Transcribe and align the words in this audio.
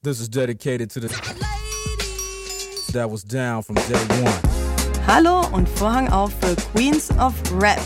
This 0.00 0.20
is 0.20 0.28
dedicated 0.28 0.90
to 0.90 1.00
the 1.00 1.08
that 2.92 3.10
was 3.10 3.24
down 3.24 3.64
from 3.64 3.74
day 3.74 3.98
one. 4.22 4.32
Hallo 5.08 5.44
und 5.50 5.68
Vorhang 5.68 6.08
auf 6.12 6.30
für 6.40 6.54
Queens 6.72 7.10
of 7.18 7.34
Rap. 7.60 7.80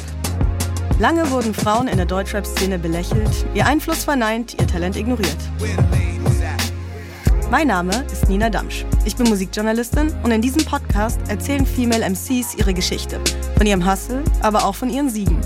Lange 0.99 1.31
wurden 1.31 1.55
Frauen 1.55 1.89
in 1.89 1.97
der 1.97 2.05
Deutschrap-Szene 2.05 2.79
belächelt, 2.79 3.31
ihr 3.55 3.65
Einfluss 3.65 4.05
verneint, 4.05 4.61
ihr 4.61 4.67
Talent 4.67 4.97
ignoriert. 4.97 5.39
Mein 7.51 7.69
Name 7.69 8.05
ist 8.13 8.29
Nina 8.29 8.51
Damsch. 8.51 8.85
Ich 9.07 9.17
bin 9.17 9.31
Musikjournalistin 9.31 10.13
und 10.23 10.33
in 10.33 10.43
diesem 10.43 10.67
Podcast 10.67 11.19
erzählen 11.29 11.65
Female 11.65 12.05
MCs 12.05 12.57
ihre 12.59 12.75
Geschichte. 12.75 13.21
Von 13.57 13.67
ihrem 13.67 13.91
Hustle, 13.91 14.23
aber 14.43 14.67
auch 14.67 14.75
von 14.75 14.91
ihren 14.91 15.09
Siegen. 15.09 15.41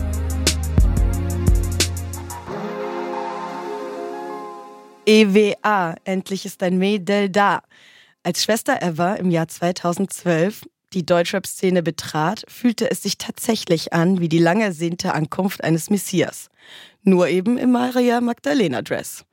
EWA, 5.08 5.94
endlich 6.02 6.44
ist 6.46 6.64
ein 6.64 6.78
Mädel 6.78 7.30
da. 7.30 7.62
Als 8.24 8.42
Schwester 8.42 8.82
Eva 8.82 9.14
im 9.14 9.30
Jahr 9.30 9.46
2012 9.46 10.62
die 10.92 11.06
Deutschrap-Szene 11.06 11.84
betrat, 11.84 12.44
fühlte 12.48 12.90
es 12.90 13.02
sich 13.04 13.16
tatsächlich 13.16 13.92
an 13.92 14.20
wie 14.20 14.28
die 14.28 14.40
lang 14.40 14.60
ersehnte 14.60 15.14
Ankunft 15.14 15.62
eines 15.62 15.90
Messias. 15.90 16.48
Nur 17.04 17.28
eben 17.28 17.56
im 17.56 17.70
Maria 17.70 18.20
Magdalena-Dress. 18.20 19.24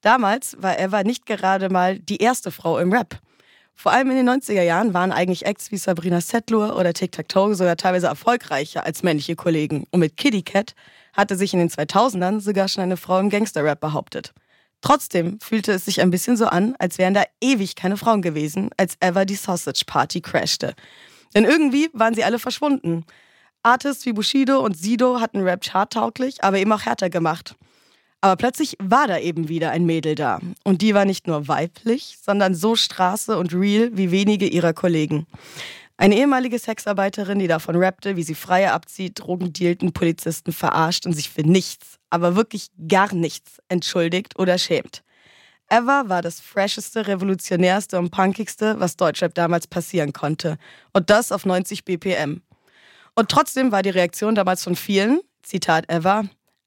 Damals 0.00 0.56
war 0.60 0.78
Eva 0.78 1.02
nicht 1.02 1.26
gerade 1.26 1.68
mal 1.68 1.98
die 1.98 2.22
erste 2.22 2.50
Frau 2.50 2.78
im 2.78 2.90
Rap. 2.92 3.20
Vor 3.74 3.92
allem 3.92 4.10
in 4.10 4.16
den 4.16 4.30
90er 4.30 4.62
Jahren 4.62 4.94
waren 4.94 5.12
eigentlich 5.12 5.44
Acts 5.44 5.70
wie 5.70 5.76
Sabrina 5.76 6.22
Settler 6.22 6.74
oder 6.74 6.94
Tic 6.94 7.12
Tac 7.12 7.28
Toe 7.28 7.54
sogar 7.54 7.76
teilweise 7.76 8.06
erfolgreicher 8.06 8.86
als 8.86 9.02
männliche 9.02 9.36
Kollegen. 9.36 9.84
Und 9.90 10.00
mit 10.00 10.16
Kitty 10.16 10.42
Cat 10.42 10.74
hatte 11.12 11.36
sich 11.36 11.52
in 11.52 11.58
den 11.58 11.68
2000ern 11.68 12.40
sogar 12.40 12.68
schon 12.68 12.82
eine 12.82 12.96
Frau 12.96 13.18
im 13.18 13.28
Gangster-Rap 13.28 13.80
behauptet. 13.80 14.32
Trotzdem 14.80 15.38
fühlte 15.40 15.72
es 15.72 15.84
sich 15.84 16.00
ein 16.00 16.10
bisschen 16.10 16.36
so 16.36 16.46
an, 16.46 16.74
als 16.78 16.98
wären 16.98 17.14
da 17.14 17.24
ewig 17.40 17.74
keine 17.74 17.96
Frauen 17.96 18.22
gewesen, 18.22 18.70
als 18.76 18.94
Eva 19.00 19.24
die 19.24 19.34
Sausage 19.34 19.84
Party 19.86 20.20
crashte. 20.20 20.74
Denn 21.34 21.44
irgendwie 21.44 21.88
waren 21.92 22.14
sie 22.14 22.24
alle 22.24 22.38
verschwunden. 22.38 23.04
Artists 23.62 24.06
wie 24.06 24.12
Bushido 24.12 24.60
und 24.60 24.76
Sido 24.76 25.20
hatten 25.20 25.40
Rap 25.40 25.64
charttauglich, 25.64 26.44
aber 26.44 26.58
eben 26.58 26.72
auch 26.72 26.82
härter 26.82 27.10
gemacht. 27.10 27.56
Aber 28.20 28.36
plötzlich 28.36 28.76
war 28.80 29.06
da 29.06 29.18
eben 29.18 29.48
wieder 29.48 29.70
ein 29.70 29.84
Mädel 29.84 30.14
da. 30.14 30.40
Und 30.64 30.82
die 30.82 30.94
war 30.94 31.04
nicht 31.04 31.26
nur 31.26 31.48
weiblich, 31.48 32.18
sondern 32.24 32.54
so 32.54 32.74
Straße 32.74 33.36
und 33.36 33.52
real 33.52 33.90
wie 33.92 34.10
wenige 34.10 34.46
ihrer 34.46 34.72
Kollegen. 34.72 35.26
Eine 35.96 36.16
ehemalige 36.16 36.58
Sexarbeiterin, 36.58 37.40
die 37.40 37.48
davon 37.48 37.76
rappte, 37.76 38.16
wie 38.16 38.22
sie 38.22 38.36
Freie 38.36 38.72
abzieht, 38.72 39.20
Drogendealten, 39.20 39.92
Polizisten 39.92 40.52
verarscht 40.52 41.06
und 41.06 41.12
sich 41.12 41.30
für 41.30 41.42
nichts, 41.42 41.97
aber 42.10 42.36
wirklich 42.36 42.70
gar 42.88 43.14
nichts 43.14 43.58
entschuldigt 43.68 44.38
oder 44.38 44.58
schämt. 44.58 45.02
Eva 45.70 46.08
war 46.08 46.22
das 46.22 46.40
fresheste, 46.40 47.06
revolutionärste 47.06 47.98
und 47.98 48.10
punkigste, 48.10 48.80
was 48.80 48.96
Deutschrap 48.96 49.34
damals 49.34 49.66
passieren 49.66 50.12
konnte. 50.12 50.56
Und 50.94 51.10
das 51.10 51.30
auf 51.30 51.44
90 51.44 51.84
BPM. 51.84 52.40
Und 53.14 53.28
trotzdem 53.28 53.70
war 53.70 53.82
die 53.82 53.90
Reaktion 53.90 54.34
damals 54.34 54.64
von 54.64 54.76
vielen, 54.76 55.20
Zitat 55.42 55.84
Eva, 55.88 56.24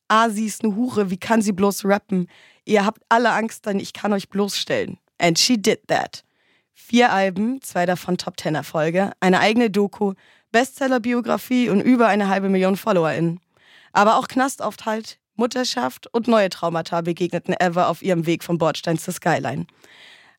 ah, 0.07 0.29
sie 0.29 0.46
ist 0.46 0.63
eine 0.63 0.75
Hure, 0.75 1.09
wie 1.09 1.18
kann 1.18 1.41
sie 1.41 1.53
bloß 1.53 1.85
rappen? 1.85 2.28
Ihr 2.66 2.85
habt 2.85 3.02
alle 3.09 3.31
Angst, 3.31 3.66
denn 3.66 3.79
ich 3.79 3.94
kann 3.94 4.13
euch 4.13 4.29
bloßstellen. 4.29 5.00
And 5.18 5.40
she 5.40 5.58
did 5.58 5.88
that. 5.88 6.23
Vier 6.73 7.12
Alben, 7.12 7.62
zwei 7.62 7.85
davon 7.85 8.18
Top 8.18 8.38
Ten 8.38 8.56
Erfolge, 8.56 9.13
eine 9.19 9.40
eigene 9.40 9.69
Doku, 9.69 10.13
Bestseller-Biografie 10.52 11.69
und 11.69 11.79
über 11.81 12.08
eine 12.08 12.28
halbe 12.28 12.50
Million 12.50 12.75
FollowerInnen. 12.75 13.40
Aber 13.94 14.18
auch 14.18 14.28
Knastaufenthalt, 14.28 15.18
Mutterschaft 15.36 16.08
und 16.14 16.28
neue 16.28 16.50
Traumata 16.50 17.02
begegneten 17.02 17.56
Eva 17.59 17.88
auf 17.88 18.02
ihrem 18.02 18.25
Weg 18.25 18.44
vom 18.44 18.58
Bordstein 18.58 18.97
zur 18.97 19.14
Skyline. 19.14 19.66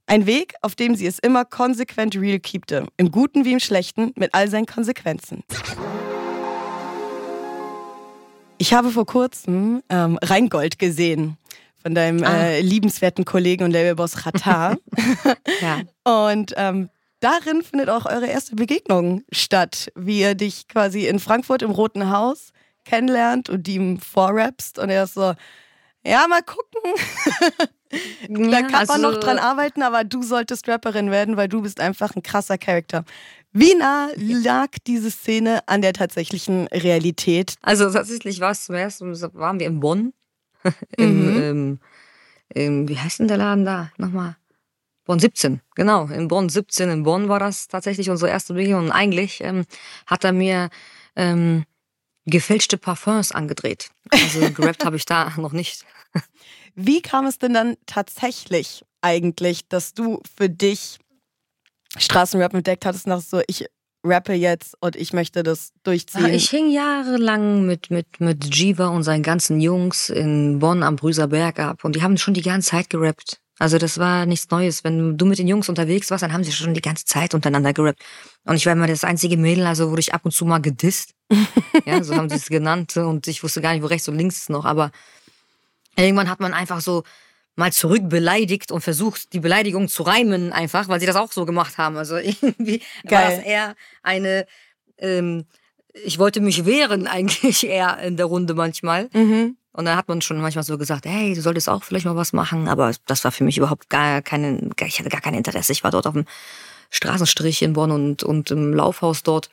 Ein 0.06 0.26
Weg, 0.26 0.54
auf 0.62 0.75
dem 0.75 0.94
sie 0.94 1.06
es 1.06 1.19
immer 1.19 1.44
konsequent 1.44 2.16
real 2.16 2.41
keepte, 2.41 2.86
im 2.97 3.10
Guten 3.10 3.44
wie 3.44 3.52
im 3.52 3.60
Schlechten, 3.60 4.12
mit 4.16 4.34
all 4.34 4.48
seinen 4.48 4.66
Konsequenzen. 4.66 5.44
Ich 8.58 8.72
habe 8.72 8.91
vor 8.91 9.06
kurzem 9.06 9.82
ähm, 9.88 10.19
Rheingold 10.22 10.78
gesehen 10.78 11.36
von 11.82 11.94
deinem 11.94 12.22
ah. 12.22 12.44
äh, 12.44 12.60
liebenswerten 12.60 13.25
Kollegen 13.25 13.64
und 13.64 13.72
Labelboss 13.72 14.25
Ratar. 14.25 14.76
ja. 15.60 15.81
Und 16.04 16.54
ähm, 16.56 16.88
darin 17.20 17.62
findet 17.62 17.88
auch 17.88 18.06
eure 18.06 18.26
erste 18.26 18.54
Begegnung 18.54 19.22
statt, 19.32 19.91
wie 19.97 20.20
ihr 20.20 20.34
dich 20.34 20.69
quasi 20.69 21.06
in 21.06 21.19
Frankfurt 21.19 21.62
im 21.62 21.70
Roten 21.70 22.10
Haus 22.10 22.52
kennenlernt 22.84 23.48
und 23.48 23.66
ihm 23.69 23.98
vorrapst 23.98 24.78
und 24.78 24.91
er 24.91 25.04
ist 25.04 25.15
so, 25.15 25.34
ja, 26.04 26.26
mal 26.28 26.43
gucken. 26.43 26.81
da 28.28 28.62
kann 28.62 28.75
also, 28.75 28.93
man 28.94 29.03
noch 29.03 29.20
dran 29.20 29.38
arbeiten, 29.38 29.82
aber 29.82 30.04
du 30.04 30.22
solltest 30.22 30.69
Rapperin 30.69 31.10
werden, 31.10 31.37
weil 31.37 31.48
du 31.48 31.62
bist 31.62 31.81
einfach 31.81 32.15
ein 32.16 32.22
krasser 32.22 32.59
Charakter. 32.59 33.04
Wie 33.53 33.75
nah 33.75 34.09
lag 34.16 34.70
diese 34.87 35.10
Szene 35.10 35.60
an 35.66 35.82
der 35.82 35.93
tatsächlichen 35.93 36.69
Realität? 36.69 37.54
Also 37.60 37.91
tatsächlich 37.91 38.41
war 38.41 38.53
es 38.53 38.65
zum 38.65 38.75
ersten 38.75 39.10
Mal, 39.10 39.34
waren 39.34 39.60
wir 39.60 39.66
in 39.66 39.81
Bonn. 39.81 40.12
Im, 40.97 41.34
mhm. 41.34 41.43
im, 41.43 41.81
im, 42.54 42.88
wie 42.88 42.97
heißt 42.97 43.19
denn 43.19 43.26
der 43.26 43.37
Laden 43.37 43.64
da? 43.64 43.91
Nochmal. 43.97 44.37
Bonn 45.04 45.19
17, 45.19 45.60
genau. 45.75 46.06
In 46.06 46.28
Bonn 46.28 46.49
17, 46.49 46.88
in 46.88 47.03
Bonn 47.03 47.28
war 47.28 47.41
das 47.41 47.66
tatsächlich 47.66 48.10
unsere 48.10 48.31
erste 48.31 48.54
Begegnung. 48.54 48.84
Und 48.84 48.93
eigentlich 48.93 49.41
ähm, 49.43 49.64
hat 50.06 50.22
er 50.22 50.32
mir 50.32 50.70
ähm, 51.16 51.64
gefälschte 52.26 52.78
Parfums 52.78 53.32
angedreht. 53.32 53.90
Also 54.10 54.50
gerappt 54.54 54.84
habe 54.84 54.96
ich 54.96 55.04
da 55.04 55.32
noch 55.36 55.52
nicht. 55.52 55.84
Wie 56.74 57.02
kam 57.02 57.26
es 57.26 57.38
denn 57.38 57.54
dann 57.54 57.76
tatsächlich 57.86 58.84
eigentlich, 59.00 59.68
dass 59.68 59.94
du 59.94 60.20
für 60.36 60.48
dich 60.48 60.98
Straßenrap 61.98 62.54
entdeckt 62.54 62.86
hattest, 62.86 63.06
nach 63.06 63.20
so, 63.20 63.42
ich 63.46 63.66
rappe 64.04 64.32
jetzt 64.32 64.76
und 64.80 64.96
ich 64.96 65.12
möchte 65.12 65.42
das 65.42 65.72
durchziehen? 65.82 66.32
Ich 66.32 66.50
hing 66.50 66.70
jahrelang 66.70 67.66
mit, 67.66 67.90
mit, 67.90 68.20
mit 68.20 68.54
Jiva 68.54 68.88
und 68.88 69.02
seinen 69.02 69.22
ganzen 69.22 69.60
Jungs 69.60 70.08
in 70.08 70.58
Bonn 70.58 70.82
am 70.82 70.96
Brüserberg 70.96 71.58
ab 71.58 71.84
und 71.84 71.96
die 71.96 72.02
haben 72.02 72.16
schon 72.16 72.34
die 72.34 72.42
ganze 72.42 72.70
Zeit 72.70 72.90
gerappt. 72.90 73.41
Also 73.58 73.78
das 73.78 73.98
war 73.98 74.26
nichts 74.26 74.50
Neues. 74.50 74.82
Wenn 74.82 75.16
du 75.16 75.26
mit 75.26 75.38
den 75.38 75.46
Jungs 75.46 75.68
unterwegs 75.68 76.10
warst, 76.10 76.22
dann 76.22 76.32
haben 76.32 76.42
sie 76.42 76.52
schon 76.52 76.74
die 76.74 76.80
ganze 76.80 77.04
Zeit 77.04 77.34
untereinander 77.34 77.72
gerappt. 77.72 78.02
Und 78.44 78.56
ich 78.56 78.66
war 78.66 78.72
immer 78.72 78.86
das 78.86 79.04
einzige 79.04 79.36
Mädel, 79.36 79.66
also 79.66 79.90
wurde 79.90 80.00
ich 80.00 80.14
ab 80.14 80.22
und 80.24 80.32
zu 80.32 80.44
mal 80.44 80.58
gedisst. 80.58 81.14
ja, 81.86 82.02
so 82.02 82.14
haben 82.16 82.28
sie 82.28 82.36
es 82.36 82.48
genannt. 82.48 82.96
Und 82.96 83.28
ich 83.28 83.42
wusste 83.42 83.60
gar 83.60 83.72
nicht, 83.72 83.82
wo 83.82 83.86
rechts 83.86 84.08
und 84.08 84.16
links 84.16 84.38
ist 84.38 84.50
noch. 84.50 84.64
Aber 84.64 84.90
irgendwann 85.96 86.30
hat 86.30 86.40
man 86.40 86.54
einfach 86.54 86.80
so 86.80 87.04
mal 87.54 87.72
zurück 87.72 88.08
beleidigt 88.08 88.72
und 88.72 88.80
versucht, 88.80 89.32
die 89.32 89.40
Beleidigung 89.40 89.88
zu 89.88 90.02
reimen 90.02 90.52
einfach, 90.52 90.88
weil 90.88 91.00
sie 91.00 91.06
das 91.06 91.16
auch 91.16 91.32
so 91.32 91.44
gemacht 91.44 91.78
haben. 91.78 91.96
Also 91.96 92.16
irgendwie 92.40 92.82
Geil. 93.06 93.22
war 93.22 93.30
das 93.30 93.44
eher 93.44 93.74
eine, 94.02 94.46
ähm, 94.98 95.44
ich 95.92 96.19
wollte 96.19 96.40
mich 96.40 96.64
wehren 96.64 97.06
eigentlich 97.06 97.66
eher 97.66 97.98
in 97.98 98.16
der 98.16 98.26
Runde 98.26 98.54
manchmal. 98.54 99.08
Mhm. 99.12 99.56
Und 99.72 99.86
dann 99.86 99.96
hat 99.96 100.08
man 100.08 100.20
schon 100.20 100.40
manchmal 100.40 100.64
so 100.64 100.76
gesagt, 100.76 101.06
hey, 101.06 101.34
du 101.34 101.40
solltest 101.40 101.68
auch 101.68 101.82
vielleicht 101.82 102.04
mal 102.04 102.16
was 102.16 102.32
machen. 102.32 102.69
Aber 102.69 102.92
das 103.06 103.24
war 103.24 103.32
für 103.32 103.44
mich 103.44 103.56
überhaupt 103.56 103.88
gar 103.88 104.20
keine, 104.20 104.70
ich 104.86 104.98
hatte 104.98 105.08
gar 105.08 105.22
kein 105.22 105.34
Interesse. 105.34 105.72
Ich 105.72 105.82
war 105.82 105.90
dort 105.90 106.06
auf 106.06 106.12
dem 106.12 106.26
Straßenstrich 106.90 107.62
in 107.62 107.72
Bonn 107.72 107.90
und, 107.90 108.22
und 108.22 108.50
im 108.50 108.74
Laufhaus 108.74 109.22
dort 109.22 109.48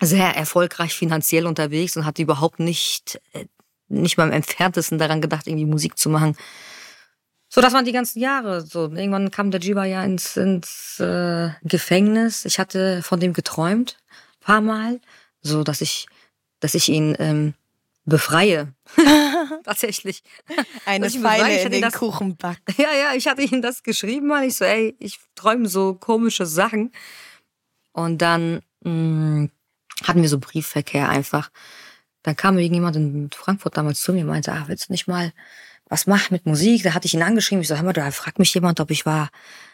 sehr 0.00 0.36
erfolgreich 0.36 0.94
finanziell 0.94 1.46
unterwegs 1.46 1.96
und 1.96 2.06
hatte 2.06 2.22
überhaupt 2.22 2.60
nicht, 2.60 3.20
äh, 3.32 3.46
nicht 3.88 4.16
mal 4.16 4.28
im 4.28 4.32
entferntesten 4.32 4.98
daran 4.98 5.20
gedacht, 5.20 5.46
irgendwie 5.46 5.66
Musik 5.66 5.98
zu 5.98 6.08
machen. 6.08 6.36
So, 7.48 7.60
das 7.60 7.72
waren 7.72 7.84
die 7.84 7.92
ganzen 7.92 8.20
Jahre. 8.20 8.60
So, 8.60 8.84
irgendwann 8.84 9.32
kam 9.32 9.50
der 9.50 9.60
Jiba 9.60 9.84
ja 9.84 10.04
ins, 10.04 10.36
ins 10.36 11.00
äh, 11.00 11.50
Gefängnis. 11.62 12.44
Ich 12.44 12.60
hatte 12.60 13.02
von 13.02 13.18
dem 13.18 13.32
geträumt, 13.32 13.98
paar 14.38 14.60
Mal, 14.60 15.00
so 15.42 15.64
dass 15.64 15.80
ich, 15.80 16.06
dass 16.60 16.74
ich 16.74 16.88
ihn 16.88 17.16
ähm, 17.18 17.54
befreie. 18.04 18.72
Tatsächlich. 19.64 20.22
Eine 20.84 21.10
Pfeile 21.10 21.62
in 21.62 21.72
den 21.72 21.82
das, 21.82 21.94
Kuchenback. 21.94 22.60
Ja, 22.76 22.92
ja, 22.92 23.14
ich 23.14 23.26
hatte 23.28 23.42
ihm 23.42 23.62
das 23.62 23.82
geschrieben, 23.82 24.26
mal. 24.26 24.44
Ich 24.44 24.56
so, 24.56 24.64
ey, 24.64 24.96
ich 24.98 25.18
träume 25.34 25.68
so 25.68 25.94
komische 25.94 26.46
Sachen. 26.46 26.92
Und 27.92 28.18
dann 28.18 28.62
mh, 28.82 28.90
mm, 28.90 29.50
hatten 30.04 30.22
wir 30.22 30.28
so 30.28 30.38
Briefverkehr 30.38 31.08
einfach. 31.08 31.50
Dann 32.22 32.36
kam 32.36 32.58
irgendjemand 32.58 32.96
in 32.96 33.30
Frankfurt 33.32 33.76
damals 33.76 34.00
zu 34.00 34.12
mir 34.12 34.22
und 34.22 34.28
meinte, 34.28 34.52
ach, 34.52 34.68
willst 34.68 34.88
du 34.88 34.92
nicht 34.92 35.08
mal 35.08 35.32
was 35.90 36.06
mach 36.06 36.30
mit 36.30 36.46
Musik? 36.46 36.84
Da 36.84 36.94
hatte 36.94 37.06
ich 37.06 37.14
ihn 37.14 37.22
angeschrieben. 37.22 37.60
Ich 37.60 37.68
so, 37.68 37.76
hör 37.76 37.82
mal, 37.82 37.92
da 37.92 38.10
fragt 38.12 38.38
mich 38.38 38.54
jemand, 38.54 38.78
ob 38.78 38.92
ich 38.92 39.04
war, 39.04 39.28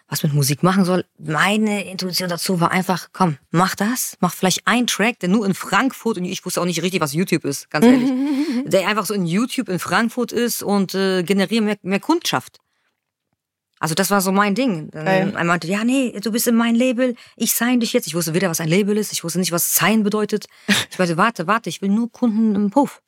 was 0.09 0.23
mit 0.23 0.33
Musik 0.33 0.63
machen 0.63 0.85
soll. 0.87 1.05
Meine 1.19 1.85
Intuition 1.85 2.31
dazu 2.31 2.59
war 2.59 2.71
einfach, 2.71 3.11
komm, 3.13 3.37
mach 3.51 3.75
das, 3.75 4.17
mach 4.21 4.33
vielleicht 4.33 4.67
einen 4.67 4.87
Track, 4.87 5.21
der 5.21 5.29
nur 5.29 5.45
in 5.45 5.55
Frankfurt, 5.55 6.17
und 6.17 6.25
ich 6.25 6.45
wusste 6.45 6.63
auch 6.63 6.65
nicht 6.65 6.83
richtig, 6.83 7.03
was 7.03 7.13
YouTube 7.13 7.45
ist, 7.45 7.71
ganz 7.71 7.85
ehrlich, 7.85 8.11
der 8.65 8.89
einfach 8.89 9.05
so 9.05 9.13
in 9.13 9.27
YouTube 9.27 9.69
in 9.69 9.79
Frankfurt 9.79 10.33
ist 10.33 10.63
und 10.63 10.95
äh, 10.95 11.23
generiere 11.23 11.63
mehr, 11.63 11.77
mehr 11.83 12.01
Kundschaft. 12.01 12.59
Also 13.79 13.95
das 13.95 14.11
war 14.11 14.23
so 14.23 14.33
mein 14.33 14.55
Ding. 14.55 14.91
Geil. 14.91 15.35
er 15.37 15.45
meinte, 15.45 15.67
ja, 15.67 15.85
nee, 15.85 16.19
du 16.19 16.33
bist 16.33 16.47
in 16.47 16.55
mein 16.55 16.75
Label, 16.75 17.15
ich 17.37 17.53
sign 17.53 17.79
dich 17.81 17.93
jetzt. 17.93 18.07
Ich 18.07 18.15
wusste 18.15 18.33
weder, 18.33 18.49
was 18.49 18.61
ein 18.61 18.69
Label 18.69 18.97
ist, 18.97 19.13
ich 19.13 19.23
wusste 19.23 19.39
nicht, 19.39 19.53
was 19.53 19.75
sign 19.75 20.03
bedeutet. 20.03 20.47
Ich 20.91 20.99
meinte, 20.99 21.19
warte, 21.19 21.47
warte, 21.47 21.69
ich 21.69 21.83
will 21.83 21.91
nur 21.91 22.11
Kunden 22.11 22.55
im 22.55 22.71
Puff. 22.71 23.03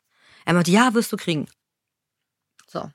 Er 0.44 0.52
meinte, 0.52 0.70
ja, 0.70 0.92
wirst 0.92 1.10
du 1.10 1.16
kriegen. 1.16 1.46
So, 2.66 2.90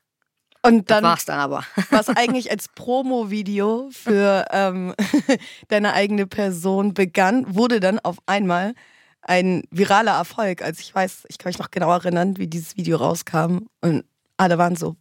Und 0.65 0.89
das 0.89 0.97
dann 0.97 1.03
war's 1.03 1.25
dann 1.25 1.39
aber. 1.39 1.63
was 1.89 2.09
eigentlich 2.09 2.49
als 2.49 2.69
Promo-Video 2.69 3.89
für 3.91 4.45
ähm, 4.51 4.93
deine 5.67 5.93
eigene 5.93 6.25
Person 6.25 6.93
begann, 6.93 7.53
wurde 7.53 7.79
dann 7.79 7.99
auf 7.99 8.17
einmal 8.25 8.73
ein 9.21 9.63
viraler 9.71 10.13
Erfolg. 10.13 10.61
Also 10.61 10.79
ich 10.79 10.93
weiß, 10.93 11.23
ich 11.27 11.37
kann 11.37 11.49
mich 11.49 11.59
noch 11.59 11.71
genau 11.71 11.91
erinnern, 11.91 12.37
wie 12.37 12.47
dieses 12.47 12.77
Video 12.77 12.97
rauskam 12.97 13.67
und 13.81 14.05
alle 14.37 14.57
waren 14.57 14.75
so, 14.75 14.95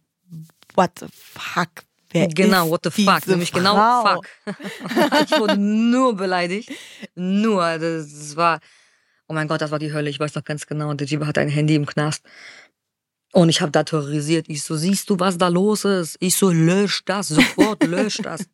what 0.75 0.91
the 0.99 1.07
fuck? 1.11 1.69
Wer 2.11 2.27
Genau, 2.27 2.69
what 2.69 2.81
the 2.83 2.91
fuck. 2.91 3.25
Nämlich 3.27 3.51
genau 3.51 3.75
Frau? 3.75 4.21
fuck. 4.21 4.27
ich 5.25 5.39
wurde 5.39 5.57
nur 5.57 6.15
beleidigt. 6.15 6.71
Nur. 7.15 7.79
Das 7.79 8.35
war, 8.35 8.59
oh 9.27 9.33
mein 9.33 9.47
Gott, 9.47 9.61
das 9.61 9.71
war 9.71 9.79
die 9.79 9.91
Hölle. 9.91 10.09
Ich 10.09 10.19
weiß 10.19 10.35
noch 10.35 10.43
ganz 10.43 10.67
genau. 10.67 10.93
Der 10.93 11.07
Jiba 11.07 11.25
hat 11.25 11.37
ein 11.39 11.49
Handy 11.49 11.75
im 11.75 11.85
Knast. 11.85 12.23
Und 13.33 13.49
ich 13.49 13.61
habe 13.61 13.71
da 13.71 13.83
terrorisiert. 13.83 14.45
Ich 14.47 14.63
so, 14.63 14.75
siehst 14.75 15.09
du, 15.09 15.19
was 15.19 15.39
da 15.39 15.47
los 15.47 15.85
ist? 15.85 16.17
Ich 16.19 16.37
so, 16.37 16.51
lösch 16.51 17.03
das, 17.05 17.29
sofort 17.29 17.83
lösch 17.83 18.17
das. 18.17 18.45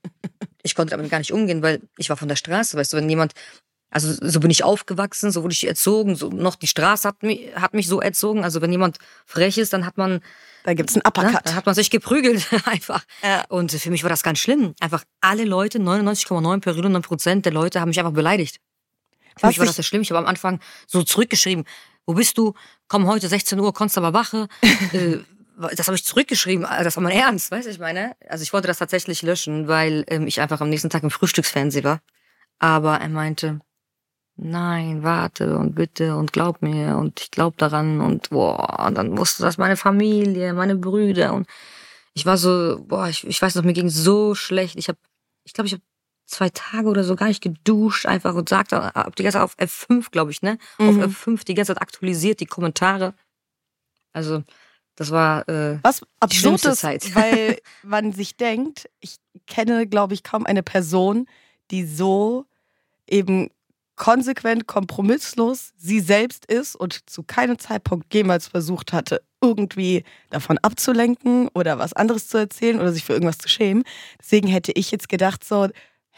Ich 0.61 0.75
konnte 0.75 0.91
damit 0.91 1.09
gar 1.09 1.19
nicht 1.19 1.31
umgehen, 1.31 1.61
weil 1.61 1.81
ich 1.97 2.09
war 2.09 2.17
von 2.17 2.27
der 2.27 2.35
Straße. 2.35 2.75
Weißt 2.75 2.91
du, 2.91 2.97
wenn 2.97 3.09
jemand, 3.09 3.31
also 3.89 4.13
so 4.21 4.41
bin 4.41 4.51
ich 4.51 4.65
aufgewachsen, 4.65 5.31
so 5.31 5.41
wurde 5.41 5.53
ich 5.53 5.65
erzogen, 5.65 6.17
so 6.17 6.29
noch 6.29 6.57
die 6.57 6.67
Straße 6.67 7.07
hat 7.07 7.23
mich, 7.23 7.55
hat 7.55 7.73
mich 7.73 7.87
so 7.87 8.01
erzogen. 8.01 8.43
Also 8.43 8.61
wenn 8.61 8.69
jemand 8.69 8.97
frech 9.25 9.57
ist, 9.57 9.71
dann 9.71 9.85
hat 9.85 9.97
man 9.97 10.19
Da 10.65 10.73
gibt's 10.73 10.95
einen 10.95 11.03
Ne? 11.03 11.07
Uppercut. 11.07 11.41
Da 11.45 11.53
hat 11.53 11.65
man 11.65 11.75
sich 11.75 11.89
geprügelt 11.89 12.45
einfach. 12.65 13.05
Ja. 13.23 13.45
Und 13.47 13.71
für 13.71 13.89
mich 13.89 14.03
war 14.03 14.09
das 14.09 14.21
ganz 14.21 14.39
schlimm. 14.39 14.75
Einfach 14.81 15.05
alle 15.21 15.45
Leute, 15.45 15.79
99,9 15.79 16.59
per 16.59 16.75
100 16.75 17.05
Prozent 17.05 17.45
der 17.45 17.53
Leute 17.53 17.79
haben 17.79 17.87
mich 17.87 17.99
einfach 17.99 18.11
beleidigt. 18.11 18.59
Für 19.37 19.43
Was 19.43 19.49
mich 19.51 19.59
war 19.59 19.65
das 19.65 19.75
sehr 19.75 19.83
schlimm. 19.85 20.01
Ich 20.01 20.11
habe 20.11 20.19
am 20.19 20.27
Anfang 20.27 20.59
so 20.87 21.03
zurückgeschrieben, 21.03 21.63
wo 22.05 22.13
bist 22.15 22.37
du? 22.37 22.53
Komm 22.89 23.07
heute 23.07 23.29
16 23.29 23.59
Uhr, 23.59 23.73
Konstaber 23.73 24.13
Wache. 24.13 24.47
äh, 24.93 25.19
das 25.75 25.87
habe 25.87 25.95
ich 25.95 26.03
zurückgeschrieben. 26.03 26.65
Also 26.65 26.83
Das 26.83 26.95
war 26.97 27.03
mein 27.03 27.17
Ernst, 27.17 27.51
weißt 27.51 27.67
du, 27.67 27.71
ich 27.71 27.79
meine? 27.79 28.15
Also 28.27 28.41
ich 28.41 28.51
wollte 28.51 28.67
das 28.67 28.79
tatsächlich 28.79 29.21
löschen, 29.21 29.67
weil 29.67 30.03
ähm, 30.07 30.25
ich 30.25 30.41
einfach 30.41 30.59
am 30.59 30.69
nächsten 30.69 30.89
Tag 30.89 31.03
im 31.03 31.11
Frühstücksfernsehen 31.11 31.83
war. 31.83 32.01
Aber 32.57 32.97
er 32.97 33.09
meinte, 33.09 33.61
nein, 34.35 35.03
warte 35.03 35.57
und 35.57 35.75
bitte 35.75 36.15
und 36.15 36.33
glaub 36.33 36.61
mir 36.61 36.97
und 36.97 37.21
ich 37.21 37.31
glaub 37.31 37.57
daran 37.57 38.01
und 38.01 38.31
boah, 38.31 38.85
und 38.87 38.95
dann 38.97 39.17
wusste 39.17 39.43
das 39.43 39.57
meine 39.57 39.77
Familie, 39.77 40.53
meine 40.53 40.75
Brüder 40.75 41.33
und 41.33 41.47
ich 42.13 42.25
war 42.25 42.37
so, 42.37 42.83
boah, 42.87 43.07
ich, 43.07 43.25
ich 43.27 43.41
weiß 43.41 43.55
noch, 43.55 43.63
mir 43.63 43.73
ging 43.73 43.89
so 43.89 44.35
schlecht. 44.35 44.75
Ich 44.77 44.89
habe, 44.89 44.97
ich 45.45 45.53
glaube, 45.53 45.67
ich 45.67 45.73
habe 45.73 45.83
zwei 46.29 46.49
Tage 46.49 46.87
oder 46.87 47.03
so 47.03 47.15
gar 47.15 47.27
nicht 47.27 47.41
geduscht 47.41 48.05
einfach 48.05 48.35
und 48.35 48.49
sagte, 48.49 48.77
hab 48.77 49.15
die 49.15 49.23
ganze 49.23 49.37
Zeit 49.37 49.43
auf 49.43 49.57
F5, 49.57 50.11
glaube 50.11 50.31
ich, 50.31 50.41
ne? 50.41 50.57
Mhm. 50.77 51.03
Auf 51.03 51.25
F5 51.25 51.45
die 51.45 51.53
ganze 51.53 51.73
Zeit 51.73 51.81
aktualisiert, 51.81 52.39
die 52.39 52.45
Kommentare. 52.45 53.13
Also, 54.13 54.43
das 54.95 55.11
war, 55.11 55.47
äh, 55.47 55.79
Was 55.81 56.01
absurd 56.19 56.33
schlimmste 56.33 56.69
ist, 56.69 56.79
Zeit. 56.79 57.15
weil 57.15 57.59
man 57.83 58.11
sich 58.11 58.35
denkt, 58.37 58.89
ich 58.99 59.17
kenne, 59.47 59.87
glaube 59.87 60.13
ich, 60.13 60.23
kaum 60.23 60.45
eine 60.45 60.63
Person, 60.63 61.27
die 61.71 61.85
so 61.85 62.45
eben 63.07 63.49
konsequent, 63.95 64.65
kompromisslos 64.65 65.73
sie 65.77 65.99
selbst 65.99 66.45
ist 66.45 66.75
und 66.75 67.09
zu 67.09 67.21
keinem 67.21 67.59
Zeitpunkt 67.59 68.13
jemals 68.13 68.47
versucht 68.47 68.93
hatte, 68.93 69.21
irgendwie 69.41 70.03
davon 70.29 70.57
abzulenken 70.59 71.49
oder 71.53 71.79
was 71.79 71.93
anderes 71.93 72.29
zu 72.29 72.37
erzählen 72.37 72.79
oder 72.79 72.93
sich 72.93 73.03
für 73.03 73.13
irgendwas 73.13 73.37
zu 73.37 73.49
schämen. 73.49 73.83
Deswegen 74.19 74.47
hätte 74.47 74.71
ich 74.71 74.89
jetzt 74.91 75.09
gedacht, 75.09 75.43
so 75.43 75.67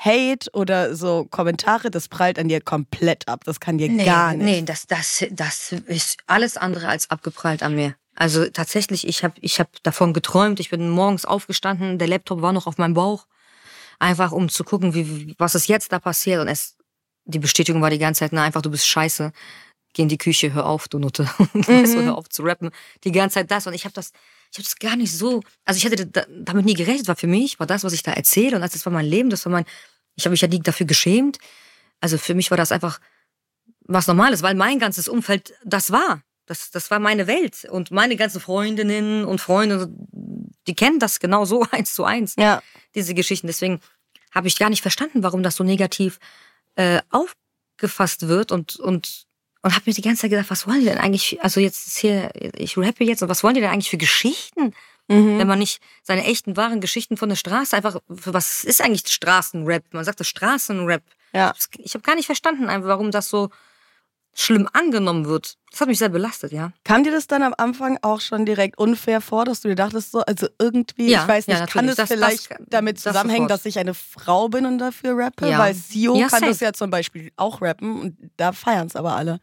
Hate 0.03 0.49
oder 0.53 0.95
so 0.95 1.25
Kommentare, 1.29 1.91
das 1.91 2.07
prallt 2.07 2.39
an 2.39 2.47
dir 2.47 2.59
komplett 2.59 3.27
ab. 3.27 3.43
Das 3.45 3.59
kann 3.59 3.77
dir 3.77 3.87
gar 4.03 4.33
nicht. 4.33 4.43
Nee, 4.43 4.61
das, 4.63 4.87
das, 4.87 5.25
das 5.29 5.73
ist 5.85 6.19
alles 6.25 6.57
andere 6.57 6.87
als 6.87 7.11
abgeprallt 7.11 7.61
an 7.61 7.75
mir. 7.75 7.95
Also 8.15 8.45
tatsächlich, 8.49 9.07
ich 9.07 9.23
habe 9.23 9.35
ich 9.41 9.59
hab 9.59 9.81
davon 9.83 10.13
geträumt. 10.13 10.59
Ich 10.59 10.69
bin 10.69 10.89
morgens 10.89 11.25
aufgestanden, 11.25 11.99
der 11.99 12.07
Laptop 12.07 12.41
war 12.41 12.51
noch 12.51 12.67
auf 12.67 12.77
meinem 12.77 12.95
Bauch. 12.95 13.27
Einfach 13.99 14.31
um 14.31 14.49
zu 14.49 14.63
gucken, 14.63 14.95
wie, 14.95 15.35
was 15.37 15.53
ist 15.53 15.67
jetzt 15.67 15.91
da 15.91 15.99
passiert. 15.99 16.41
Und 16.41 16.47
es, 16.47 16.77
die 17.25 17.39
Bestätigung 17.39 17.81
war 17.81 17.91
die 17.91 17.99
ganze 17.99 18.19
Zeit, 18.19 18.33
na 18.33 18.43
einfach, 18.43 18.63
du 18.63 18.71
bist 18.71 18.87
scheiße. 18.87 19.31
Geh 19.93 20.01
in 20.01 20.09
die 20.09 20.17
Küche, 20.17 20.53
hör 20.53 20.65
auf, 20.65 20.87
du 20.87 20.97
Nutte. 20.97 21.25
weißt 21.53 21.93
du, 21.93 22.03
hör 22.03 22.17
auf 22.17 22.27
zu 22.29 22.41
rappen. 22.41 22.71
Die 23.03 23.11
ganze 23.11 23.35
Zeit 23.35 23.51
das. 23.51 23.67
Und 23.67 23.73
ich 23.73 23.85
habe 23.85 23.93
das, 23.93 24.11
ich 24.51 24.57
habe 24.57 24.63
das 24.63 24.77
gar 24.77 24.95
nicht 24.95 25.15
so, 25.15 25.41
also 25.63 25.77
ich 25.77 25.85
hätte 25.85 26.07
da, 26.07 26.25
damit 26.29 26.65
nie 26.65 26.73
gerechnet. 26.73 27.07
War 27.07 27.15
für 27.15 27.27
mich, 27.27 27.59
war 27.59 27.67
das, 27.67 27.83
was 27.83 27.93
ich 27.93 28.01
da 28.01 28.13
erzähle. 28.13 28.55
Und 28.55 28.61
das 28.61 28.85
war 28.85 28.93
mein 28.93 29.05
Leben, 29.05 29.29
das 29.29 29.45
war 29.45 29.51
mein, 29.51 29.65
ich 30.15 30.25
habe 30.25 30.31
mich 30.31 30.41
ja 30.41 30.47
nie 30.47 30.59
dafür 30.59 30.85
geschämt. 30.85 31.37
Also 31.99 32.17
für 32.17 32.33
mich 32.33 32.49
war 32.51 32.57
das 32.57 32.71
einfach 32.71 32.99
was 33.81 34.07
Normales, 34.07 34.41
weil 34.41 34.55
mein 34.55 34.79
ganzes 34.79 35.07
Umfeld 35.07 35.53
das 35.65 35.91
war. 35.91 36.21
Das, 36.45 36.71
das 36.71 36.91
war 36.91 36.99
meine 36.99 37.27
Welt. 37.27 37.65
Und 37.69 37.91
meine 37.91 38.15
ganzen 38.15 38.41
Freundinnen 38.41 39.25
und 39.25 39.39
Freunde, 39.41 39.89
die 40.67 40.75
kennen 40.75 40.99
das 40.99 41.19
genau 41.19 41.45
so 41.45 41.65
eins 41.71 41.93
zu 41.93 42.03
eins, 42.03 42.35
Ja. 42.37 42.61
diese 42.95 43.13
Geschichten. 43.13 43.47
Deswegen 43.47 43.79
habe 44.33 44.47
ich 44.47 44.57
gar 44.57 44.69
nicht 44.69 44.81
verstanden, 44.81 45.23
warum 45.23 45.43
das 45.43 45.55
so 45.55 45.63
negativ 45.63 46.19
äh, 46.75 47.01
aufgefasst 47.09 48.27
wird 48.27 48.51
und, 48.51 48.77
und, 48.77 49.25
und 49.61 49.73
habe 49.75 49.83
mir 49.85 49.93
die 49.93 50.01
ganze 50.01 50.21
Zeit 50.21 50.31
gedacht, 50.31 50.49
was 50.49 50.67
wollen 50.67 50.79
die 50.79 50.85
denn 50.85 50.97
eigentlich, 50.97 51.41
also 51.43 51.59
jetzt 51.59 51.87
ist 51.87 51.97
hier, 51.97 52.31
ich 52.55 52.77
rappe 52.77 53.03
jetzt, 53.03 53.21
und 53.21 53.29
was 53.29 53.43
wollen 53.43 53.55
die 53.55 53.61
denn 53.61 53.69
eigentlich 53.69 53.89
für 53.89 53.97
Geschichten? 53.97 54.73
Mhm. 55.11 55.37
Wenn 55.39 55.47
man 55.47 55.59
nicht 55.59 55.81
seine 56.03 56.23
echten, 56.25 56.55
wahren 56.57 56.81
Geschichten 56.81 57.17
von 57.17 57.29
der 57.29 57.35
Straße 57.35 57.75
einfach, 57.75 57.97
für 58.13 58.33
was 58.33 58.63
ist 58.63 58.81
eigentlich 58.81 59.07
Straßenrap? 59.11 59.83
Man 59.91 60.03
sagt 60.05 60.19
das 60.19 60.27
Straßenrap. 60.27 61.03
Ja. 61.33 61.53
Ich 61.79 61.93
habe 61.93 62.03
gar 62.03 62.15
nicht 62.15 62.25
verstanden, 62.25 62.69
einfach, 62.69 62.87
warum 62.89 63.11
das 63.11 63.29
so 63.29 63.49
schlimm 64.33 64.69
angenommen 64.71 65.25
wird. 65.25 65.57
Das 65.71 65.81
hat 65.81 65.89
mich 65.89 65.99
sehr 65.99 66.07
belastet, 66.07 66.53
ja. 66.53 66.71
Kam 66.85 67.03
dir 67.03 67.11
das 67.11 67.27
dann 67.27 67.43
am 67.43 67.53
Anfang 67.57 67.97
auch 68.01 68.21
schon 68.21 68.45
direkt 68.45 68.77
unfair 68.77 69.19
vor, 69.19 69.43
dass 69.43 69.59
du 69.59 69.67
dir 69.67 69.75
dachtest, 69.75 70.11
so, 70.11 70.21
also 70.21 70.47
irgendwie, 70.57 71.09
Ja, 71.09 71.23
ich 71.23 71.27
weiß 71.27 71.45
ja, 71.47 71.59
nicht, 71.61 71.73
kann 71.73 71.87
es. 71.89 71.97
Das- 71.97 72.07
vielleicht 72.09 72.49
das- 72.51 72.57
damit 72.67 72.95
das 72.97 73.03
zusammenhängen, 73.03 73.45
sofort. 73.49 73.51
dass 73.59 73.65
ich 73.65 73.77
eine 73.77 73.93
Frau 73.93 74.47
bin 74.47 74.65
und 74.65 74.77
dafür 74.77 75.17
rappe? 75.17 75.49
Ja. 75.49 75.59
Weil 75.59 75.73
Sio 75.73 76.15
Ja, 76.15 76.29
kann 76.29 76.41
das 76.43 76.59
safe. 76.59 76.65
ja 76.65 76.73
zum 76.73 76.89
Beispiel 76.89 77.31
auch 77.35 77.61
rappen 77.61 77.99
und 77.99 78.17
da 78.37 78.53
feiern 78.53 78.87
es 78.87 78.95
aber 78.95 79.15
alle. 79.17 79.41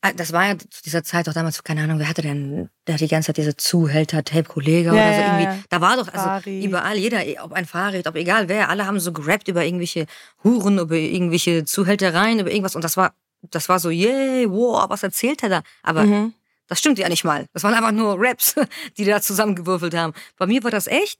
Ah, 0.00 0.12
Das 0.12 0.32
war 0.32 0.46
ja 0.46 0.56
zu 0.58 0.82
dieser 0.84 1.02
Zeit 1.02 1.28
auch 1.28 1.32
damals, 1.32 1.62
keine 1.64 1.82
Ahnung, 1.82 1.98
wer 1.98 2.08
hatte 2.08 2.22
denn, 2.22 2.68
der 2.86 2.94
hat 2.94 3.00
die 3.00 3.08
ganze 3.08 3.26
Zeit 3.28 3.38
diese 3.38 3.56
Zuhälter, 3.56 4.22
Tape-Kollege 4.22 4.90
Ja, 4.90 4.92
oder 4.92 5.12
so 5.14 5.20
irgendwie. 5.22 5.44
ja. 5.44 5.58
Da 5.70 5.80
war 5.80 5.96
doch, 5.96 6.06
also 6.06 6.24
Farid. 6.26 6.64
überall, 6.64 6.96
jeder, 6.96 7.20
ob 7.44 7.52
ein 7.52 7.66
Fahrrad, 7.66 8.06
ob 8.06 8.14
egal 8.14 8.48
wer, 8.48 8.68
alle 8.68 8.86
haben 8.86 9.00
so 9.00 9.12
gerappt 9.12 9.48
über 9.48 9.64
irgendwelche 9.64 10.06
Huren, 10.44 10.78
über 10.78 10.94
irgendwelche 10.94 11.64
Zuhältereien, 11.64 12.38
über 12.38 12.50
irgendwas 12.50 12.76
und 12.76 12.84
das 12.84 12.96
war, 12.96 13.12
das 13.42 13.68
war 13.68 13.80
so, 13.80 13.90
yay, 13.90 14.48
wow, 14.48 14.88
was 14.88 15.02
erzählt 15.02 15.42
er 15.42 15.48
da? 15.48 15.62
Aber 15.82 16.04
Mhm. 16.04 16.34
Das 16.70 16.80
stimmt 16.80 16.98
ja 16.98 17.08
nicht 17.08 17.24
mal. 17.24 17.46
Das 17.54 17.62
waren 17.62 17.72
einfach 17.72 17.92
nur 17.92 18.16
Raps, 18.18 18.54
die 18.98 19.06
da 19.06 19.22
zusammengewürfelt 19.22 19.94
haben. 19.94 20.12
Bei 20.36 20.46
mir 20.46 20.62
war 20.64 20.70
das 20.70 20.86
echt. 20.86 21.18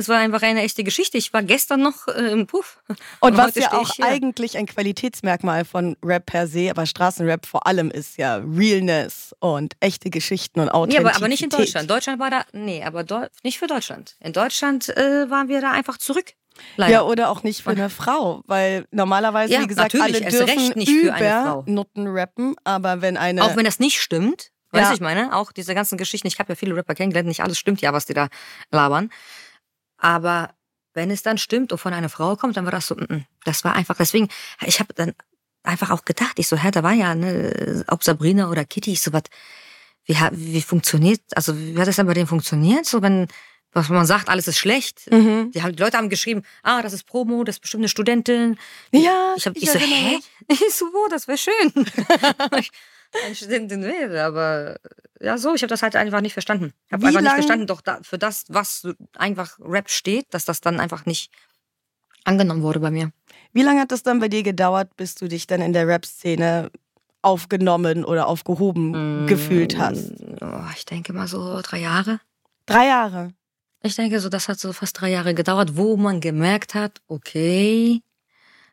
Das 0.00 0.08
war 0.08 0.16
einfach 0.16 0.40
eine 0.40 0.62
echte 0.62 0.82
Geschichte. 0.82 1.18
Ich 1.18 1.34
war 1.34 1.42
gestern 1.42 1.82
noch 1.82 2.08
äh, 2.08 2.32
im 2.32 2.46
Puff. 2.46 2.78
Und 3.20 3.36
was 3.36 3.48
heute 3.48 3.60
ja 3.60 3.72
auch 3.74 3.90
eigentlich 4.00 4.56
ein 4.56 4.64
Qualitätsmerkmal 4.64 5.66
von 5.66 5.94
Rap 6.02 6.24
per 6.24 6.46
se, 6.46 6.70
aber 6.70 6.86
Straßenrap 6.86 7.44
vor 7.44 7.66
allem 7.66 7.90
ist 7.90 8.16
ja 8.16 8.36
Realness 8.36 9.34
und 9.40 9.74
echte 9.80 10.08
Geschichten 10.08 10.60
und 10.60 10.68
Ja, 10.68 10.72
Authentizität. 10.72 11.06
aber, 11.06 11.16
aber 11.16 11.28
nicht 11.28 11.42
in 11.42 11.50
Deutschland. 11.50 11.90
Deutschland 11.90 12.18
war 12.18 12.30
da, 12.30 12.44
nee, 12.54 12.82
aber 12.82 13.04
Deu 13.04 13.26
nicht 13.42 13.58
für 13.58 13.66
Deutschland. 13.66 14.16
In 14.20 14.32
Deutschland 14.32 14.88
äh, 14.96 15.28
waren 15.28 15.48
wir 15.48 15.60
da 15.60 15.72
einfach 15.72 15.98
zurück. 15.98 16.32
Leider. 16.76 16.92
Ja, 16.94 17.02
oder 17.02 17.28
auch 17.28 17.42
nicht 17.42 17.60
für 17.62 17.68
eine 17.68 17.90
Frau, 17.90 18.40
weil 18.46 18.86
normalerweise, 18.92 19.52
Ja, 19.52 19.60
wie 19.60 19.66
gesagt, 19.66 19.94
alle 20.00 20.18
dürfen 20.18 20.72
nicht 20.76 20.88
für 20.90 21.12
eine 21.12 21.26
über. 21.26 21.64
Nutten 21.66 22.06
rappen, 22.06 22.56
aber 22.64 23.02
wenn 23.02 23.18
eine... 23.18 23.44
auch 23.44 23.54
wenn 23.54 23.66
das 23.66 23.78
nicht 23.78 24.00
stimmt, 24.00 24.50
weißt 24.70 24.82
Ja. 24.84 24.88
du, 24.88 24.94
ich 24.94 25.00
meine, 25.02 25.36
auch 25.36 25.52
diese 25.52 25.74
ganzen 25.74 25.98
Geschichten, 25.98 26.26
ich 26.26 26.38
habe 26.38 26.50
ja 26.52 26.56
viele 26.56 26.74
Rapper 26.74 26.94
kennengelernt, 26.94 27.28
nicht 27.28 27.42
alles 27.42 27.58
stimmt 27.58 27.82
ja, 27.82 27.92
was 27.92 28.06
die 28.06 28.14
da 28.14 28.28
labern. 28.70 29.10
Aber 30.00 30.54
wenn 30.94 31.10
es 31.10 31.22
dann 31.22 31.38
stimmt 31.38 31.72
und 31.72 31.78
von 31.78 31.92
einer 31.92 32.08
Frau 32.08 32.36
kommt, 32.36 32.56
dann 32.56 32.64
war 32.64 32.72
das 32.72 32.88
so, 32.88 32.96
mm, 32.96 33.06
mm. 33.08 33.26
das 33.44 33.64
war 33.64 33.74
einfach, 33.74 33.96
deswegen, 33.96 34.28
ich 34.66 34.80
habe 34.80 34.92
dann 34.94 35.12
einfach 35.62 35.90
auch 35.90 36.04
gedacht, 36.04 36.38
ich 36.38 36.48
so, 36.48 36.56
hä, 36.56 36.70
da 36.70 36.82
war 36.82 36.92
ja, 36.92 37.14
ne, 37.14 37.84
ob 37.86 38.02
Sabrina 38.02 38.50
oder 38.50 38.64
Kitty, 38.64 38.92
ich 38.92 39.02
so, 39.02 39.12
was, 39.12 39.22
wie, 40.04 40.16
wie 40.32 40.62
funktioniert, 40.62 41.20
also 41.34 41.56
wie 41.56 41.78
hat 41.78 41.86
das 41.86 41.96
denn 41.96 42.06
bei 42.06 42.14
denen 42.14 42.26
funktioniert, 42.26 42.86
so 42.86 43.02
wenn, 43.02 43.28
was 43.72 43.88
man 43.88 44.06
sagt, 44.06 44.28
alles 44.28 44.48
ist 44.48 44.58
schlecht. 44.58 45.10
Mhm. 45.12 45.52
Die, 45.52 45.62
haben, 45.62 45.76
die 45.76 45.82
Leute 45.82 45.96
haben 45.96 46.08
geschrieben, 46.08 46.42
ah, 46.62 46.82
das 46.82 46.92
ist 46.92 47.04
Promo, 47.04 47.44
das 47.44 47.56
ist 47.56 47.60
bestimmt 47.60 47.82
eine 47.82 47.88
Studentin. 47.88 48.58
Ja, 48.90 49.34
ich, 49.36 49.46
hab, 49.46 49.56
ich 49.56 49.64
ich 49.64 49.70
so, 49.70 49.78
hä? 49.78 50.18
Ich 50.48 50.74
so, 50.74 50.86
wo, 50.86 51.08
das 51.08 51.28
wäre 51.28 51.38
schön. 51.38 51.72
einschlägenden 53.26 53.82
wäre. 53.82 54.24
Aber 54.24 54.78
ja, 55.20 55.38
so, 55.38 55.54
ich 55.54 55.62
habe 55.62 55.68
das 55.70 55.82
halt 55.82 55.96
einfach 55.96 56.20
nicht 56.20 56.32
verstanden. 56.32 56.72
Ich 56.86 56.92
habe 56.92 57.06
einfach 57.06 57.20
nicht 57.20 57.32
verstanden, 57.32 57.66
doch 57.66 57.80
da, 57.80 57.98
für 58.02 58.18
das, 58.18 58.44
was 58.48 58.88
einfach 59.16 59.58
Rap 59.60 59.90
steht, 59.90 60.32
dass 60.32 60.44
das 60.44 60.60
dann 60.60 60.80
einfach 60.80 61.06
nicht 61.06 61.30
angenommen 62.24 62.62
wurde 62.62 62.80
bei 62.80 62.90
mir. 62.90 63.12
Wie 63.52 63.62
lange 63.62 63.80
hat 63.80 63.92
das 63.92 64.02
dann 64.02 64.20
bei 64.20 64.28
dir 64.28 64.42
gedauert, 64.42 64.96
bis 64.96 65.14
du 65.14 65.28
dich 65.28 65.46
dann 65.46 65.60
in 65.60 65.72
der 65.72 65.86
Rap-Szene 65.86 66.70
aufgenommen 67.22 68.04
oder 68.04 68.26
aufgehoben 68.26 69.26
gefühlt 69.26 69.78
hast? 69.78 70.12
Oh, 70.40 70.70
ich 70.74 70.84
denke 70.86 71.12
mal 71.12 71.28
so 71.28 71.60
drei 71.62 71.80
Jahre. 71.80 72.20
Drei 72.66 72.86
Jahre. 72.86 73.32
Ich 73.82 73.96
denke 73.96 74.20
so, 74.20 74.28
das 74.28 74.48
hat 74.48 74.60
so 74.60 74.72
fast 74.72 75.00
drei 75.00 75.10
Jahre 75.10 75.34
gedauert, 75.34 75.76
wo 75.76 75.96
man 75.96 76.20
gemerkt 76.20 76.74
hat, 76.74 77.00
okay. 77.06 78.02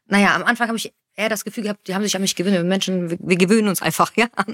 Naja, 0.06 0.36
am 0.36 0.44
Anfang 0.44 0.67
habe 0.67 0.77
ich 0.77 0.94
eher 1.17 1.29
das 1.29 1.43
Gefühl 1.43 1.63
gehabt, 1.63 1.88
die 1.88 1.95
haben 1.95 2.03
sich 2.03 2.15
an 2.15 2.21
mich 2.21 2.36
gewöhnt. 2.36 2.55
Wir 2.55 2.63
Menschen, 2.63 3.09
wir, 3.09 3.17
wir 3.19 3.36
gewöhnen 3.38 3.67
uns 3.67 3.81
einfach, 3.81 4.12
ja, 4.15 4.27
an, 4.36 4.45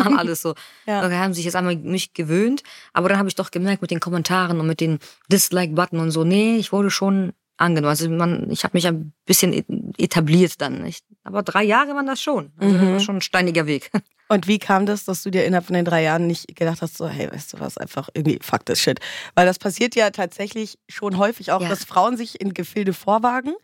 an 0.00 0.14
alles 0.18 0.42
so. 0.42 0.54
Ja. 0.86 1.08
Die 1.08 1.14
haben 1.16 1.34
sich 1.34 1.44
jetzt 1.44 1.56
einmal 1.56 1.76
mich 1.76 2.12
gewöhnt. 2.14 2.62
Aber 2.92 3.08
dann 3.08 3.18
habe 3.18 3.28
ich 3.28 3.34
doch 3.34 3.50
gemerkt 3.50 3.82
mit 3.82 3.90
den 3.90 4.00
Kommentaren 4.00 4.60
und 4.60 4.66
mit 4.66 4.80
den 4.80 4.98
Dislike-Button 5.32 5.98
und 5.98 6.10
so, 6.12 6.22
nee, 6.24 6.56
ich 6.56 6.70
wurde 6.72 6.90
schon 6.90 7.32
angenommen. 7.56 7.90
Also 7.90 8.08
man, 8.08 8.50
ich 8.50 8.64
habe 8.64 8.76
mich 8.76 8.86
ein 8.86 9.12
bisschen 9.26 9.92
etabliert 9.98 10.60
dann. 10.60 10.84
Ich, 10.86 11.00
aber 11.24 11.42
drei 11.42 11.62
Jahre 11.64 11.94
waren 11.94 12.06
das 12.06 12.20
schon. 12.22 12.52
Also 12.56 12.78
das 12.78 12.86
war 12.86 13.00
schon 13.00 13.16
ein 13.16 13.22
steiniger 13.22 13.66
Weg. 13.66 13.90
Und 14.28 14.46
wie 14.46 14.60
kam 14.60 14.86
das, 14.86 15.04
dass 15.04 15.24
du 15.24 15.30
dir 15.30 15.44
innerhalb 15.44 15.66
von 15.66 15.74
den 15.74 15.84
drei 15.84 16.04
Jahren 16.04 16.28
nicht 16.28 16.54
gedacht 16.54 16.82
hast, 16.82 16.96
so, 16.96 17.08
hey, 17.08 17.28
weißt 17.32 17.52
du 17.52 17.58
was, 17.60 17.76
einfach 17.78 18.08
irgendwie 18.14 18.38
fuck 18.40 18.64
this 18.64 18.78
shit. 18.80 19.00
Weil 19.34 19.44
das 19.44 19.58
passiert 19.58 19.96
ja 19.96 20.10
tatsächlich 20.10 20.78
schon 20.88 21.18
häufig 21.18 21.50
auch, 21.50 21.60
Ja. 21.60 21.68
dass 21.68 21.84
Frauen 21.84 22.16
sich 22.16 22.40
in 22.40 22.54
Gefilde 22.54 22.92
vorwagen, 22.92 23.54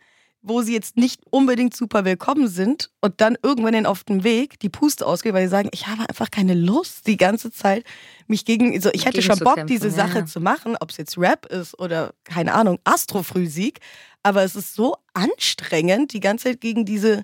wo 0.47 0.61
sie 0.61 0.73
jetzt 0.73 0.97
nicht 0.97 1.21
unbedingt 1.29 1.75
super 1.75 2.05
willkommen 2.05 2.47
sind 2.47 2.89
und 3.01 3.19
dann 3.21 3.37
irgendwann 3.41 3.73
den 3.73 3.85
auf 3.85 4.03
dem 4.03 4.23
Weg 4.23 4.59
die 4.59 4.69
Puste 4.69 5.05
ausgeht, 5.05 5.33
weil 5.33 5.43
sie 5.45 5.51
sagen, 5.51 5.69
ich 5.73 5.87
habe 5.87 6.07
einfach 6.07 6.31
keine 6.31 6.53
Lust, 6.53 7.07
die 7.07 7.17
ganze 7.17 7.51
Zeit 7.51 7.83
mich 8.27 8.45
gegen, 8.45 8.73
also 8.73 8.89
ich 8.93 9.05
hätte 9.05 9.21
schon 9.21 9.39
Bock, 9.39 9.55
kämpfen, 9.55 9.67
diese 9.67 9.89
ja. 9.89 9.93
Sache 9.93 10.25
zu 10.25 10.39
machen, 10.39 10.75
ob 10.79 10.91
es 10.91 10.97
jetzt 10.97 11.17
Rap 11.17 11.45
ist 11.47 11.77
oder, 11.79 12.13
keine 12.23 12.53
Ahnung, 12.53 12.79
Astrophysik, 12.83 13.79
aber 14.23 14.43
es 14.43 14.55
ist 14.55 14.73
so 14.73 14.95
anstrengend, 15.13 16.13
die 16.13 16.19
ganze 16.19 16.45
Zeit 16.45 16.61
gegen 16.61 16.85
diese 16.85 17.23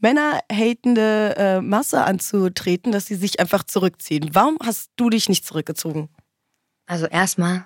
männerhatende 0.00 1.34
äh, 1.36 1.60
Masse 1.60 2.04
anzutreten, 2.04 2.92
dass 2.92 3.06
sie 3.06 3.14
sich 3.14 3.40
einfach 3.40 3.64
zurückziehen. 3.64 4.30
Warum 4.32 4.58
hast 4.62 4.90
du 4.96 5.10
dich 5.10 5.28
nicht 5.28 5.46
zurückgezogen? 5.46 6.08
Also 6.86 7.06
erstmal 7.06 7.64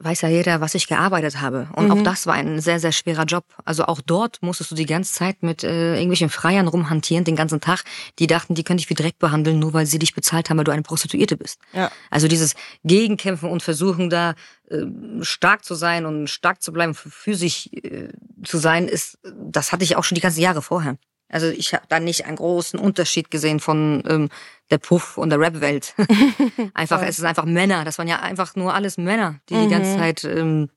weiß 0.00 0.20
ja 0.20 0.28
jeder, 0.28 0.60
was 0.60 0.74
ich 0.74 0.86
gearbeitet 0.86 1.40
habe. 1.40 1.68
Und 1.74 1.90
auch 1.90 2.02
das 2.02 2.26
war 2.26 2.34
ein 2.34 2.60
sehr, 2.60 2.78
sehr 2.78 2.92
schwerer 2.92 3.24
Job. 3.24 3.44
Also 3.64 3.84
auch 3.86 4.00
dort 4.00 4.38
musstest 4.42 4.70
du 4.70 4.74
die 4.76 4.86
ganze 4.86 5.12
Zeit 5.12 5.42
mit 5.42 5.64
äh, 5.64 5.94
irgendwelchen 5.94 6.30
Freiern 6.30 6.68
rumhantieren, 6.68 7.24
den 7.24 7.34
ganzen 7.34 7.60
Tag. 7.60 7.82
Die 8.18 8.28
dachten, 8.28 8.54
die 8.54 8.62
können 8.62 8.78
dich 8.78 8.88
wie 8.90 8.94
Dreck 8.94 9.18
behandeln, 9.18 9.58
nur 9.58 9.72
weil 9.72 9.86
sie 9.86 9.98
dich 9.98 10.14
bezahlt 10.14 10.50
haben, 10.50 10.58
weil 10.58 10.64
du 10.64 10.72
eine 10.72 10.82
Prostituierte 10.82 11.36
bist. 11.36 11.60
Ja. 11.72 11.90
Also 12.10 12.28
dieses 12.28 12.54
Gegenkämpfen 12.84 13.50
und 13.50 13.62
Versuchen, 13.62 14.08
da 14.08 14.34
äh, 14.70 14.84
stark 15.22 15.64
zu 15.64 15.74
sein 15.74 16.06
und 16.06 16.28
stark 16.28 16.62
zu 16.62 16.72
bleiben, 16.72 16.94
physisch 16.94 17.68
äh, 17.72 18.08
zu 18.44 18.58
sein, 18.58 18.86
ist, 18.86 19.18
das 19.24 19.72
hatte 19.72 19.82
ich 19.82 19.96
auch 19.96 20.04
schon 20.04 20.14
die 20.14 20.22
ganzen 20.22 20.40
Jahre 20.40 20.62
vorher. 20.62 20.96
Also 21.28 21.48
ich 21.48 21.74
habe 21.74 21.84
da 21.88 22.00
nicht 22.00 22.24
einen 22.24 22.36
großen 22.36 22.78
Unterschied 22.78 23.30
gesehen 23.30 23.60
von 23.60 24.02
ähm, 24.06 24.28
der 24.70 24.78
Puff 24.78 25.16
und 25.18 25.30
der 25.30 25.40
Rap-Welt. 25.40 25.94
einfach, 26.74 27.02
es 27.02 27.18
ist 27.18 27.24
einfach 27.24 27.44
Männer. 27.44 27.84
Das 27.84 27.98
waren 27.98 28.08
ja 28.08 28.20
einfach 28.20 28.54
nur 28.56 28.74
alles 28.74 28.98
Männer, 28.98 29.40
die 29.48 29.54
die 29.54 29.68
ganze 29.68 29.96
Zeit 29.96 30.24
ähm, 30.24 30.70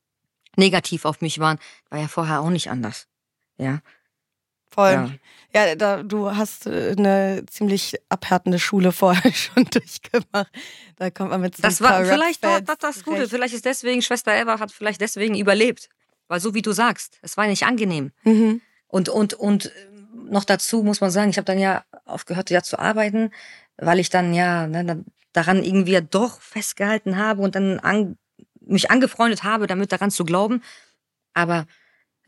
negativ 0.55 1.05
auf 1.05 1.21
mich 1.21 1.39
waren. 1.39 1.59
War 1.89 1.99
ja 1.99 2.07
vorher 2.07 2.41
auch 2.41 2.49
nicht 2.49 2.69
anders. 2.69 3.07
Ja. 3.57 3.79
Voll. 4.73 5.19
Ja, 5.53 5.75
da, 5.75 6.01
du 6.01 6.33
hast 6.33 6.65
äh, 6.65 6.95
eine 6.97 7.43
ziemlich 7.47 7.97
abhärtende 8.07 8.57
Schule 8.57 8.91
vorher 8.93 9.33
schon 9.33 9.65
durchgemacht. 9.65 10.51
Da 10.95 11.09
kommt 11.09 11.31
man 11.31 11.41
mit 11.41 11.57
so 11.57 11.61
Das 11.61 11.81
war 11.81 12.05
vielleicht 12.05 12.41
war 12.43 12.61
das 12.61 12.77
das 12.77 13.03
Gute. 13.03 13.27
Vielleicht 13.27 13.53
ist 13.53 13.65
deswegen, 13.65 14.01
Schwester 14.01 14.33
Eva 14.33 14.59
hat 14.59 14.71
vielleicht 14.71 15.01
deswegen 15.01 15.37
überlebt. 15.37 15.89
Weil 16.29 16.39
so 16.39 16.53
wie 16.53 16.61
du 16.61 16.71
sagst, 16.71 17.19
es 17.21 17.35
war 17.35 17.47
nicht 17.47 17.65
angenehm. 17.65 18.13
Mhm. 18.23 18.61
Und, 18.87 19.09
und, 19.09 19.33
und 19.33 19.71
noch 20.13 20.45
dazu 20.45 20.83
muss 20.83 21.01
man 21.01 21.11
sagen, 21.11 21.29
ich 21.29 21.37
habe 21.37 21.45
dann 21.45 21.59
ja 21.59 21.83
aufgehört, 22.05 22.49
ja 22.49 22.63
zu 22.63 22.79
arbeiten, 22.79 23.31
weil 23.81 23.99
ich 23.99 24.09
dann 24.09 24.33
ja 24.33 24.67
ne, 24.67 25.03
daran 25.33 25.63
irgendwie 25.63 25.91
ja 25.93 26.01
doch 26.01 26.39
festgehalten 26.41 27.17
habe 27.17 27.41
und 27.41 27.55
dann 27.55 27.79
an, 27.79 28.17
mich 28.61 28.91
angefreundet 28.91 29.43
habe, 29.43 29.67
damit 29.67 29.91
daran 29.91 30.11
zu 30.11 30.23
glauben. 30.23 30.61
Aber 31.33 31.65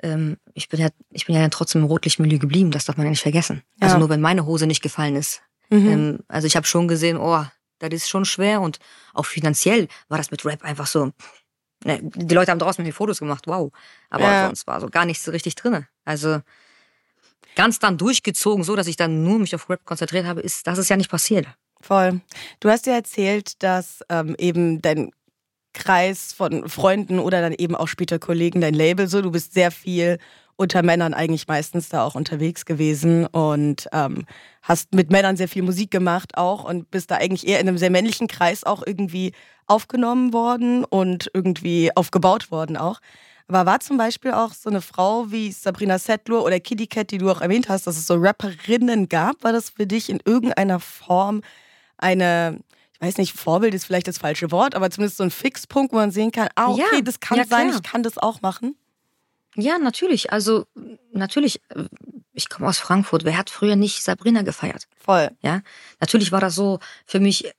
ähm, 0.02 0.38
ich 0.54 0.68
bin 0.70 0.80
ja, 0.80 0.90
ich 1.12 1.26
bin 1.26 1.36
ja 1.36 1.42
dann 1.42 1.52
trotzdem 1.52 1.82
im 1.82 1.88
Rotlichtmilieu 1.88 2.40
geblieben, 2.40 2.72
das 2.72 2.86
darf 2.86 2.98
man 2.98 3.06
ja 3.06 3.12
nicht 3.12 3.22
vergessen. 3.22 3.64
Also 3.80 3.96
Ja. 3.96 4.00
nur 4.00 4.10
wenn 4.10 4.22
meine 4.22 4.46
Hose 4.46 4.68
nicht 4.68 4.82
gefallen 4.82 5.16
ist. 5.16 5.42
Mhm. 5.70 5.90
Ähm, 5.90 6.20
also 6.28 6.48
ich 6.48 6.56
habe 6.56 6.66
schon 6.68 6.88
gesehen, 6.88 7.18
oh, 7.18 7.46
das 7.80 7.94
ist 7.94 8.10
schon 8.10 8.26
schwer 8.26 8.62
und 8.62 8.80
auch 9.14 9.26
finanziell 9.26 9.88
war 10.08 10.18
das 10.18 10.32
mit 10.32 10.46
Rap 10.46 10.64
einfach 10.64 10.88
so. 10.88 11.12
Ne, 11.86 12.00
die 12.02 12.34
Leute 12.34 12.52
haben 12.52 12.60
draußen 12.60 12.82
mit 12.82 12.88
mir 12.90 12.96
Fotos 12.96 13.20
gemacht, 13.20 13.46
wow. 13.46 13.72
Aber 14.10 14.24
Ja. 14.32 14.46
sonst 14.48 14.66
war 14.68 14.80
so 14.80 14.88
gar 14.88 15.06
nichts 15.06 15.24
so 15.26 15.32
richtig 15.32 15.56
drinne. 15.56 15.88
Also 16.06 16.42
ganz 17.56 17.80
dann 17.80 17.98
durchgezogen, 17.98 18.64
so 18.64 18.76
dass 18.76 18.88
ich 18.88 18.98
dann 18.98 19.24
nur 19.24 19.40
mich 19.40 19.56
auf 19.56 19.70
Rap 19.70 19.86
konzentriert 19.86 20.26
habe, 20.26 20.42
ist 20.42 20.68
das 20.68 20.78
ist 20.78 20.90
ja 20.90 20.98
nicht 20.98 21.10
passiert. 21.10 21.48
Voll. 21.82 22.22
Du 22.60 22.70
hast 22.70 22.86
ja 22.86 22.94
erzählt, 22.94 23.62
dass 23.62 24.04
ähm, 24.10 24.36
eben 24.38 24.82
dein 24.82 25.12
Kreis 25.74 26.34
von 26.34 26.70
Freunden 26.70 27.20
oder 27.20 27.42
dann 27.42 27.54
eben 27.54 27.76
auch 27.76 27.88
später 27.88 28.20
Kollegen, 28.20 28.62
dein 28.62 28.74
Label 28.74 29.08
so, 29.08 29.22
du 29.22 29.32
bist 29.32 29.54
sehr 29.54 29.72
viel 29.72 30.20
unter 30.56 30.84
Männern 30.84 31.14
eigentlich 31.14 31.48
meistens 31.48 31.90
da 31.90 32.04
auch 32.04 32.16
unterwegs 32.16 32.66
gewesen 32.66 33.26
und 33.26 33.88
ähm, 33.92 34.26
hast 34.62 34.94
mit 34.94 35.12
Männern 35.12 35.36
sehr 35.36 35.48
viel 35.48 35.64
Musik 35.64 35.90
gemacht 35.90 36.38
auch 36.38 36.64
und 36.64 36.92
bist 36.92 37.10
da 37.10 37.16
eigentlich 37.16 37.48
eher 37.48 37.60
in 37.60 37.68
einem 37.68 37.80
sehr 37.80 37.90
männlichen 37.90 38.28
Kreis 38.28 38.64
auch 38.64 38.84
irgendwie 38.86 39.34
aufgenommen 39.66 40.32
worden 40.32 40.86
und 40.86 41.32
irgendwie 41.34 41.92
aufgebaut 41.96 42.52
worden 42.52 42.78
auch. 42.78 43.00
Aber 43.48 43.66
war 43.66 43.80
zum 43.80 43.98
Beispiel 43.98 44.32
auch 44.32 44.54
so 44.54 44.70
eine 44.70 44.82
Frau 44.82 45.32
wie 45.32 45.52
Sabrina 45.52 46.00
Settler 46.00 46.44
oder 46.44 46.60
Kitty 46.60 46.88
Cat, 46.88 47.12
die 47.12 47.18
du 47.18 47.30
auch 47.30 47.42
erwähnt 47.42 47.70
hast, 47.70 47.88
dass 47.88 47.98
es 47.98 48.08
so 48.08 48.16
Rapperinnen 48.16 49.10
gab? 49.10 49.44
War 49.44 49.52
das 49.52 49.72
für 49.72 49.86
dich 49.86 50.10
in 50.10 50.20
irgendeiner 50.26 50.80
Form 50.80 51.42
eine, 51.98 52.60
ich 52.94 53.02
weiß 53.02 53.18
nicht, 53.18 53.34
Vorbild 53.34 53.74
ist 53.74 53.86
vielleicht 53.86 54.08
das 54.08 54.18
falsche 54.18 54.52
Wort, 54.52 54.76
aber 54.76 54.90
zumindest 54.90 55.18
so 55.18 55.24
ein 55.24 55.32
Fixpunkt, 55.32 55.94
wo 55.94 55.98
man 55.98 56.12
sehen 56.12 56.32
kann, 56.32 56.50
ah, 56.56 56.70
okay, 56.70 56.84
Ja, 56.94 57.02
das 57.02 57.20
kann 57.20 57.38
ja, 57.38 57.46
sein, 57.46 57.68
klar. 57.68 57.82
ich 57.84 57.92
kann 57.92 58.04
das 58.04 58.18
auch 58.18 58.42
machen? 58.42 58.76
Ja, 59.56 59.78
natürlich. 59.78 60.32
Also 60.32 60.66
natürlich, 61.12 61.62
äh, 61.70 61.86
ich 62.34 62.50
komme 62.50 62.68
aus 62.68 62.80
Frankfurt. 62.80 63.24
Wer 63.24 63.38
hat 63.38 63.50
früher 63.50 63.76
nicht 63.76 64.04
Sabrina 64.04 64.42
gefeiert? 64.42 64.88
Voll. 64.98 65.30
Ja, 65.42 65.62
natürlich 66.00 66.32
war 66.32 66.42
das 66.42 66.56
so 66.56 66.80
für 67.06 67.20
mich. 67.20 67.54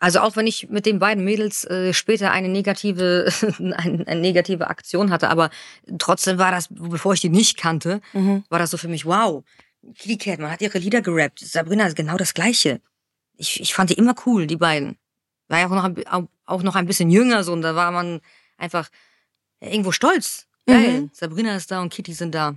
Also 0.00 0.20
auch 0.20 0.34
wenn 0.34 0.46
ich 0.46 0.68
mit 0.70 0.86
den 0.86 0.98
beiden 0.98 1.24
Mädels 1.24 1.64
äh, 1.66 1.92
später 1.92 2.32
eine 2.32 2.48
negative, 2.48 3.30
eine, 3.58 4.06
eine 4.08 4.20
negative 4.20 4.68
Aktion 4.68 5.10
hatte, 5.10 5.28
aber 5.28 5.50
trotzdem 5.98 6.38
war 6.38 6.50
das, 6.50 6.68
bevor 6.70 7.12
ich 7.14 7.20
die 7.20 7.28
nicht 7.28 7.56
kannte, 7.58 8.00
Mhm. 8.14 8.42
war 8.48 8.58
das 8.58 8.70
so 8.70 8.76
für 8.78 8.88
mich, 8.88 9.04
wow, 9.06 9.44
Kitty 9.94 10.18
Cat, 10.18 10.40
man 10.40 10.50
hat 10.50 10.60
ihre 10.62 10.78
Lieder 10.78 11.00
gerappt. 11.02 11.38
Sabrina 11.40 11.86
ist 11.86 11.96
genau 11.96 12.16
das 12.16 12.34
Gleiche. 12.34 12.80
Ich, 13.36 13.60
ich 13.60 13.72
fand 13.74 13.90
die 13.90 13.94
immer 13.94 14.14
cool, 14.26 14.46
die 14.46 14.56
beiden. 14.56 14.96
War 15.48 15.60
ja 15.60 15.66
auch 15.66 15.70
noch, 15.70 16.04
auch, 16.10 16.28
auch 16.46 16.62
noch 16.62 16.74
ein 16.76 16.86
bisschen 16.86 17.10
jünger 17.10 17.44
so 17.44 17.52
und 17.52 17.62
da 17.62 17.74
war 17.74 17.90
man 17.90 18.20
einfach 18.58 18.88
irgendwo 19.60 19.92
stolz. 19.92 20.46
Geil, 20.66 21.02
Mhm. 21.02 21.10
Sabrina 21.12 21.56
ist 21.56 21.70
da 21.70 21.80
und 21.82 21.92
Kitty 21.92 22.12
sind 22.12 22.34
da. 22.34 22.54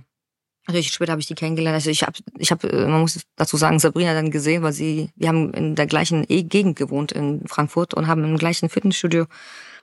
Natürlich 0.66 0.92
später 0.92 1.12
habe 1.12 1.20
ich 1.20 1.26
die 1.26 1.34
kennengelernt. 1.34 1.74
Also 1.74 1.90
ich 1.90 2.02
habe, 2.02 2.18
ich 2.38 2.50
habe, 2.50 2.86
man 2.88 3.00
muss 3.00 3.20
dazu 3.36 3.56
sagen, 3.56 3.78
Sabrina 3.78 4.14
dann 4.14 4.30
gesehen, 4.30 4.62
weil 4.62 4.72
sie, 4.72 5.10
wir 5.14 5.28
haben 5.28 5.52
in 5.52 5.74
der 5.74 5.86
gleichen 5.86 6.24
E- 6.28 6.42
Gegend 6.42 6.76
gewohnt 6.76 7.12
in 7.12 7.46
Frankfurt 7.46 7.92
und 7.92 8.06
haben 8.06 8.24
im 8.24 8.38
gleichen 8.38 8.68
Fitnessstudio 8.70 9.26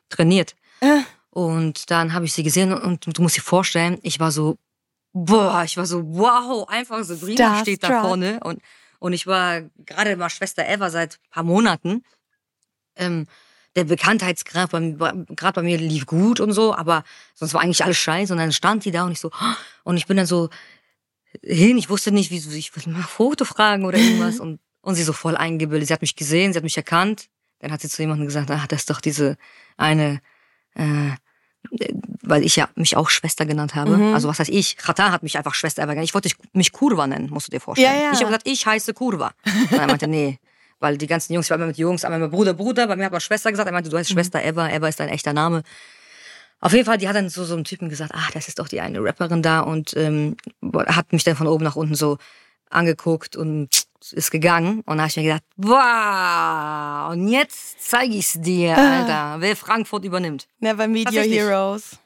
trainiert. 0.09 0.55
Äh. 0.79 1.01
Und 1.29 1.91
dann 1.91 2.13
habe 2.13 2.25
ich 2.25 2.33
sie 2.33 2.43
gesehen 2.43 2.73
und 2.73 3.17
du 3.17 3.21
musst 3.21 3.37
dir 3.37 3.41
vorstellen, 3.41 3.99
ich 4.01 4.19
war 4.19 4.31
so, 4.31 4.57
boah, 5.13 5.63
ich 5.63 5.77
war 5.77 5.85
so, 5.85 6.03
wow, 6.03 6.67
einfach 6.67 7.03
Sabrina 7.03 7.59
steht 7.59 7.83
da 7.83 8.01
vorne 8.01 8.39
und 8.43 8.61
und 8.99 9.13
ich 9.13 9.25
war 9.25 9.61
gerade 9.87 10.15
mal 10.15 10.29
Schwester 10.29 10.63
Eva 10.67 10.91
seit 10.91 11.19
paar 11.31 11.41
Monaten. 11.41 12.03
Ähm, 12.95 13.25
der 13.75 13.85
Bekanntheitsgrad 13.85 14.71
bei, 14.71 15.13
grad 15.35 15.55
bei 15.55 15.61
mir 15.61 15.77
lief 15.77 16.05
gut 16.05 16.39
und 16.39 16.51
so, 16.51 16.75
aber 16.75 17.03
sonst 17.33 17.53
war 17.53 17.61
eigentlich 17.61 17.83
alles 17.83 17.97
scheiße. 17.97 18.33
Und 18.33 18.39
dann 18.39 18.51
stand 18.51 18.85
die 18.85 18.91
da 18.91 19.05
und 19.05 19.11
ich 19.11 19.19
so, 19.19 19.31
und 19.83 19.97
ich 19.97 20.07
bin 20.07 20.17
dann 20.17 20.25
so 20.25 20.49
hin, 21.41 21.77
ich 21.77 21.89
wusste 21.89 22.11
nicht, 22.11 22.31
wie 22.31 22.39
so, 22.39 22.51
ich 22.51 22.75
wollte 22.75 22.89
mal 22.89 23.01
Foto 23.03 23.45
fragen 23.45 23.85
oder 23.85 23.97
irgendwas. 23.97 24.39
und, 24.41 24.59
und 24.81 24.95
sie 24.95 25.03
so 25.03 25.13
voll 25.13 25.37
eingebildet. 25.37 25.87
Sie 25.87 25.93
hat 25.93 26.01
mich 26.01 26.15
gesehen, 26.15 26.51
sie 26.51 26.57
hat 26.57 26.63
mich 26.63 26.77
erkannt. 26.77 27.29
Dann 27.59 27.71
hat 27.71 27.81
sie 27.81 27.89
zu 27.89 28.01
jemandem 28.01 28.25
gesagt, 28.25 28.49
ah, 28.51 28.65
das 28.67 28.81
ist 28.81 28.89
doch 28.89 28.99
diese 28.99 29.37
eine, 29.77 30.19
äh, 30.73 31.11
weil 32.23 32.43
ich 32.43 32.55
ja 32.55 32.69
mich 32.75 32.97
auch 32.97 33.09
Schwester 33.09 33.45
genannt 33.45 33.75
habe. 33.75 33.97
Mhm. 33.97 34.13
Also 34.15 34.27
was 34.27 34.39
heißt 34.39 34.49
ich? 34.49 34.77
Chata 34.77 35.11
hat 35.11 35.23
mich 35.23 35.37
einfach 35.37 35.53
Schwester 35.53 35.83
genannt. 35.85 36.05
Ich 36.05 36.13
wollte 36.13 36.29
mich 36.53 36.71
Kurva 36.71 37.05
nennen, 37.07 37.29
musst 37.29 37.47
du 37.47 37.51
dir 37.51 37.59
vorstellen. 37.59 37.95
Ja, 37.95 38.01
ja. 38.01 38.11
Ich 38.11 38.19
habe 38.19 38.25
gesagt, 38.25 38.47
ich 38.47 38.65
heiße 38.65 38.93
Kurva. 38.93 39.31
Und 39.45 39.77
er 39.77 39.87
meinte, 39.87 40.07
nee. 40.07 40.39
Weil 40.81 40.97
die 40.97 41.07
ganzen 41.07 41.31
Jungs, 41.33 41.45
ich 41.45 41.51
war 41.51 41.57
immer 41.57 41.67
mit 41.67 41.77
Jungs, 41.77 42.03
einmal 42.03 42.19
mit 42.19 42.31
Bruder, 42.31 42.53
Bruder, 42.53 42.87
bei 42.87 42.95
mir 42.97 43.05
hat 43.05 43.11
man 43.11 43.21
Schwester 43.21 43.51
gesagt. 43.51 43.67
Er 43.69 43.71
meinte, 43.71 43.89
du 43.89 43.97
heißt 43.97 44.09
Schwester 44.09 44.43
Eva, 44.43 44.67
Eva 44.67 44.87
ist 44.87 44.99
dein 44.99 45.09
echter 45.09 45.31
Name. 45.31 45.61
Auf 46.59 46.73
jeden 46.73 46.85
Fall, 46.85 46.97
die 46.97 47.07
hat 47.07 47.15
dann 47.15 47.29
so, 47.29 47.45
so 47.45 47.53
einem 47.53 47.63
Typen 47.63 47.87
gesagt, 47.87 48.11
ach, 48.13 48.31
das 48.31 48.47
ist 48.47 48.59
doch 48.59 48.67
die 48.67 48.81
eine 48.81 48.99
Rapperin 49.03 49.41
da 49.41 49.61
und 49.61 49.95
ähm, 49.95 50.35
hat 50.87 51.13
mich 51.13 51.23
dann 51.23 51.35
von 51.35 51.47
oben 51.47 51.63
nach 51.63 51.75
unten 51.75 51.95
so 51.95 52.17
angeguckt 52.69 53.35
und 53.35 53.83
ist 54.11 54.31
gegangen. 54.31 54.81
Und 54.85 54.97
da 54.97 55.03
habe 55.03 55.09
ich 55.09 55.17
mir 55.17 55.23
gedacht, 55.23 55.43
wow, 55.57 57.11
und 57.11 57.27
jetzt 57.27 57.87
zeige 57.89 58.13
ich 58.15 58.25
es 58.25 58.41
dir, 58.41 58.75
Ah. 58.77 58.99
Alter, 59.01 59.41
wer 59.41 59.55
Frankfurt 59.55 60.03
übernimmt. 60.03 60.47
Never 60.59 60.87
Meet 60.87 61.11
Your. 61.11 61.23
Heroes. 61.23 61.97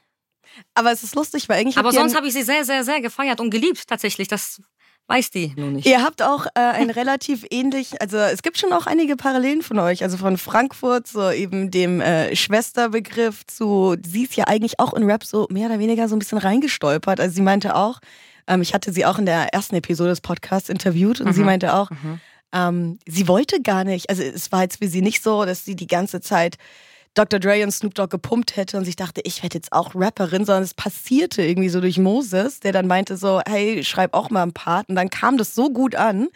Aber 0.73 0.91
es 0.91 1.03
ist 1.03 1.15
lustig, 1.15 1.47
weil 1.49 1.59
eigentlich 1.59 1.77
Aber 1.77 1.91
sonst 1.91 2.15
habe 2.15 2.27
ich 2.27 2.33
sie 2.33 2.43
sehr, 2.43 2.63
sehr, 2.63 2.83
sehr 2.83 3.01
gefeiert 3.01 3.39
und 3.41 3.49
geliebt, 3.49 3.87
tatsächlich. 3.87 4.27
Das 4.27 4.61
weiß 5.07 5.29
die 5.29 5.53
nur 5.55 5.69
nicht. 5.71 5.85
Ihr 5.87 6.01
habt 6.03 6.21
auch 6.23 6.45
äh, 6.47 6.59
ein 6.59 6.89
relativ 6.89 7.45
ähnlich, 7.49 8.01
also 8.01 8.17
es 8.17 8.41
gibt 8.41 8.57
schon 8.57 8.73
auch 8.73 8.87
einige 8.87 9.15
Parallelen 9.15 9.61
von 9.61 9.77
euch, 9.79 10.03
also 10.03 10.17
von 10.17 10.37
Frankfurt, 10.37 11.07
so 11.07 11.29
eben 11.31 11.69
dem 11.71 12.01
äh, 12.01 12.35
Schwesterbegriff 12.35 13.45
zu, 13.45 13.95
sie 14.05 14.23
ist 14.23 14.35
ja 14.35 14.45
eigentlich 14.45 14.79
auch 14.79 14.93
in 14.93 15.03
Rap 15.03 15.23
so 15.23 15.47
mehr 15.51 15.67
oder 15.67 15.79
weniger 15.79 16.07
so 16.09 16.15
ein 16.15 16.19
bisschen 16.19 16.37
reingestolpert. 16.39 17.19
Also 17.19 17.35
sie 17.35 17.41
meinte 17.41 17.75
auch, 17.75 17.99
ähm, 18.47 18.61
ich 18.61 18.73
hatte 18.73 18.91
sie 18.91 19.05
auch 19.05 19.17
in 19.19 19.25
der 19.25 19.53
ersten 19.53 19.75
Episode 19.75 20.09
des 20.09 20.21
Podcasts 20.21 20.69
interviewt 20.69 21.21
und 21.21 21.33
sie 21.33 21.41
Mhm. 21.41 21.45
meinte 21.45 21.73
auch, 21.75 21.89
Mhm. 21.91 22.19
ähm, 22.53 22.99
sie 23.07 23.27
wollte 23.27 23.61
gar 23.61 23.83
nicht, 23.83 24.09
also 24.09 24.23
es 24.23 24.51
war 24.51 24.63
jetzt 24.63 24.77
für 24.79 24.87
sie 24.87 25.01
nicht 25.01 25.21
so, 25.21 25.45
dass 25.45 25.65
sie 25.65 25.75
die 25.75 25.87
ganze 25.87 26.19
Zeit 26.21 26.55
Dr. 27.15 27.39
Dre 27.39 27.63
und 27.63 27.71
Snoop 27.71 27.95
Dogg 27.95 28.11
gepumpt 28.11 28.57
hätte 28.57 28.77
und 28.77 28.83
sich 28.83 28.97
dachte, 28.97 29.21
ich 29.23 29.41
werde 29.41 29.57
jetzt 29.57 29.71
auch 29.71 29.95
Rapperin, 29.95 30.45
sondern 30.45 30.63
es 30.63 30.73
passierte 30.73 31.41
irgendwie 31.41 31.69
so 31.69 31.79
durch 31.79 31.97
Moses, 31.97 32.59
der 32.59 32.73
dann 32.73 32.87
meinte 32.87 33.15
so, 33.15 33.41
hey, 33.47 33.83
schreib 33.85 34.13
auch 34.13 34.29
mal 34.29 34.43
einen 34.43 34.53
Part. 34.53 34.89
Und 34.89 34.95
dann 34.95 35.09
kam 35.09 35.37
das 35.37 35.55
so 35.55 35.71
gut 35.71 35.95
an, 35.95 36.27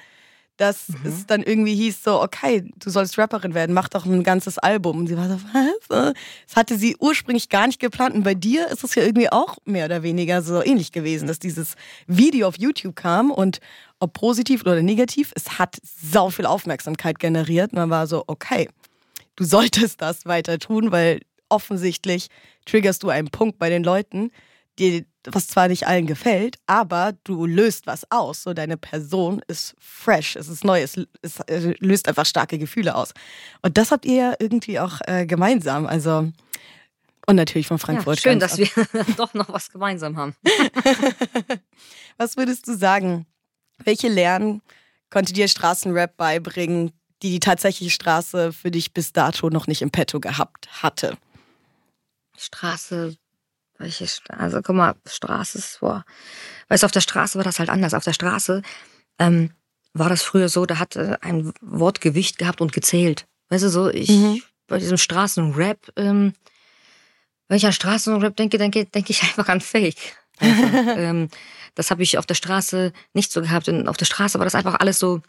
dass 0.55 0.88
es 1.05 1.25
dann 1.25 1.41
irgendwie 1.43 1.75
hieß 1.75 2.03
so, 2.03 2.21
okay, 2.21 2.69
du 2.77 2.89
sollst 2.89 3.17
Rapperin 3.17 3.53
werden, 3.53 3.74
mach 3.74 3.88
doch 3.88 4.05
ein 4.05 4.24
ganzes 4.24 4.57
Album. 4.57 5.00
Und 5.00 5.07
sie 5.07 5.17
war 5.17 5.27
so, 5.29 5.39
was? 5.53 6.15
Das 6.48 6.55
hatte 6.55 6.77
sie 6.77 6.95
ursprünglich 7.00 7.50
gar 7.50 7.67
nicht 7.67 7.79
geplant. 7.79 8.15
Und 8.15 8.24
bei 8.24 8.33
dir 8.33 8.67
ist 8.67 8.83
es 8.83 8.95
ja 8.95 9.03
irgendwie 9.03 9.31
auch 9.31 9.57
mehr 9.65 9.86
oder 9.86 10.03
weniger 10.03 10.41
so 10.41 10.63
ähnlich 10.63 10.91
gewesen, 10.93 11.27
dass 11.27 11.39
dieses 11.39 11.75
Video 12.07 12.48
auf 12.48 12.57
YouTube 12.57 12.95
kam 12.95 13.31
und 13.31 13.59
ob 14.00 14.13
positiv 14.13 14.62
oder 14.62 14.81
negativ, 14.81 15.31
es 15.36 15.59
hat 15.59 15.77
sau 15.83 16.29
viel 16.29 16.45
Aufmerksamkeit 16.45 17.19
generiert. 17.19 17.71
Und 17.71 17.79
man 17.79 17.89
war 17.89 18.07
so, 18.07 18.24
okay, 18.27 18.69
du 19.39 19.46
solltest 19.46 20.01
das 20.01 20.25
weiter 20.25 20.60
tun, 20.60 20.91
weil 20.91 21.22
offensichtlich 21.48 22.27
triggerst 22.65 23.01
du 23.03 23.10
einen 23.10 23.29
Punkt 23.29 23.58
bei 23.58 23.69
den 23.69 23.84
Leuten, 23.84 24.31
die, 24.77 25.05
was 25.25 25.48
zwar 25.48 25.67
nicht 25.67 25.88
allen 25.88 26.05
gefällt, 26.08 26.58
aber 26.67 27.13
du 27.24 27.46
löst 27.46 27.88
was 27.88 28.10
aus. 28.12 28.43
So 28.43 28.53
deine 28.53 28.77
Person 28.77 29.41
ist 29.48 29.75
fresh, 29.79 30.36
es 30.36 30.48
ist 30.48 30.63
neu, 30.63 30.81
es, 30.81 30.96
es 31.22 31.39
löst 31.79 32.08
einfach 32.08 32.25
starke 32.25 32.58
Gefühle 32.58 32.96
aus. 32.96 33.13
Und 33.62 33.77
das 33.77 33.91
habt 33.91 34.05
ihr 34.05 34.15
ja 34.15 34.34
irgendwie 34.39 34.79
auch 34.79 35.00
äh, 35.08 35.25
gemeinsam. 35.25 35.86
Also 35.88 36.31
und 37.27 37.36
natürlich 37.36 37.67
von 37.67 37.77
Ja, 37.77 37.84
Frankfurt. 37.86 38.19
schön, 38.22 38.39
ganz 38.39 38.55
dass 38.55 38.75
wir 38.75 39.05
doch 39.17 39.34
noch 39.34 39.50
was 39.50 39.69
gemeinsam 39.72 40.17
haben. 40.17 40.36
Was 42.17 42.38
würdest 42.38 42.67
du 42.67 42.75
sagen? 42.77 43.25
Welche 43.84 44.08
Lernen 44.10 44.62
konnte 45.10 45.31
dir 45.34 45.48
Straßenrap 45.48 46.17
beibringen, 46.17 46.91
die 47.21 47.31
die 47.31 47.39
tatsächliche 47.39 47.91
Straße 47.91 48.53
für 48.53 48.71
dich 48.71 48.93
bis 48.93 49.11
dato 49.13 49.49
noch 49.49 49.67
nicht 49.67 49.81
im 49.81 49.91
Petto 49.91 50.19
gehabt 50.19 50.69
hatte? 50.83 51.17
Straße, 52.38 53.15
welche 53.77 54.07
Straße? 54.07 54.39
Also 54.39 54.61
guck 54.61 54.75
mal, 54.75 54.95
Straße 55.05 55.57
ist, 55.57 55.79
boah. 55.81 56.05
Weißt 56.69 56.83
du, 56.83 56.85
auf 56.85 56.91
der 56.91 57.01
Straße 57.01 57.38
war 57.38 57.43
das 57.43 57.59
halt 57.59 57.69
anders. 57.69 57.93
Auf 57.93 58.03
der 58.03 58.13
Straße 58.13 58.61
ähm, 59.19 59.51
war 59.93 60.09
das 60.09 60.21
früher 60.21 60.49
so, 60.49 60.65
da 60.65 60.79
hat 60.79 60.95
ein 60.97 61.51
Wort 61.61 62.01
Gewicht 62.01 62.38
gehabt 62.38 62.61
und 62.61 62.71
gezählt. 62.71 63.27
Weißt 63.49 63.63
du, 63.63 63.69
so, 63.69 63.89
ich, 63.89 64.09
Mhm. 64.09 64.41
bei 64.67 64.77
diesem 64.77 64.97
Straßenrap, 64.97 65.91
ähm, 65.97 66.33
wenn 67.47 67.57
ich 67.57 67.65
an 67.65 67.73
Straßenrap 67.73 68.35
denke, 68.35 68.57
denke, 68.57 68.85
denke 68.85 69.11
ich 69.11 69.21
einfach 69.23 69.49
an 69.49 69.61
Fake. 69.61 70.17
Einfach. 70.38 70.95
ähm, 70.97 71.29
das 71.75 71.91
habe 71.91 72.03
ich 72.03 72.17
auf 72.17 72.25
der 72.25 72.35
Straße 72.35 72.93
nicht 73.13 73.31
so 73.31 73.41
gehabt. 73.41 73.67
Und 73.67 73.88
auf 73.88 73.97
der 73.97 74.05
Straße 74.05 74.38
war 74.39 74.45
das 74.45 74.55
einfach 74.55 74.75
alles 74.79 74.99
so, 74.99 75.21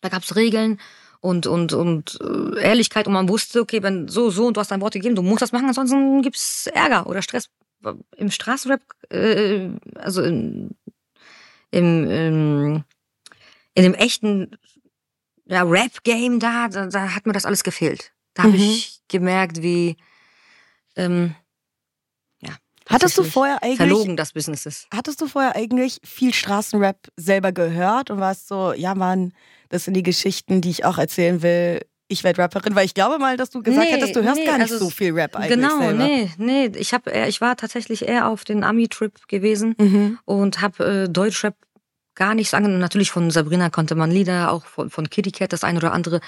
da 0.00 0.08
gab's 0.08 0.36
Regeln 0.36 0.80
und, 1.20 1.46
und, 1.46 1.72
und 1.72 2.18
äh, 2.20 2.60
Ehrlichkeit 2.62 3.06
und 3.06 3.12
man 3.12 3.28
wusste, 3.28 3.60
okay, 3.60 3.82
wenn 3.82 4.08
so, 4.08 4.30
so 4.30 4.46
und 4.46 4.56
du 4.56 4.60
hast 4.60 4.70
dein 4.70 4.80
Wort 4.80 4.94
gegeben, 4.94 5.14
du 5.16 5.22
musst 5.22 5.42
das 5.42 5.52
machen, 5.52 5.66
ansonsten 5.66 6.22
gibt's 6.22 6.66
Ärger 6.68 7.06
oder 7.06 7.22
Stress. 7.22 7.48
Im 8.16 8.30
Straßenrap, 8.30 8.80
äh, 9.10 9.68
also 9.94 10.22
in, 10.22 10.70
im, 11.70 12.10
im, 12.10 12.84
in 13.74 13.82
dem 13.82 13.94
echten 13.94 14.56
ja, 15.46 15.62
Rap-Game 15.62 16.40
da, 16.40 16.68
da, 16.68 16.86
da 16.86 17.14
hat 17.14 17.26
mir 17.26 17.32
das 17.32 17.46
alles 17.46 17.62
gefehlt. 17.64 18.12
Da 18.34 18.42
habe 18.44 18.52
Mhm. 18.52 18.58
ich 18.62 19.00
gemerkt, 19.08 19.62
wie 19.62 19.96
ähm, 20.96 21.34
Hattest 22.88 23.18
du 23.18 23.24
vorher 23.24 23.62
eigentlich 23.62 23.76
verlogen 23.76 24.16
das 24.16 24.32
Business 24.32 24.66
ist. 24.66 24.86
Hattest 24.94 25.20
du 25.20 25.26
vorher 25.26 25.54
eigentlich 25.56 26.00
viel 26.04 26.32
Straßenrap 26.34 26.96
selber 27.16 27.52
gehört 27.52 28.10
und 28.10 28.20
warst 28.20 28.48
so, 28.48 28.72
ja 28.72 28.94
Mann, 28.94 29.32
das 29.68 29.84
sind 29.84 29.94
die 29.94 30.02
Geschichten, 30.02 30.60
die 30.60 30.70
ich 30.70 30.84
auch 30.84 30.98
erzählen 30.98 31.42
will. 31.42 31.80
Ich 32.10 32.24
werde 32.24 32.40
Rapperin, 32.40 32.74
weil 32.74 32.86
ich 32.86 32.94
glaube 32.94 33.18
mal, 33.18 33.36
dass 33.36 33.50
du 33.50 33.62
gesagt 33.62 33.86
Nee, 33.86 33.92
hättest, 33.94 34.16
du 34.16 34.22
hörst 34.22 34.36
nee, 34.40 34.46
gar 34.46 34.56
nicht 34.56 34.72
also 34.72 34.86
so 34.86 34.90
viel 34.90 35.12
Rap 35.12 35.36
eigentlich 35.36 35.50
Genau, 35.50 35.78
selber. 35.78 36.04
nee, 36.04 36.30
nee. 36.38 36.66
Ich, 36.78 36.94
hab, 36.94 37.06
eher- 37.06 37.28
ich 37.28 37.42
war 37.42 37.54
tatsächlich 37.56 38.08
eher 38.08 38.28
auf 38.28 38.44
den 38.44 38.64
Ami-Trip 38.64 39.28
gewesen 39.28 39.74
Mhm. 39.78 40.18
und 40.24 40.62
habe 40.62 41.04
äh, 41.04 41.08
Deutschrap 41.10 41.54
gar 42.14 42.34
nicht 42.34 42.48
sagen. 42.48 42.78
Natürlich 42.78 43.10
von 43.10 43.30
Sabrina 43.30 43.68
konnte 43.68 43.94
man 43.94 44.10
Lieder, 44.10 44.50
auch 44.52 44.64
von, 44.64 44.88
von 44.88 45.10
Kitty 45.10 45.32
Cat 45.32 45.52
das 45.52 45.64
eine 45.64 45.78
oder 45.78 45.92
andere. 45.92 46.20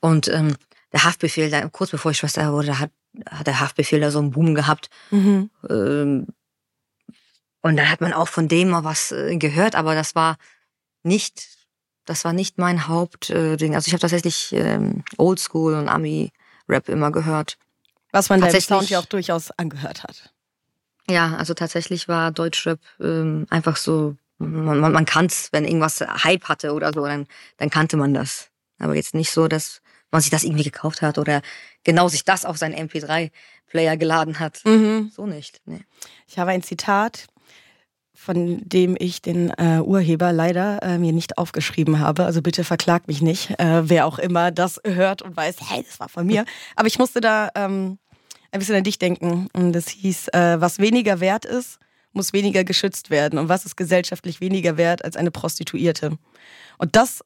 Und 0.00 0.26
ähm, 0.28 0.56
der 0.96 1.04
Haftbefehl, 1.04 1.50
da, 1.50 1.68
kurz 1.68 1.90
bevor 1.90 2.10
ich 2.10 2.16
Schwester 2.16 2.50
wurde, 2.52 2.68
da 2.68 2.78
hat, 2.78 2.90
hat 3.28 3.46
der 3.46 3.60
Haftbefehl 3.60 4.00
da 4.00 4.10
so 4.10 4.18
einen 4.18 4.30
Boom 4.30 4.54
gehabt. 4.54 4.88
Mhm. 5.10 5.50
Ähm, 5.68 6.26
und 7.60 7.76
dann 7.76 7.90
hat 7.90 8.00
man 8.00 8.14
auch 8.14 8.28
von 8.28 8.48
dem 8.48 8.70
mal 8.70 8.84
was 8.84 9.12
äh, 9.12 9.36
gehört, 9.36 9.74
aber 9.74 9.94
das 9.94 10.14
war 10.14 10.38
nicht, 11.02 11.48
das 12.06 12.24
war 12.24 12.32
nicht 12.32 12.56
mein 12.56 12.88
Hauptding. 12.88 13.74
Also 13.74 13.88
ich 13.88 13.92
habe 13.92 14.00
tatsächlich 14.00 14.52
ähm, 14.52 15.04
Oldschool 15.18 15.74
und 15.74 15.88
Ami-Rap 15.88 16.88
immer 16.88 17.12
gehört. 17.12 17.58
Was 18.12 18.30
man 18.30 18.40
Tatsächlich- 18.40 18.66
Sound 18.66 18.88
ja 18.88 18.98
auch 19.00 19.04
durchaus 19.04 19.50
angehört 19.50 20.02
hat. 20.02 20.32
Ja, 21.10 21.36
also 21.36 21.52
tatsächlich 21.52 22.08
war 22.08 22.30
Deutschrap 22.32 22.80
ähm, 23.00 23.46
einfach 23.50 23.76
so, 23.76 24.16
man, 24.38 24.80
man, 24.80 24.92
man 24.92 25.04
kann's, 25.04 25.50
wenn 25.52 25.64
irgendwas 25.66 26.00
Hype 26.00 26.44
hatte 26.48 26.72
oder 26.72 26.92
so, 26.92 27.04
dann, 27.04 27.26
dann 27.58 27.68
kannte 27.70 27.96
man 27.96 28.14
das. 28.14 28.48
Aber 28.78 28.94
jetzt 28.94 29.14
nicht 29.14 29.30
so, 29.30 29.46
dass 29.46 29.82
man 30.10 30.20
sich 30.20 30.30
das 30.30 30.44
irgendwie 30.44 30.64
gekauft 30.64 31.02
hat 31.02 31.18
oder 31.18 31.42
genau 31.84 32.08
sich 32.08 32.24
das 32.24 32.44
auf 32.44 32.56
seinen 32.56 32.74
MP3-Player 32.74 33.96
geladen 33.96 34.38
hat. 34.38 34.60
Mhm. 34.64 35.10
So 35.14 35.26
nicht. 35.26 35.60
Nee. 35.64 35.80
Ich 36.26 36.38
habe 36.38 36.50
ein 36.50 36.62
Zitat, 36.62 37.26
von 38.14 38.60
dem 38.64 38.96
ich 38.98 39.20
den 39.20 39.50
äh, 39.50 39.80
Urheber 39.80 40.32
leider 40.32 40.82
äh, 40.82 40.98
mir 40.98 41.12
nicht 41.12 41.38
aufgeschrieben 41.38 42.00
habe. 42.00 42.24
Also 42.24 42.40
bitte 42.40 42.64
verklagt 42.64 43.08
mich 43.08 43.20
nicht, 43.20 43.50
äh, 43.60 43.88
wer 43.88 44.06
auch 44.06 44.18
immer 44.18 44.50
das 44.50 44.80
hört 44.84 45.22
und 45.22 45.36
weiß, 45.36 45.56
hey, 45.68 45.84
das 45.86 46.00
war 46.00 46.08
von 46.08 46.26
mir. 46.26 46.44
Aber 46.76 46.88
ich 46.88 46.98
musste 46.98 47.20
da 47.20 47.50
ähm, 47.54 47.98
ein 48.50 48.58
bisschen 48.58 48.74
an 48.74 48.84
dich 48.84 48.98
denken. 48.98 49.48
Und 49.52 49.72
das 49.72 49.88
hieß, 49.88 50.28
äh, 50.28 50.60
was 50.60 50.78
weniger 50.78 51.20
wert 51.20 51.44
ist, 51.44 51.78
muss 52.12 52.32
weniger 52.32 52.64
geschützt 52.64 53.10
werden. 53.10 53.38
Und 53.38 53.48
was 53.48 53.66
ist 53.66 53.76
gesellschaftlich 53.76 54.40
weniger 54.40 54.76
wert 54.76 55.04
als 55.04 55.16
eine 55.16 55.30
Prostituierte? 55.30 56.16
Und 56.78 56.96
das 56.96 57.22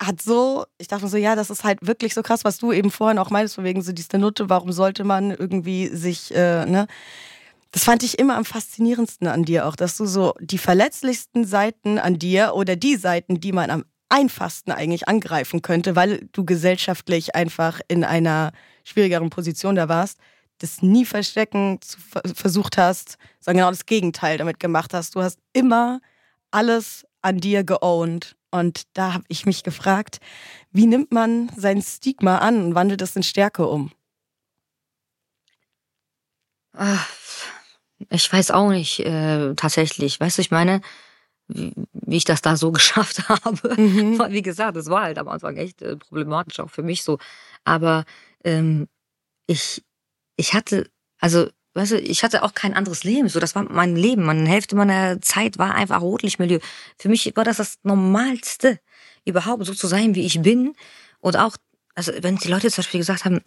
hat 0.00 0.20
so, 0.20 0.66
ich 0.78 0.88
dachte 0.88 1.04
mir 1.04 1.10
so, 1.10 1.16
ja, 1.16 1.34
das 1.34 1.50
ist 1.50 1.64
halt 1.64 1.86
wirklich 1.86 2.14
so 2.14 2.22
krass, 2.22 2.44
was 2.44 2.58
du 2.58 2.72
eben 2.72 2.90
vorhin 2.90 3.18
auch 3.18 3.30
meintest, 3.30 3.62
wegen 3.62 3.82
so 3.82 3.92
diese 3.92 4.18
Nutte, 4.18 4.50
warum 4.50 4.72
sollte 4.72 5.04
man 5.04 5.30
irgendwie 5.30 5.88
sich, 5.88 6.34
äh, 6.34 6.66
ne? 6.66 6.86
Das 7.72 7.84
fand 7.84 8.02
ich 8.02 8.18
immer 8.18 8.36
am 8.36 8.44
faszinierendsten 8.44 9.26
an 9.26 9.44
dir 9.44 9.66
auch, 9.66 9.76
dass 9.76 9.96
du 9.96 10.06
so 10.06 10.34
die 10.40 10.56
verletzlichsten 10.58 11.44
Seiten 11.44 11.98
an 11.98 12.18
dir 12.18 12.54
oder 12.54 12.74
die 12.76 12.96
Seiten, 12.96 13.40
die 13.40 13.52
man 13.52 13.70
am 13.70 13.84
einfachsten 14.08 14.72
eigentlich 14.72 15.08
angreifen 15.08 15.62
könnte, 15.62 15.96
weil 15.96 16.28
du 16.32 16.44
gesellschaftlich 16.44 17.34
einfach 17.34 17.80
in 17.88 18.04
einer 18.04 18.52
schwierigeren 18.84 19.30
Position 19.30 19.74
da 19.74 19.88
warst, 19.88 20.18
das 20.58 20.80
nie 20.80 21.04
verstecken 21.04 21.78
zu, 21.82 21.98
versucht 22.34 22.78
hast, 22.78 23.18
sondern 23.40 23.58
genau 23.58 23.70
das 23.70 23.86
Gegenteil 23.86 24.38
damit 24.38 24.60
gemacht 24.60 24.94
hast. 24.94 25.14
Du 25.14 25.22
hast 25.22 25.38
immer 25.52 26.00
alles 26.50 27.04
an 27.20 27.38
dir 27.38 27.64
geowned. 27.64 28.36
Und 28.58 28.82
da 28.94 29.14
habe 29.14 29.24
ich 29.28 29.46
mich 29.46 29.62
gefragt, 29.62 30.18
wie 30.72 30.86
nimmt 30.86 31.12
man 31.12 31.50
sein 31.56 31.82
Stigma 31.82 32.38
an 32.38 32.64
und 32.64 32.74
wandelt 32.74 33.02
es 33.02 33.16
in 33.16 33.22
Stärke 33.22 33.66
um? 33.66 33.92
Ach, 36.72 37.08
Ich 38.10 38.30
weiß 38.32 38.50
auch 38.50 38.70
nicht, 38.70 39.00
äh, 39.00 39.54
tatsächlich. 39.54 40.20
Weißt 40.20 40.38
du, 40.38 40.42
ich 40.42 40.50
meine, 40.50 40.80
wie, 41.48 41.72
wie 41.92 42.16
ich 42.16 42.24
das 42.24 42.42
da 42.42 42.56
so 42.56 42.72
geschafft 42.72 43.28
habe. 43.28 43.80
Mhm. 43.80 44.20
Wie 44.30 44.42
gesagt, 44.42 44.76
es 44.76 44.88
war 44.88 45.02
halt 45.02 45.18
am 45.18 45.28
Anfang 45.28 45.56
echt 45.56 45.82
äh, 45.82 45.96
problematisch, 45.96 46.60
auch 46.60 46.70
für 46.70 46.82
mich 46.82 47.02
so. 47.02 47.18
Aber 47.64 48.04
ähm, 48.44 48.88
ich, 49.46 49.84
ich 50.36 50.54
hatte, 50.54 50.90
also, 51.20 51.48
weißt 51.76 51.92
du, 51.92 52.00
ich 52.00 52.24
hatte 52.24 52.42
auch 52.42 52.54
kein 52.54 52.74
anderes 52.74 53.04
Leben. 53.04 53.28
So, 53.28 53.38
das 53.38 53.54
war 53.54 53.64
mein 53.70 53.96
Leben. 53.96 54.24
Meine 54.24 54.48
Hälfte 54.48 54.76
meiner 54.76 55.20
Zeit 55.20 55.58
war 55.58 55.74
einfach 55.74 56.00
Rotlichtmilieu. 56.00 56.58
Für 56.98 57.08
mich 57.08 57.32
war 57.36 57.44
das 57.44 57.58
das 57.58 57.78
Normalste, 57.82 58.80
überhaupt 59.24 59.64
so 59.66 59.74
zu 59.74 59.86
sein, 59.86 60.14
wie 60.14 60.24
ich 60.24 60.40
bin. 60.40 60.74
Und 61.20 61.36
auch, 61.36 61.56
also, 61.94 62.12
wenn 62.20 62.36
die 62.36 62.48
Leute 62.48 62.70
zum 62.70 62.82
Beispiel 62.82 63.00
gesagt 63.00 63.24
haben, 63.24 63.40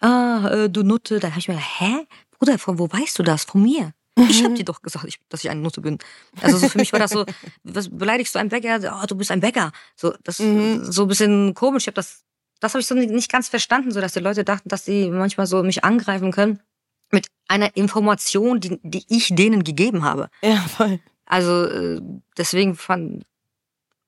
ah, 0.00 0.48
äh, 0.52 0.70
du 0.70 0.82
Nutte, 0.82 1.20
dann 1.20 1.30
habe 1.30 1.40
ich 1.40 1.48
mir 1.48 1.54
gedacht, 1.54 1.80
hä? 1.80 2.06
Bruder, 2.38 2.58
von 2.58 2.78
wo 2.78 2.90
weißt 2.90 3.18
du 3.18 3.22
das? 3.22 3.44
Von 3.44 3.62
mir. 3.62 3.92
Ich 4.28 4.44
habe 4.44 4.54
dir 4.54 4.64
doch 4.64 4.82
gesagt, 4.82 5.04
ich, 5.06 5.18
dass 5.28 5.44
ich 5.44 5.50
eine 5.50 5.60
Nutte 5.60 5.80
bin. 5.80 5.98
Also 6.42 6.58
so 6.58 6.68
für 6.68 6.78
mich 6.78 6.92
war 6.92 6.98
das 6.98 7.12
so, 7.12 7.24
was 7.62 7.88
beleidigst 7.90 8.34
du 8.34 8.38
einen 8.38 8.48
Bäcker? 8.50 9.00
Oh, 9.02 9.06
du 9.06 9.14
bist 9.14 9.30
ein 9.30 9.40
Bäcker. 9.40 9.72
So 9.96 10.14
das 10.24 10.40
Mhm. 10.40 10.90
so 10.90 11.02
ein 11.02 11.08
bisschen 11.08 11.54
komisch. 11.54 11.84
Ich 11.84 11.86
habe 11.86 11.94
das 11.94 12.24
das 12.60 12.74
habe 12.74 12.80
ich 12.80 12.86
so 12.86 12.94
nicht 12.94 13.32
ganz 13.32 13.48
verstanden, 13.48 13.90
so 13.92 14.00
dass 14.00 14.12
die 14.12 14.20
Leute 14.20 14.44
dachten, 14.44 14.68
dass 14.68 14.84
sie 14.84 15.08
manchmal 15.08 15.46
so 15.46 15.62
mich 15.62 15.84
angreifen 15.84 16.32
können 16.32 16.60
mit 17.10 17.28
einer 17.48 17.76
Information, 17.76 18.60
die, 18.60 18.78
die 18.82 19.04
ich 19.08 19.34
denen 19.34 19.64
gegeben 19.64 20.04
habe. 20.04 20.28
Ja, 20.42 20.56
voll. 20.56 21.00
Also 21.26 21.64
äh, 21.66 22.00
deswegen 22.36 22.74
fand, 22.74 23.24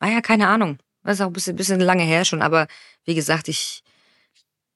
naja, 0.01 0.21
keine 0.21 0.49
Ahnung. 0.49 0.79
Das 1.05 1.15
ist 1.15 1.21
auch 1.21 1.29
ein 1.29 1.33
bisschen, 1.33 1.57
bisschen 1.57 1.81
lange 1.81 2.05
her 2.05 2.25
schon, 2.25 2.43
aber 2.43 2.69
wie 3.05 3.15
gesagt, 3.15 3.49
ich, 3.49 3.83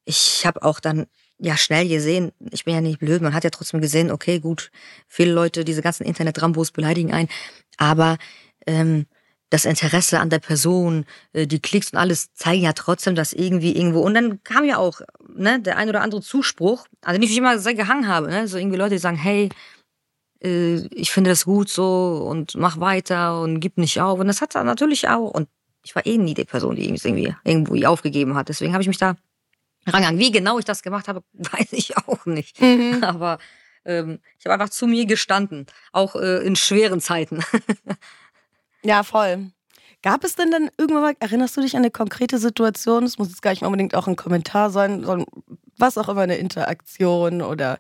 ich 0.05 0.45
habe 0.45 0.63
auch 0.63 0.81
dann 0.81 1.07
ja 1.39 1.57
schnell 1.57 1.89
gesehen, 1.89 2.33
ich 2.51 2.65
bin 2.65 2.75
ja 2.75 2.81
nicht 2.81 2.99
blöd, 2.99 3.23
man 3.23 3.35
hat 3.35 3.45
ja 3.45 3.51
trotzdem 3.51 3.81
gesehen, 3.81 4.11
okay, 4.11 4.41
gut, 4.41 4.71
viele 5.07 5.33
Leute, 5.33 5.65
diese 5.65 5.83
ganzen 5.83 6.05
Internet-Rambos 6.05 6.73
beleidigen 6.73 7.13
ein, 7.13 7.29
aber 7.77 8.17
ähm, 8.67 9.07
das 9.51 9.65
Interesse 9.65 10.21
an 10.21 10.31
der 10.31 10.41
Person, 10.41 11.05
äh, 11.33 11.47
die 11.47 11.61
Klicks 11.61 11.93
und 11.93 11.99
alles 11.99 12.33
zeigen 12.35 12.63
ja 12.63 12.73
trotzdem, 12.73 13.15
dass 13.15 13.33
irgendwie 13.33 13.77
irgendwo 13.77 14.01
und 14.01 14.15
dann 14.15 14.43
kam 14.43 14.65
ja 14.65 14.79
auch 14.79 15.01
ne 15.35 15.61
der 15.61 15.77
ein 15.77 15.89
oder 15.89 16.03
andere 16.03 16.21
Zuspruch, 16.21 16.87
an 17.03 17.15
den 17.15 17.23
ich 17.23 17.31
mich 17.31 17.39
immer 17.39 17.59
sehr 17.59 17.75
gehangen 17.75 18.09
habe, 18.09 18.29
ne, 18.29 18.49
so 18.49 18.59
irgendwie 18.59 18.77
Leute, 18.77 18.97
die 18.97 18.99
sagen, 18.99 19.17
hey, 19.17 19.51
äh, 20.43 20.87
ich 20.91 21.11
finde 21.11 21.31
das 21.31 21.45
gut 21.45 21.69
so 21.69 22.27
und 22.29 22.55
mach 22.57 22.81
weiter 22.81 23.41
und 23.41 23.61
gib 23.61 23.79
nicht 23.79 24.01
auf. 24.01 24.19
Und 24.19 24.29
das 24.29 24.41
hat 24.41 24.55
er 24.55 24.65
natürlich 24.65 25.09
auch. 25.09 25.31
Und 25.31 25.49
ich 25.85 25.95
war 25.95 26.05
eh 26.07 26.19
nie 26.19 26.35
die 26.35 26.45
Person, 26.45 26.77
die 26.77 26.89
irgendwie 26.89 27.35
irgendwo 27.45 27.87
aufgegeben 27.87 28.35
hat. 28.35 28.49
Deswegen 28.49 28.73
habe 28.73 28.83
ich 28.83 28.89
mich 28.89 28.99
da 28.99 29.17
rangegangen. 29.87 30.21
Wie 30.21 30.33
genau 30.33 30.59
ich 30.59 30.65
das 30.65 30.83
gemacht 30.83 31.09
habe, 31.09 31.23
weiß 31.33 31.73
ich 31.73 31.97
auch 31.97 32.27
nicht. 32.27 32.61
Mhm. 32.61 33.03
Aber 33.03 33.39
ähm, 33.85 34.21
ich 34.39 34.45
habe 34.47 34.55
einfach 34.55 34.71
zu 34.71 34.87
mir 34.87 35.07
gestanden, 35.07 35.67
auch 35.93 36.17
äh, 36.17 36.45
in 36.45 36.57
schweren 36.57 37.01
Zeiten. 37.01 37.43
Ja, 38.87 39.03
voll. 39.03 39.51
Gab 40.03 40.23
es 40.23 40.37
denn 40.37 40.51
dann 40.53 40.71
irgendwann 40.79 41.03
mal, 41.03 41.15
erinnerst 41.19 41.57
du 41.57 41.61
dich 41.61 41.75
an 41.75 41.83
eine 41.83 41.91
konkrete 41.91 42.39
Situation? 42.39 43.03
Es 43.03 43.19
muss 43.19 43.29
jetzt 43.29 43.43
gar 43.43 43.51
nicht 43.51 43.65
unbedingt 43.65 43.95
auch 43.97 44.07
ein 44.07 44.15
Kommentar 44.15 44.71
sein, 44.71 45.03
sondern 45.03 45.27
was 45.79 45.99
auch 45.99 46.09
immer, 46.09 46.21
eine 46.23 46.37
Interaktion 46.37 47.43
oder 47.43 47.79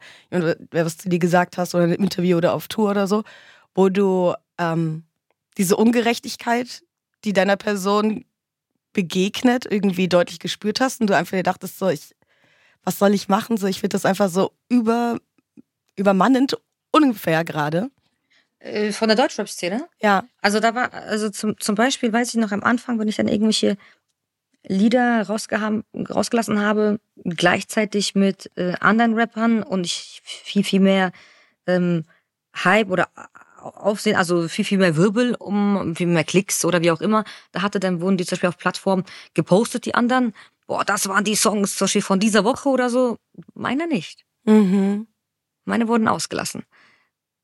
was 0.73 0.99
zu 0.99 1.09
dir 1.09 1.21
gesagt 1.21 1.59
hast 1.59 1.75
oder 1.75 1.85
ein 1.85 1.93
Interview 1.93 2.37
oder 2.37 2.55
auf 2.55 2.67
Tour 2.67 2.91
oder 2.91 3.07
so, 3.07 3.23
wo 3.75 3.89
du 3.89 4.35
ähm, 4.59 5.05
diese 5.59 5.77
Ungerechtigkeit, 5.77 6.83
die 7.25 7.33
deiner 7.33 7.57
Person 7.57 8.25
begegnet, 8.93 9.67
irgendwie 9.71 10.09
deutlich 10.09 10.41
gespürt 10.41 10.81
hast 10.81 11.01
und 11.01 11.09
du 11.09 11.17
einfach 11.17 11.37
dir 11.37 11.45
dachtest, 11.45 11.79
so, 11.79 11.89
ich, 11.89 12.17
was 12.83 12.99
soll 12.99 13.15
ich 13.15 13.29
machen? 13.29 13.57
So, 13.57 13.69
ich 13.69 13.81
finde 13.81 13.95
das 13.95 14.05
einfach 14.05 14.31
so 14.31 14.51
über, 14.69 15.19
übermannend 15.97 16.57
unfair 16.91 17.45
gerade. 17.45 17.91
Äh, 18.59 18.93
Von 18.93 19.09
der 19.09 19.17
Deutschrap-Szene? 19.17 19.89
Ja. 20.01 20.25
Also 20.41 20.61
da 20.61 20.75
war, 20.75 20.93
also 20.93 21.31
zum, 21.31 21.59
zum 21.59 21.75
Beispiel 21.75 22.13
weiß 22.13 22.29
ich 22.29 22.41
noch 22.41 22.53
am 22.53 22.63
Anfang, 22.63 22.99
wenn 22.99 23.09
ich 23.09 23.17
dann 23.17 23.29
irgendwelche 23.29 23.77
Lieder 24.69 25.27
rausgelassen 25.27 26.61
habe, 26.61 26.99
gleichzeitig 27.25 28.15
mit 28.15 28.51
äh, 28.57 28.75
anderen 28.81 29.15
Rappern 29.15 29.63
und 29.63 29.87
ich 29.87 30.21
viel, 30.25 30.65
viel 30.65 30.81
mehr 30.81 31.13
ähm, 31.67 32.05
Hype 32.65 32.91
oder 32.91 33.09
Aufsehen, 33.61 34.17
also 34.17 34.49
viel, 34.49 34.65
viel 34.65 34.79
mehr 34.79 34.97
Wirbel, 34.97 35.35
um 35.35 35.95
viel 35.97 36.07
mehr 36.07 36.25
Klicks 36.25 36.65
oder 36.65 36.83
wie 36.83 36.91
auch 36.91 37.01
immer. 37.01 37.25
Da 37.53 37.63
hatte 37.63 37.81
dann, 37.81 38.01
wurden 38.01 38.17
die 38.17 38.25
zum 38.25 38.37
Beispiel 38.37 38.49
auf 38.49 38.59
Plattformen 38.59 39.05
gepostet, 39.35 39.87
die 39.87 39.95
anderen. 39.95 40.35
Boah, 40.67 40.85
das 40.85 41.09
waren 41.09 41.25
die 41.25 41.35
Songs 41.37 41.77
zum 41.77 41.87
Beispiel 41.87 42.03
von 42.03 42.21
dieser 42.21 42.45
Woche 42.45 42.69
oder 42.69 42.91
so. 42.91 43.19
Meine 43.55 43.87
nicht. 43.87 44.25
Mhm. 44.45 45.07
Meine 45.65 45.89
wurden 45.89 46.07
ausgelassen. 46.07 46.65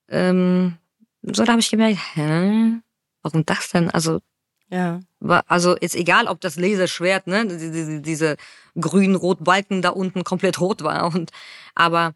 Ähm, 0.09 0.77
so, 1.22 1.44
da 1.44 1.52
habe 1.52 1.61
ich 1.61 1.70
gemerkt, 1.70 1.98
hä? 2.14 2.80
Warum 3.22 3.46
das 3.46 3.70
denn? 3.70 3.90
Also, 3.90 4.20
Ja. 4.68 5.00
also 5.46 5.76
jetzt 5.80 5.94
egal, 5.94 6.26
ob 6.26 6.40
das 6.40 6.56
Laserschwert, 6.56 7.26
ne, 7.26 7.46
diese, 7.46 8.00
diese, 8.00 8.37
grün-rot 8.80 9.44
Balken 9.44 9.82
da 9.82 9.90
unten 9.90 10.24
komplett 10.24 10.61
rot 10.61 10.82
war. 10.82 11.14
Und, 11.14 11.30
aber 11.74 12.14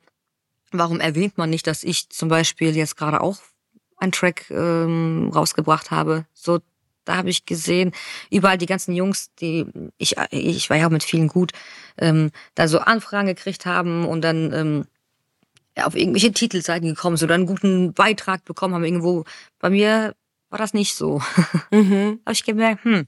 warum 0.72 1.00
erwähnt 1.00 1.38
man 1.38 1.50
nicht, 1.50 1.66
dass 1.66 1.84
ich 1.84 2.08
zum 2.10 2.28
Beispiel 2.28 2.74
jetzt 2.76 2.96
gerade 2.96 3.20
auch 3.20 3.38
einen 3.98 4.12
Track 4.12 4.50
ähm, 4.50 5.30
rausgebracht 5.34 5.90
habe? 5.90 6.26
So, 6.34 6.60
da 7.04 7.16
habe 7.16 7.30
ich 7.30 7.46
gesehen, 7.46 7.92
überall 8.30 8.58
die 8.58 8.66
ganzen 8.66 8.94
Jungs, 8.94 9.32
die 9.36 9.66
ich, 9.98 10.16
ich 10.30 10.68
war 10.70 10.76
ja 10.76 10.86
auch 10.86 10.90
mit 10.90 11.04
vielen 11.04 11.28
gut, 11.28 11.52
ähm, 11.98 12.30
da 12.54 12.68
so 12.68 12.80
Anfragen 12.80 13.28
gekriegt 13.28 13.64
haben 13.64 14.06
und 14.06 14.22
dann 14.22 14.52
ähm, 14.52 14.86
auf 15.84 15.94
irgendwelche 15.94 16.32
Titelseiten 16.32 16.88
gekommen 16.88 17.16
sind 17.16 17.26
oder 17.28 17.34
einen 17.34 17.46
guten 17.46 17.92
Beitrag 17.92 18.44
bekommen 18.44 18.74
haben 18.74 18.84
irgendwo. 18.84 19.24
Bei 19.58 19.70
mir 19.70 20.14
war 20.48 20.58
das 20.58 20.74
nicht 20.74 20.94
so. 20.94 21.20
Mhm. 21.70 22.20
habe 22.24 22.32
ich 22.32 22.44
gemerkt, 22.44 22.84
hm, 22.84 23.06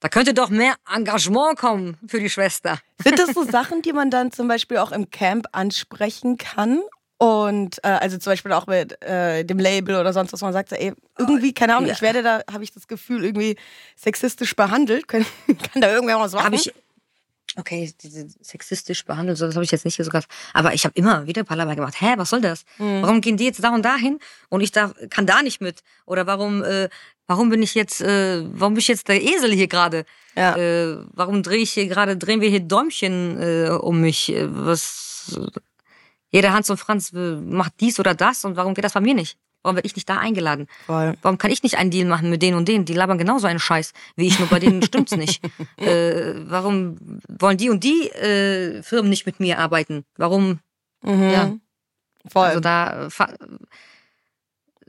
da 0.00 0.08
könnte 0.08 0.34
doch 0.34 0.48
mehr 0.50 0.74
Engagement 0.92 1.58
kommen 1.58 1.96
für 2.06 2.20
die 2.20 2.30
Schwester. 2.30 2.78
Sind 3.02 3.18
das 3.18 3.30
so 3.34 3.44
Sachen, 3.50 3.82
die 3.82 3.92
man 3.92 4.10
dann 4.10 4.32
zum 4.32 4.48
Beispiel 4.48 4.78
auch 4.78 4.92
im 4.92 5.10
Camp 5.10 5.46
ansprechen 5.52 6.36
kann? 6.38 6.80
Und 7.18 7.84
äh, 7.84 7.88
also 7.88 8.16
zum 8.16 8.30
Beispiel 8.32 8.52
auch 8.52 8.66
mit 8.66 9.00
äh, 9.02 9.44
dem 9.44 9.58
Label 9.58 9.96
oder 9.96 10.14
sonst 10.14 10.32
was 10.32 10.40
man 10.40 10.54
sagt, 10.54 10.72
ey, 10.72 10.94
irgendwie, 11.18 11.52
keine 11.52 11.76
Ahnung, 11.76 11.86
Ja. 11.88 11.92
ich 11.92 12.00
werde 12.00 12.22
da, 12.22 12.40
habe 12.50 12.64
ich 12.64 12.72
das 12.72 12.88
Gefühl, 12.88 13.24
irgendwie 13.26 13.56
sexistisch 13.94 14.56
behandelt. 14.56 15.06
Kann, 15.06 15.26
kann 15.46 15.82
da 15.82 15.92
irgendwer 15.92 16.18
was 16.18 16.32
machen? 16.32 16.46
Habe 16.46 16.56
ich 16.56 16.72
okay, 17.56 17.92
diese 18.02 18.28
sexistisch 18.40 19.04
behandelt, 19.04 19.38
so 19.38 19.46
das 19.46 19.54
habe 19.54 19.64
ich 19.64 19.70
jetzt 19.70 19.84
nicht 19.84 19.96
so 19.96 20.04
gesagt, 20.04 20.28
aber 20.52 20.74
ich 20.74 20.84
habe 20.84 20.94
immer 20.96 21.26
wieder 21.26 21.44
Palaver 21.44 21.74
gemacht. 21.76 22.00
Hä, 22.00 22.14
was 22.16 22.30
soll 22.30 22.40
das? 22.40 22.64
Warum 22.78 23.20
gehen 23.20 23.36
die 23.36 23.44
jetzt 23.44 23.62
da 23.62 23.70
und 23.74 23.84
dahin 23.84 24.18
und 24.48 24.60
ich 24.60 24.72
da 24.72 24.92
kann 25.10 25.26
da 25.26 25.42
nicht 25.42 25.60
mit 25.60 25.80
oder 26.06 26.26
warum 26.26 26.62
äh, 26.62 26.88
warum 27.26 27.50
bin 27.50 27.62
ich 27.62 27.74
jetzt 27.74 28.00
äh, 28.00 28.44
warum 28.52 28.74
bin 28.74 28.80
ich 28.80 28.88
jetzt 28.88 29.08
der 29.08 29.22
Esel 29.22 29.52
hier 29.52 29.68
gerade? 29.68 30.04
Ja. 30.36 30.56
Äh, 30.56 30.98
warum 31.12 31.42
drehe 31.42 31.58
ich 31.58 31.72
hier 31.72 31.86
gerade 31.86 32.16
drehen 32.16 32.40
wir 32.40 32.48
hier 32.48 32.60
Däumchen 32.60 33.40
äh, 33.40 33.70
um 33.70 34.00
mich? 34.00 34.32
Äh, 34.32 34.46
was 34.48 35.38
jeder 36.30 36.52
Hans 36.52 36.70
und 36.70 36.78
Franz 36.78 37.12
äh, 37.12 37.36
macht 37.36 37.74
dies 37.80 37.98
oder 37.98 38.14
das 38.14 38.44
und 38.44 38.56
warum 38.56 38.74
geht 38.74 38.84
das 38.84 38.92
bei 38.92 39.00
mir 39.00 39.14
nicht? 39.14 39.38
Warum 39.62 39.76
werde 39.76 39.86
ich 39.86 39.96
nicht 39.96 40.08
da 40.08 40.18
eingeladen? 40.18 40.66
Voll. 40.86 41.14
Warum 41.22 41.36
kann 41.36 41.50
ich 41.50 41.62
nicht 41.62 41.76
einen 41.76 41.90
Deal 41.90 42.06
machen 42.08 42.30
mit 42.30 42.40
denen 42.40 42.56
und 42.56 42.66
denen? 42.66 42.86
Die 42.86 42.94
labern 42.94 43.18
genauso 43.18 43.46
einen 43.46 43.58
Scheiß 43.58 43.92
wie 44.16 44.26
ich, 44.26 44.38
nur 44.38 44.48
bei 44.48 44.58
denen 44.58 44.82
stimmt's 44.82 45.16
nicht. 45.16 45.42
Äh, 45.76 46.34
warum 46.46 46.96
wollen 47.28 47.56
die 47.56 47.70
und 47.70 47.84
die 47.84 48.10
äh, 48.10 48.82
Firmen 48.82 49.08
nicht 49.08 49.24
mit 49.24 49.40
mir 49.40 49.58
arbeiten? 49.58 50.04
Warum? 50.16 50.60
Mhm. 51.02 51.30
Ja. 51.30 51.52
Voll. 52.28 52.48
Also 52.48 52.60
da 52.60 53.08
äh, 53.08 53.10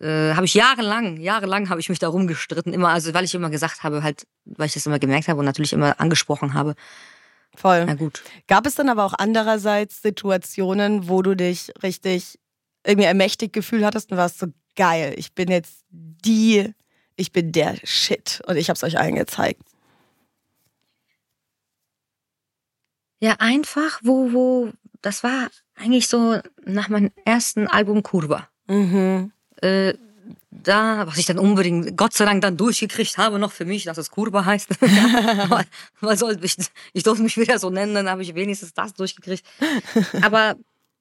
äh, 0.01 0.33
habe 0.33 0.45
ich 0.45 0.53
jahrelang, 0.53 1.17
jahrelang 1.17 1.69
habe 1.69 1.79
ich 1.79 1.89
mich 1.89 1.99
da 1.99 2.09
rumgestritten, 2.09 2.73
immer, 2.73 2.89
also 2.89 3.13
weil 3.13 3.23
ich 3.23 3.35
immer 3.35 3.49
gesagt 3.49 3.83
habe, 3.83 4.03
halt, 4.03 4.27
weil 4.45 4.67
ich 4.67 4.73
das 4.73 4.85
immer 4.85 4.99
gemerkt 4.99 5.27
habe 5.27 5.39
und 5.39 5.45
natürlich 5.45 5.73
immer 5.73 5.99
angesprochen 5.99 6.53
habe. 6.53 6.75
Voll. 7.55 7.85
Na 7.85 7.95
gut. 7.95 8.23
Gab 8.47 8.65
es 8.65 8.75
dann 8.75 8.89
aber 8.89 9.05
auch 9.05 9.13
andererseits 9.17 10.01
Situationen, 10.01 11.07
wo 11.07 11.21
du 11.21 11.35
dich 11.35 11.71
richtig 11.83 12.39
irgendwie 12.85 13.07
ermächtigt 13.07 13.53
gefühlt 13.53 13.83
hattest 13.83 14.11
und 14.11 14.17
warst 14.17 14.39
so 14.39 14.47
geil, 14.75 15.13
ich 15.17 15.33
bin 15.33 15.49
jetzt 15.49 15.83
die, 15.89 16.73
ich 17.15 17.31
bin 17.31 17.51
der 17.51 17.75
Shit 17.83 18.41
und 18.47 18.57
ich 18.57 18.69
hab's 18.69 18.83
euch 18.83 18.97
allen 18.97 19.15
gezeigt. 19.15 19.61
Ja, 23.19 23.35
einfach, 23.39 23.99
wo, 24.03 24.33
wo, 24.33 24.71
das 25.01 25.23
war 25.23 25.49
eigentlich 25.75 26.07
so 26.07 26.39
nach 26.65 26.89
meinem 26.89 27.11
ersten 27.25 27.67
Album 27.67 28.03
Kurva. 28.03 28.47
Mhm. 28.67 29.31
äh, 29.61 29.93
da, 30.51 31.07
was 31.07 31.17
ich 31.17 31.25
dann 31.25 31.39
unbedingt, 31.39 31.97
Gott 31.97 32.13
sei 32.13 32.25
Dank 32.25 32.41
dann 32.41 32.57
durchgekriegt 32.57 33.17
habe, 33.17 33.39
noch 33.39 33.51
für 33.51 33.65
mich, 33.65 33.85
dass 33.85 33.97
es 33.97 34.11
Kurva 34.11 34.45
heißt. 34.45 34.69
weil 36.01 36.17
soll, 36.17 36.37
ich, 36.43 36.57
ich 36.93 37.03
durfte 37.03 37.23
mich 37.23 37.37
wieder 37.37 37.57
so 37.57 37.69
nennen, 37.69 37.95
dann 37.95 38.09
habe 38.09 38.21
ich 38.21 38.35
wenigstens 38.35 38.73
das 38.73 38.93
durchgekriegt. 38.93 39.45
Aber 40.21 40.55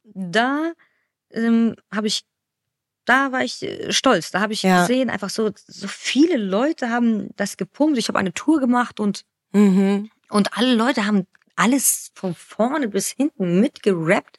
da 0.04 0.72
ähm, 1.32 1.74
habe 1.92 2.06
ich, 2.06 2.24
da 3.04 3.32
war 3.32 3.42
ich 3.42 3.62
äh, 3.62 3.92
stolz. 3.92 4.30
Da 4.30 4.40
habe 4.40 4.52
ich 4.52 4.62
Ja. 4.62 4.82
gesehen, 4.82 5.10
einfach 5.10 5.30
so, 5.30 5.50
so 5.66 5.88
viele 5.88 6.36
Leute 6.36 6.90
haben 6.90 7.28
das 7.36 7.56
gepumpt. 7.56 7.98
Ich 7.98 8.08
habe 8.08 8.18
eine 8.18 8.32
Tour 8.32 8.60
gemacht 8.60 9.00
und 9.00 9.24
Mhm. 9.52 10.10
und 10.28 10.56
alle 10.56 10.74
Leute 10.74 11.06
haben 11.06 11.26
alles 11.56 12.12
von 12.14 12.34
vorne 12.34 12.86
bis 12.88 13.10
hinten 13.10 13.60
mitgerappt. 13.60 14.38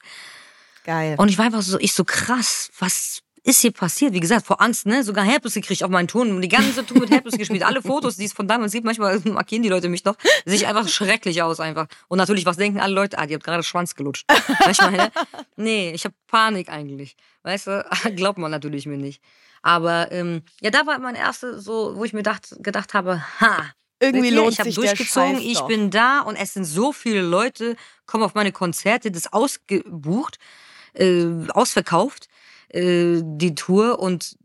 Geil. 0.86 1.16
Und 1.18 1.30
ich 1.30 1.38
war 1.38 1.46
einfach 1.46 1.62
so, 1.62 1.78
ich 1.80 1.94
so 1.94 2.04
krass, 2.06 2.72
was 2.80 3.22
ist 3.44 3.62
hier 3.62 3.72
passiert? 3.72 4.14
Wie 4.14 4.20
gesagt, 4.20 4.46
vor 4.46 4.62
Angst, 4.62 4.86
ne? 4.86 5.04
Sogar 5.04 5.26
Herpes 5.26 5.56
gekriegt 5.56 5.84
auf 5.84 5.90
meinen 5.90 6.08
Ton. 6.08 6.36
Und 6.36 6.42
die 6.42 6.48
ganze 6.48 6.86
Tour 6.86 7.00
mit 7.00 7.10
Herpes 7.10 7.38
gespielt. 7.38 7.64
Alle 7.64 7.82
Fotos, 7.82 8.16
die 8.18 8.26
es 8.26 8.34
von 8.34 8.48
damals 8.48 8.72
gibt, 8.72 8.86
manchmal 8.86 9.20
markieren 9.26 9.64
die 9.64 9.70
Leute 9.70 9.90
mich 9.90 10.06
noch. 10.06 10.16
Sieht 10.46 10.66
einfach 10.66 10.88
schrecklich 10.88 11.42
aus 11.42 11.60
einfach. 11.60 11.88
Und 12.08 12.20
natürlich, 12.20 12.46
was 12.46 12.58
denken 12.58 12.80
alle 12.80 12.94
Leute? 12.94 13.18
Ah, 13.18 13.26
die 13.26 13.34
hat 13.34 13.44
gerade 13.44 13.64
Schwanz 13.64 13.96
gelutscht. 13.96 14.26
Weißt 14.66 14.82
du, 14.82 14.86
meine? 14.86 15.12
Nee, 15.56 15.92
ich 15.92 16.06
habe 16.06 16.14
Panik 16.28 16.70
eigentlich. 16.70 17.16
Weißt 17.44 17.68
du, 17.68 17.86
glaubt 18.16 18.38
man 18.38 18.52
natürlich 18.52 18.86
mir 18.86 18.98
nicht. 18.98 19.22
Aber 19.64 20.12
ähm, 20.12 20.44
ja, 20.62 20.70
da 20.70 20.86
war 20.86 21.00
mein 21.00 21.16
erster 21.16 21.60
so, 21.60 21.96
wo 21.96 22.04
ich 22.04 22.14
mir 22.14 22.24
dacht, 22.24 22.56
gedacht 22.62 22.94
habe, 22.94 23.24
ha, 23.40 23.72
Irgendwie 24.00 24.32
lohnt 24.32 24.54
ich 24.54 24.60
habe 24.60 24.70
sich 24.70 24.76
der 24.76 24.86
durchgezogen, 24.86 25.36
Scheiß 25.36 25.46
ich 25.46 25.60
doch. 25.60 25.68
bin 25.68 25.90
da 25.92 26.22
und 26.22 26.36
es 26.36 26.54
sind 26.54 26.66
so 26.66 26.92
viele 26.92 27.22
Leute, 27.22 27.76
kommen 28.06 28.24
auf 28.24 28.34
meine 28.34 28.52
Konzerte, 28.52 29.12
das 29.12 29.32
ausgebucht, 29.32 30.40
äh, 30.94 31.28
ausverkauft. 31.50 32.28
Äh, 32.74 33.22
die 33.24 33.56
tue 33.56 33.96
und 33.98 34.38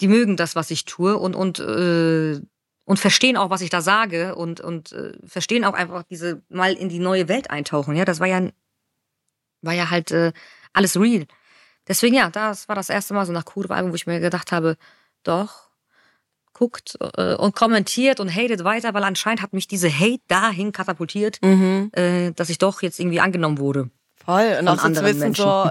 die 0.00 0.08
mögen 0.08 0.36
das, 0.36 0.54
was 0.56 0.70
ich 0.70 0.84
tue 0.84 1.16
und 1.16 1.34
und 1.34 1.58
äh, 1.58 2.40
und 2.84 2.98
verstehen 2.98 3.36
auch, 3.36 3.50
was 3.50 3.60
ich 3.60 3.70
da 3.70 3.80
sage 3.80 4.34
und 4.36 4.60
und 4.60 4.92
äh, 4.92 5.12
verstehen 5.26 5.64
auch 5.64 5.74
einfach 5.74 6.04
diese 6.04 6.42
mal 6.48 6.72
in 6.72 6.88
die 6.88 7.00
neue 7.00 7.28
Welt 7.28 7.50
eintauchen. 7.50 7.96
Ja, 7.96 8.04
das 8.04 8.20
war 8.20 8.26
ja 8.28 8.48
war 9.62 9.74
ja 9.74 9.90
halt 9.90 10.10
äh, 10.12 10.32
alles 10.72 10.98
real. 10.98 11.26
Deswegen 11.86 12.14
ja, 12.14 12.30
das 12.30 12.68
war 12.68 12.76
das 12.76 12.90
erste 12.90 13.14
Mal 13.14 13.26
so 13.26 13.32
nach 13.32 13.44
Kurve-Album, 13.44 13.90
wo 13.90 13.96
ich 13.96 14.06
mir 14.06 14.20
gedacht 14.20 14.52
habe, 14.52 14.76
doch 15.24 15.68
guckt 16.52 16.96
äh, 17.16 17.34
und 17.34 17.54
kommentiert 17.54 18.20
und 18.20 18.34
hatet 18.34 18.64
weiter, 18.64 18.92
weil 18.94 19.04
anscheinend 19.04 19.42
hat 19.42 19.52
mich 19.52 19.68
diese 19.68 19.90
Hate 19.90 20.22
dahin 20.28 20.72
katapultiert, 20.72 21.38
Mhm. 21.42 21.90
äh, 21.92 22.32
dass 22.32 22.50
ich 22.50 22.58
doch 22.58 22.82
jetzt 22.82 22.98
irgendwie 23.00 23.20
angenommen 23.20 23.58
wurde. 23.58 23.90
Voll. 24.16 24.56
Und 24.60 24.68
auch 24.68 24.82
zu 24.82 25.02
wissen, 25.04 25.20
Menschen. 25.20 25.42
so, 25.44 25.70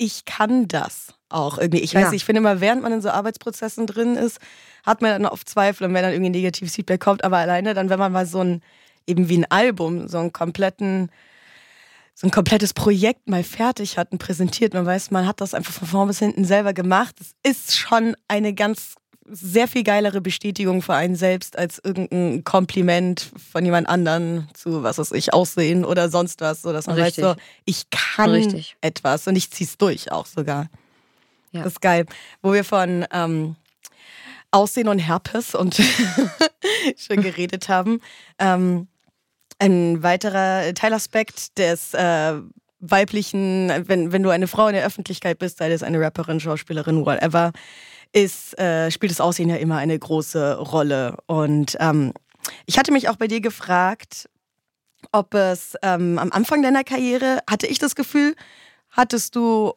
ich 0.00 0.24
kann 0.24 0.66
das 0.66 1.12
auch 1.28 1.58
irgendwie. 1.58 1.80
Ich 1.80 1.94
weiß 1.94 2.04
Ja. 2.04 2.10
nicht, 2.10 2.22
ich 2.22 2.24
finde 2.24 2.40
immer, 2.40 2.60
während 2.60 2.82
man 2.82 2.92
in 2.92 3.02
so 3.02 3.10
Arbeitsprozessen 3.10 3.86
drin 3.86 4.16
ist, 4.16 4.38
hat 4.84 5.02
man 5.02 5.10
dann 5.10 5.26
oft 5.26 5.46
Zweifel 5.48 5.86
und 5.86 5.92
wenn 5.94 6.02
dann 6.02 6.12
irgendwie 6.12 6.30
negatives 6.30 6.74
Feedback 6.74 7.00
kommt, 7.00 7.22
aber 7.22 7.36
alleine 7.36 7.74
dann, 7.74 7.90
wenn 7.90 7.98
man 7.98 8.10
mal 8.10 8.24
so 8.26 8.40
ein, 8.42 8.62
eben 9.06 9.28
wie 9.28 9.36
ein 9.38 9.50
Album, 9.50 10.08
so 10.08 10.18
einen 10.18 10.32
kompletten, 10.32 11.10
so 12.14 12.26
ein 12.26 12.30
komplettes 12.30 12.72
Projekt 12.72 13.28
mal 13.28 13.44
fertig 13.44 13.98
hat 13.98 14.10
und 14.10 14.18
präsentiert, 14.18 14.72
man 14.72 14.86
weiß, 14.86 15.10
man 15.10 15.26
hat 15.26 15.42
das 15.42 15.52
einfach 15.52 15.72
von 15.72 15.86
vorn 15.86 16.08
bis 16.08 16.18
hinten 16.18 16.44
selber 16.46 16.72
gemacht. 16.72 17.14
Das 17.18 17.32
ist 17.42 17.76
schon 17.76 18.16
eine 18.26 18.54
ganz 18.54 18.94
sehr 19.30 19.68
viel 19.68 19.84
geilere 19.84 20.20
Bestätigung 20.20 20.82
für 20.82 20.94
einen 20.94 21.16
selbst 21.16 21.58
als 21.58 21.80
irgendein 21.82 22.44
Kompliment 22.44 23.30
von 23.52 23.64
jemand 23.64 23.88
anderen 23.88 24.48
zu, 24.54 24.82
was 24.82 24.98
weiß 24.98 25.12
ich, 25.12 25.32
Aussehen 25.32 25.84
oder 25.84 26.08
sonst 26.08 26.40
was, 26.40 26.62
so 26.62 26.72
dass 26.72 26.86
man 26.86 26.96
Richtig. 27.00 27.24
weiß, 27.24 27.34
so, 27.34 27.40
ich 27.64 27.90
kann 27.90 28.30
Richtig. 28.30 28.76
etwas 28.80 29.26
und 29.26 29.36
ich 29.36 29.50
zieh's 29.50 29.78
durch 29.78 30.12
auch 30.12 30.26
sogar. 30.26 30.68
Ja. 31.52 31.64
Das 31.64 31.74
ist 31.74 31.80
geil. 31.80 32.06
Wo 32.42 32.52
wir 32.52 32.64
von 32.64 33.06
ähm, 33.12 33.56
Aussehen 34.50 34.88
und 34.88 34.98
Herpes 34.98 35.54
und 35.54 35.80
schon 36.96 37.22
geredet 37.22 37.68
haben. 37.68 38.00
Ähm, 38.38 38.88
ein 39.58 40.02
weiterer 40.02 40.72
Teilaspekt 40.74 41.58
des 41.58 41.94
äh, 41.94 42.34
weiblichen, 42.80 43.70
wenn, 43.86 44.10
wenn 44.10 44.22
du 44.22 44.30
eine 44.30 44.48
Frau 44.48 44.68
in 44.68 44.74
der 44.74 44.86
Öffentlichkeit 44.86 45.38
bist, 45.38 45.58
sei 45.58 45.68
das 45.68 45.82
eine 45.82 46.00
Rapperin, 46.00 46.40
Schauspielerin, 46.40 47.04
whatever, 47.04 47.52
ist, 48.12 48.58
äh, 48.58 48.90
spielt 48.90 49.12
das 49.12 49.20
Aussehen 49.20 49.48
ja 49.48 49.56
immer 49.56 49.76
eine 49.76 49.98
große 49.98 50.58
Rolle. 50.58 51.16
Und 51.26 51.76
ähm, 51.80 52.12
ich 52.66 52.78
hatte 52.78 52.92
mich 52.92 53.08
auch 53.08 53.16
bei 53.16 53.28
dir 53.28 53.40
gefragt, 53.40 54.28
ob 55.12 55.34
es 55.34 55.76
ähm, 55.82 56.18
am 56.18 56.32
Anfang 56.32 56.62
deiner 56.62 56.84
Karriere, 56.84 57.40
hatte 57.48 57.66
ich 57.66 57.78
das 57.78 57.94
Gefühl, 57.94 58.34
hattest 58.90 59.36
du, 59.36 59.72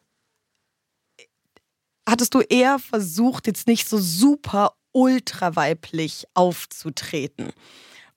hattest 2.08 2.34
du 2.34 2.40
eher 2.40 2.78
versucht, 2.78 3.46
jetzt 3.46 3.66
nicht 3.66 3.88
so 3.88 3.98
super 3.98 4.74
ultra 4.92 5.56
weiblich 5.56 6.26
aufzutreten. 6.34 7.52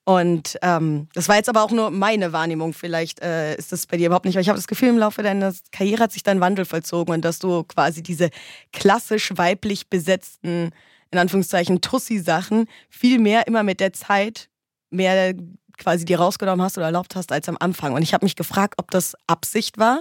Und 0.08 0.56
ähm, 0.62 1.06
das 1.12 1.28
war 1.28 1.36
jetzt 1.36 1.50
aber 1.50 1.62
auch 1.62 1.70
nur 1.70 1.90
meine 1.90 2.32
Wahrnehmung. 2.32 2.72
Vielleicht 2.72 3.20
äh, 3.20 3.54
ist 3.56 3.72
das 3.72 3.86
bei 3.86 3.98
dir 3.98 4.06
überhaupt 4.06 4.24
nicht, 4.24 4.36
weil 4.36 4.40
ich 4.40 4.48
habe 4.48 4.58
das 4.58 4.66
Gefühl, 4.66 4.88
im 4.88 4.96
Laufe 4.96 5.22
deiner 5.22 5.52
Karriere 5.70 6.04
hat 6.04 6.12
sich 6.12 6.22
dein 6.22 6.40
Wandel 6.40 6.64
vollzogen 6.64 7.12
und 7.12 7.26
dass 7.26 7.40
du 7.40 7.62
quasi 7.64 8.02
diese 8.02 8.30
klassisch 8.72 9.36
weiblich 9.36 9.90
besetzten, 9.90 10.70
in 11.10 11.18
Anführungszeichen, 11.18 11.82
Tussi-Sachen 11.82 12.68
viel 12.88 13.18
mehr 13.18 13.46
immer 13.46 13.62
mit 13.62 13.80
der 13.80 13.92
Zeit 13.92 14.48
mehr 14.88 15.34
quasi 15.76 16.06
dir 16.06 16.20
rausgenommen 16.20 16.64
hast 16.64 16.78
oder 16.78 16.86
erlaubt 16.86 17.14
hast 17.14 17.30
als 17.30 17.46
am 17.50 17.58
Anfang. 17.60 17.92
Und 17.92 18.00
ich 18.00 18.14
habe 18.14 18.24
mich 18.24 18.34
gefragt, 18.34 18.76
ob 18.78 18.90
das 18.90 19.14
Absicht 19.26 19.76
war 19.76 20.00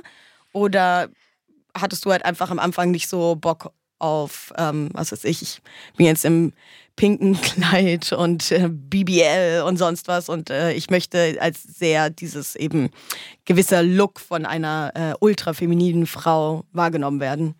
oder 0.53 1.09
hattest 1.75 2.05
du 2.05 2.11
halt 2.11 2.23
einfach 2.23 2.49
am 2.49 2.59
Anfang 2.59 2.91
nicht 2.91 3.09
so 3.09 3.35
Bock 3.35 3.73
auf, 3.99 4.53
ähm, 4.57 4.87
was 4.93 5.11
weiß 5.11 5.25
ich, 5.25 5.41
ich 5.41 5.61
bin 5.97 6.05
jetzt 6.05 6.23
im 6.23 6.53
pinken 6.97 7.39
Kleid 7.41 8.11
und 8.11 8.51
äh, 8.51 8.67
BBL 8.67 9.63
und 9.65 9.77
sonst 9.77 10.09
was 10.09 10.27
und 10.27 10.49
äh, 10.49 10.73
ich 10.73 10.89
möchte 10.89 11.37
als 11.39 11.63
sehr 11.63 12.09
dieses 12.09 12.57
eben 12.57 12.89
gewisser 13.45 13.81
Look 13.81 14.19
von 14.19 14.45
einer 14.45 14.91
äh, 14.93 15.13
ultra 15.21 15.53
femininen 15.53 16.05
Frau 16.05 16.65
wahrgenommen 16.73 17.21
werden. 17.21 17.55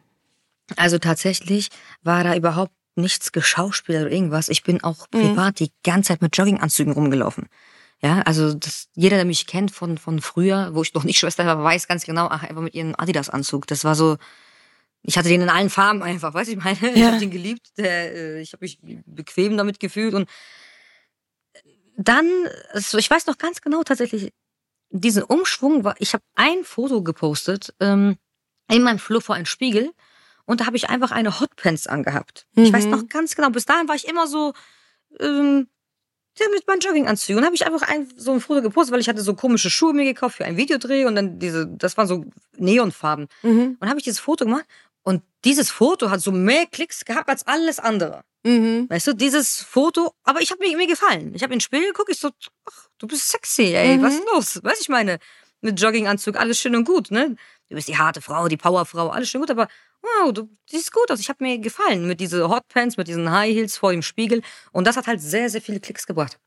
Also 0.76 0.98
tatsächlich 0.98 1.70
war 2.04 2.26
da 2.26 2.36
überhaupt 2.36 2.74
nichts 2.96 3.32
geschauspielert 3.32 4.08
oder 4.08 4.12
irgendwas. 4.12 4.50
Ich 4.50 4.64
bin 4.64 4.84
auch 4.84 5.10
privat 5.10 5.60
die 5.60 5.72
ganze 5.84 6.10
Zeit 6.10 6.22
mit 6.22 6.36
Jogginganzügen 6.36 6.92
rumgelaufen. 6.92 7.48
Ja, 8.02 8.22
also 8.22 8.54
das, 8.54 8.90
jeder, 8.94 9.16
der 9.16 9.26
mich 9.26 9.48
kennt 9.48 9.72
von, 9.72 9.98
von 9.98 10.20
früher, 10.20 10.72
wo 10.74 10.82
ich 10.84 10.94
noch 10.94 11.04
nicht 11.04 11.18
Schwester 11.18 11.46
war, 11.46 11.64
weiß 11.64 11.88
ganz 11.88 12.06
genau, 12.06 12.28
ach, 12.30 12.44
einfach 12.44 12.62
mit 12.62 12.76
ihrem 12.76 12.94
Adidas-Anzug. 12.96 13.66
Das 13.68 13.84
war 13.86 13.96
so, 13.96 14.18
ich 15.04 15.18
hatte 15.18 15.30
den 15.30 15.42
in 15.42 15.50
allen 15.50 15.70
Farben 15.70 16.04
einfach, 16.04 16.34
weißt 16.34 16.50
du, 16.50 16.54
ich 16.58 16.64
meine, 16.64 16.78
ich 16.94 17.00
Ja. 17.02 17.08
habe 17.08 17.20
den 17.20 17.32
geliebt, 17.32 17.68
der, 17.78 18.14
äh, 18.16 18.42
ich 18.42 18.54
habe 18.54 18.64
mich 18.66 18.80
bequem 19.06 19.58
damit 19.58 19.80
gefühlt 19.80 20.14
und 20.14 20.30
dann, 21.98 22.28
also 22.72 22.98
ich 22.98 23.10
weiß 23.10 23.26
noch 23.28 23.38
ganz 23.38 23.62
genau 23.62 23.84
tatsächlich, 23.84 24.32
diesen 24.90 25.24
Umschwung 25.24 25.84
war, 25.84 25.96
ich 26.00 26.14
habe 26.14 26.24
ein 26.36 26.64
Foto 26.64 27.02
gepostet, 27.04 27.74
ähm, 27.80 28.18
in 28.70 28.84
meinem 28.84 29.00
Flur 29.00 29.22
vor 29.22 29.36
einem 29.36 29.46
Spiegel 29.46 29.92
und 30.46 30.62
da 30.62 30.66
habe 30.66 30.78
ich 30.78 30.90
einfach 30.90 31.12
eine 31.12 31.40
Hotpants 31.40 31.88
angehabt. 31.88 32.46
Ich 32.56 32.72
weiß 32.72 32.86
Mhm. 32.86 32.92
noch 32.92 33.08
ganz 33.08 33.36
genau, 33.36 33.50
bis 33.50 33.66
dahin 33.66 33.88
war 33.88 33.96
ich 33.96 34.08
immer 34.08 34.28
so, 34.28 34.54
ähm, 35.20 35.68
ja, 36.40 36.46
mit 36.54 36.68
meinen 36.68 36.82
Jogginganzügen. 36.82 37.40
Und 37.40 37.46
habe 37.46 37.56
ich 37.56 37.66
einfach 37.66 37.82
ein, 37.90 38.08
so 38.16 38.32
ein 38.32 38.40
Foto 38.42 38.62
gepostet, 38.62 38.94
weil 38.94 39.00
ich 39.02 39.10
hatte 39.10 39.22
so 39.24 39.34
komische 39.34 39.72
Schuhe 39.72 39.92
mir 39.94 40.04
gekauft 40.06 40.38
für 40.38 40.46
ein 40.46 40.56
Videodreh 40.56 41.06
und 41.06 41.16
dann 41.16 41.40
diese, 41.40 41.66
das 41.68 41.98
waren 41.98 42.06
so 42.08 42.26
Neonfarben. 42.58 43.28
Mhm. 43.42 43.78
Und 43.80 43.90
habe 43.90 43.98
ich 44.00 44.04
dieses 44.04 44.20
Foto 44.20 44.46
gemacht 44.46 44.66
und 45.08 45.24
dieses 45.46 45.70
Foto 45.72 46.10
hat 46.10 46.20
so 46.20 46.34
mehr 46.34 46.66
Klicks 46.66 47.06
gehabt 47.06 47.30
als 47.30 47.48
alles 47.48 47.80
andere. 47.80 48.26
Mhm. 48.44 48.90
Weißt 48.90 49.08
du, 49.08 49.14
dieses 49.14 49.62
Foto, 49.62 50.14
aber 50.26 50.42
ich 50.42 50.52
habe 50.52 50.60
mir, 50.60 50.76
mir 50.76 50.86
gefallen. 50.86 51.34
Ich 51.34 51.44
habe 51.44 51.54
in 51.54 51.60
den 51.60 51.62
Spiegel 51.62 51.88
geguckt, 51.88 52.10
ich 52.12 52.20
so, 52.20 52.32
ach, 52.66 52.88
du 52.98 53.08
bist 53.08 53.30
sexy, 53.30 53.74
ey, 53.74 53.98
Mhm. 53.98 54.04
was 54.04 54.16
ist 54.16 54.26
los? 54.34 54.64
Weißt 54.66 54.80
du, 54.80 54.82
ich 54.82 54.90
meine, 54.90 55.20
mit 55.62 55.80
Jogginganzug, 55.80 56.36
alles 56.36 56.60
schön 56.60 56.76
und 56.76 56.84
gut, 56.84 57.10
ne? 57.10 57.38
Du 57.70 57.76
bist 57.76 57.88
die 57.88 57.98
harte 57.98 58.20
Frau, 58.20 58.50
die 58.50 58.58
Powerfrau, 58.58 59.08
alles 59.08 59.30
schön 59.30 59.40
gut, 59.40 59.50
aber 59.50 59.70
wow, 60.02 60.34
du 60.34 60.50
siehst 60.70 60.92
gut 60.92 61.10
aus. 61.10 61.22
Ich 61.22 61.30
habe 61.30 61.42
mir 61.42 61.58
gefallen 61.60 62.06
mit 62.06 62.20
diese 62.20 62.50
Hotpants, 62.50 62.98
mit 62.98 63.08
diesen 63.08 63.32
High 63.32 63.56
Heels 63.56 63.78
vor 63.78 63.94
dem 63.94 64.02
Spiegel 64.02 64.42
und 64.74 64.86
das 64.88 64.98
hat 64.98 65.08
halt 65.08 65.22
sehr, 65.22 65.50
sehr 65.50 65.62
viele 65.62 65.80
Klicks 65.80 66.06
gebracht. 66.06 66.38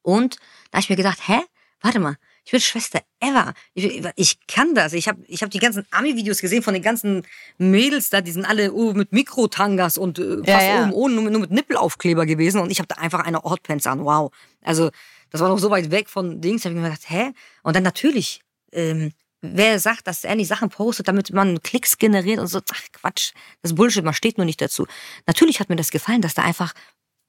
Und 0.00 0.36
da 0.70 0.78
habe 0.78 0.80
ich 0.84 0.88
mir 0.88 0.96
gedacht, 0.96 1.18
hä? 1.28 1.40
Warte 1.82 2.00
mal, 2.00 2.16
ich 2.44 2.50
bin 2.50 2.60
Schwester 2.60 3.00
Eva. 3.20 3.54
Ich, 3.74 4.02
ich 4.16 4.46
kann 4.46 4.74
das. 4.74 4.92
Ich 4.94 5.06
habe 5.08 5.22
ich 5.28 5.42
hab 5.42 5.50
die 5.50 5.58
ganzen 5.60 5.86
Ami-Videos 5.90 6.40
gesehen 6.40 6.62
von 6.62 6.74
den 6.74 6.82
ganzen 6.82 7.22
Mädels 7.58 8.10
da, 8.10 8.20
die 8.20 8.32
sind 8.32 8.44
alle 8.44 8.72
oh, 8.72 8.92
mit 8.94 9.12
Mikrotangas 9.12 9.96
und 9.98 10.18
äh, 10.18 10.38
fast 10.38 10.48
Ja, 10.48 10.62
ja. 10.62 10.82
oben 10.84 10.92
ohne, 10.92 11.14
nur, 11.14 11.22
mit- 11.24 11.32
nur 11.32 11.40
mit 11.42 11.50
Nippelaufkleber 11.52 12.26
gewesen. 12.26 12.60
Und 12.60 12.70
ich 12.70 12.78
habe 12.78 12.88
da 12.88 12.96
einfach 12.96 13.20
eine 13.20 13.38
Hotpants 13.42 13.86
an. 13.86 14.04
Wow. 14.04 14.32
Also, 14.62 14.90
das 15.30 15.40
war 15.40 15.48
noch 15.48 15.58
so 15.58 15.70
weit 15.70 15.90
weg 15.90 16.08
von 16.10 16.40
Dings. 16.40 16.62
Da 16.62 16.68
habe 16.70 16.76
ich 16.76 16.82
mir 16.82 16.88
gedacht, 16.90 17.08
hä? 17.08 17.32
Und 17.62 17.76
dann 17.76 17.84
natürlich, 17.84 18.40
ähm, 18.72 19.12
wer 19.40 19.78
sagt, 19.78 20.06
dass 20.08 20.24
er 20.24 20.34
nicht 20.34 20.48
Sachen 20.48 20.68
postet, 20.68 21.06
damit 21.08 21.32
man 21.32 21.62
Klicks 21.62 21.96
generiert 21.98 22.38
und 22.40 22.48
so, 22.48 22.60
ach 22.72 22.82
Quatsch, 22.92 23.32
das 23.62 23.70
ist 23.70 23.76
Bullshit, 23.76 24.04
man 24.04 24.14
steht 24.14 24.36
nur 24.36 24.44
nicht 24.44 24.60
dazu. 24.60 24.86
Natürlich 25.26 25.60
hat 25.60 25.68
mir 25.68 25.76
das 25.76 25.90
gefallen, 25.90 26.22
dass 26.22 26.34
da 26.34 26.42
einfach 26.42 26.74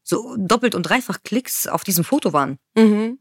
so 0.03 0.35
doppelt 0.37 0.75
und 0.75 0.83
dreifach 0.83 1.23
Klicks 1.23 1.65
auf 1.67 1.83
diesem 1.83 2.03
Foto 2.03 2.33
waren. 2.33 2.57
Mhm. 2.75 3.19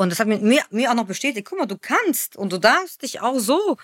Und 0.00 0.08
das 0.08 0.18
hat 0.18 0.28
mir, 0.28 0.38
mir, 0.70 0.90
auch 0.90 0.94
noch 0.94 1.04
bestätigt, 1.04 1.46
guck 1.46 1.58
mal, 1.58 1.66
du 1.66 1.76
kannst 1.76 2.34
und 2.34 2.54
du 2.54 2.56
darfst 2.58 3.02
dich 3.02 3.20
auch 3.20 3.38
so 3.38 3.76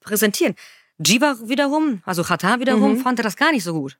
präsentieren. 0.00 0.54
Jiva 0.98 1.36
wiederum, 1.42 2.00
also 2.06 2.22
Chata 2.22 2.58
wiederum, 2.58 2.94
Mhm. 2.94 3.00
fand 3.02 3.18
das 3.18 3.36
gar 3.36 3.52
nicht 3.52 3.64
so 3.64 3.74
gut. 3.74 3.98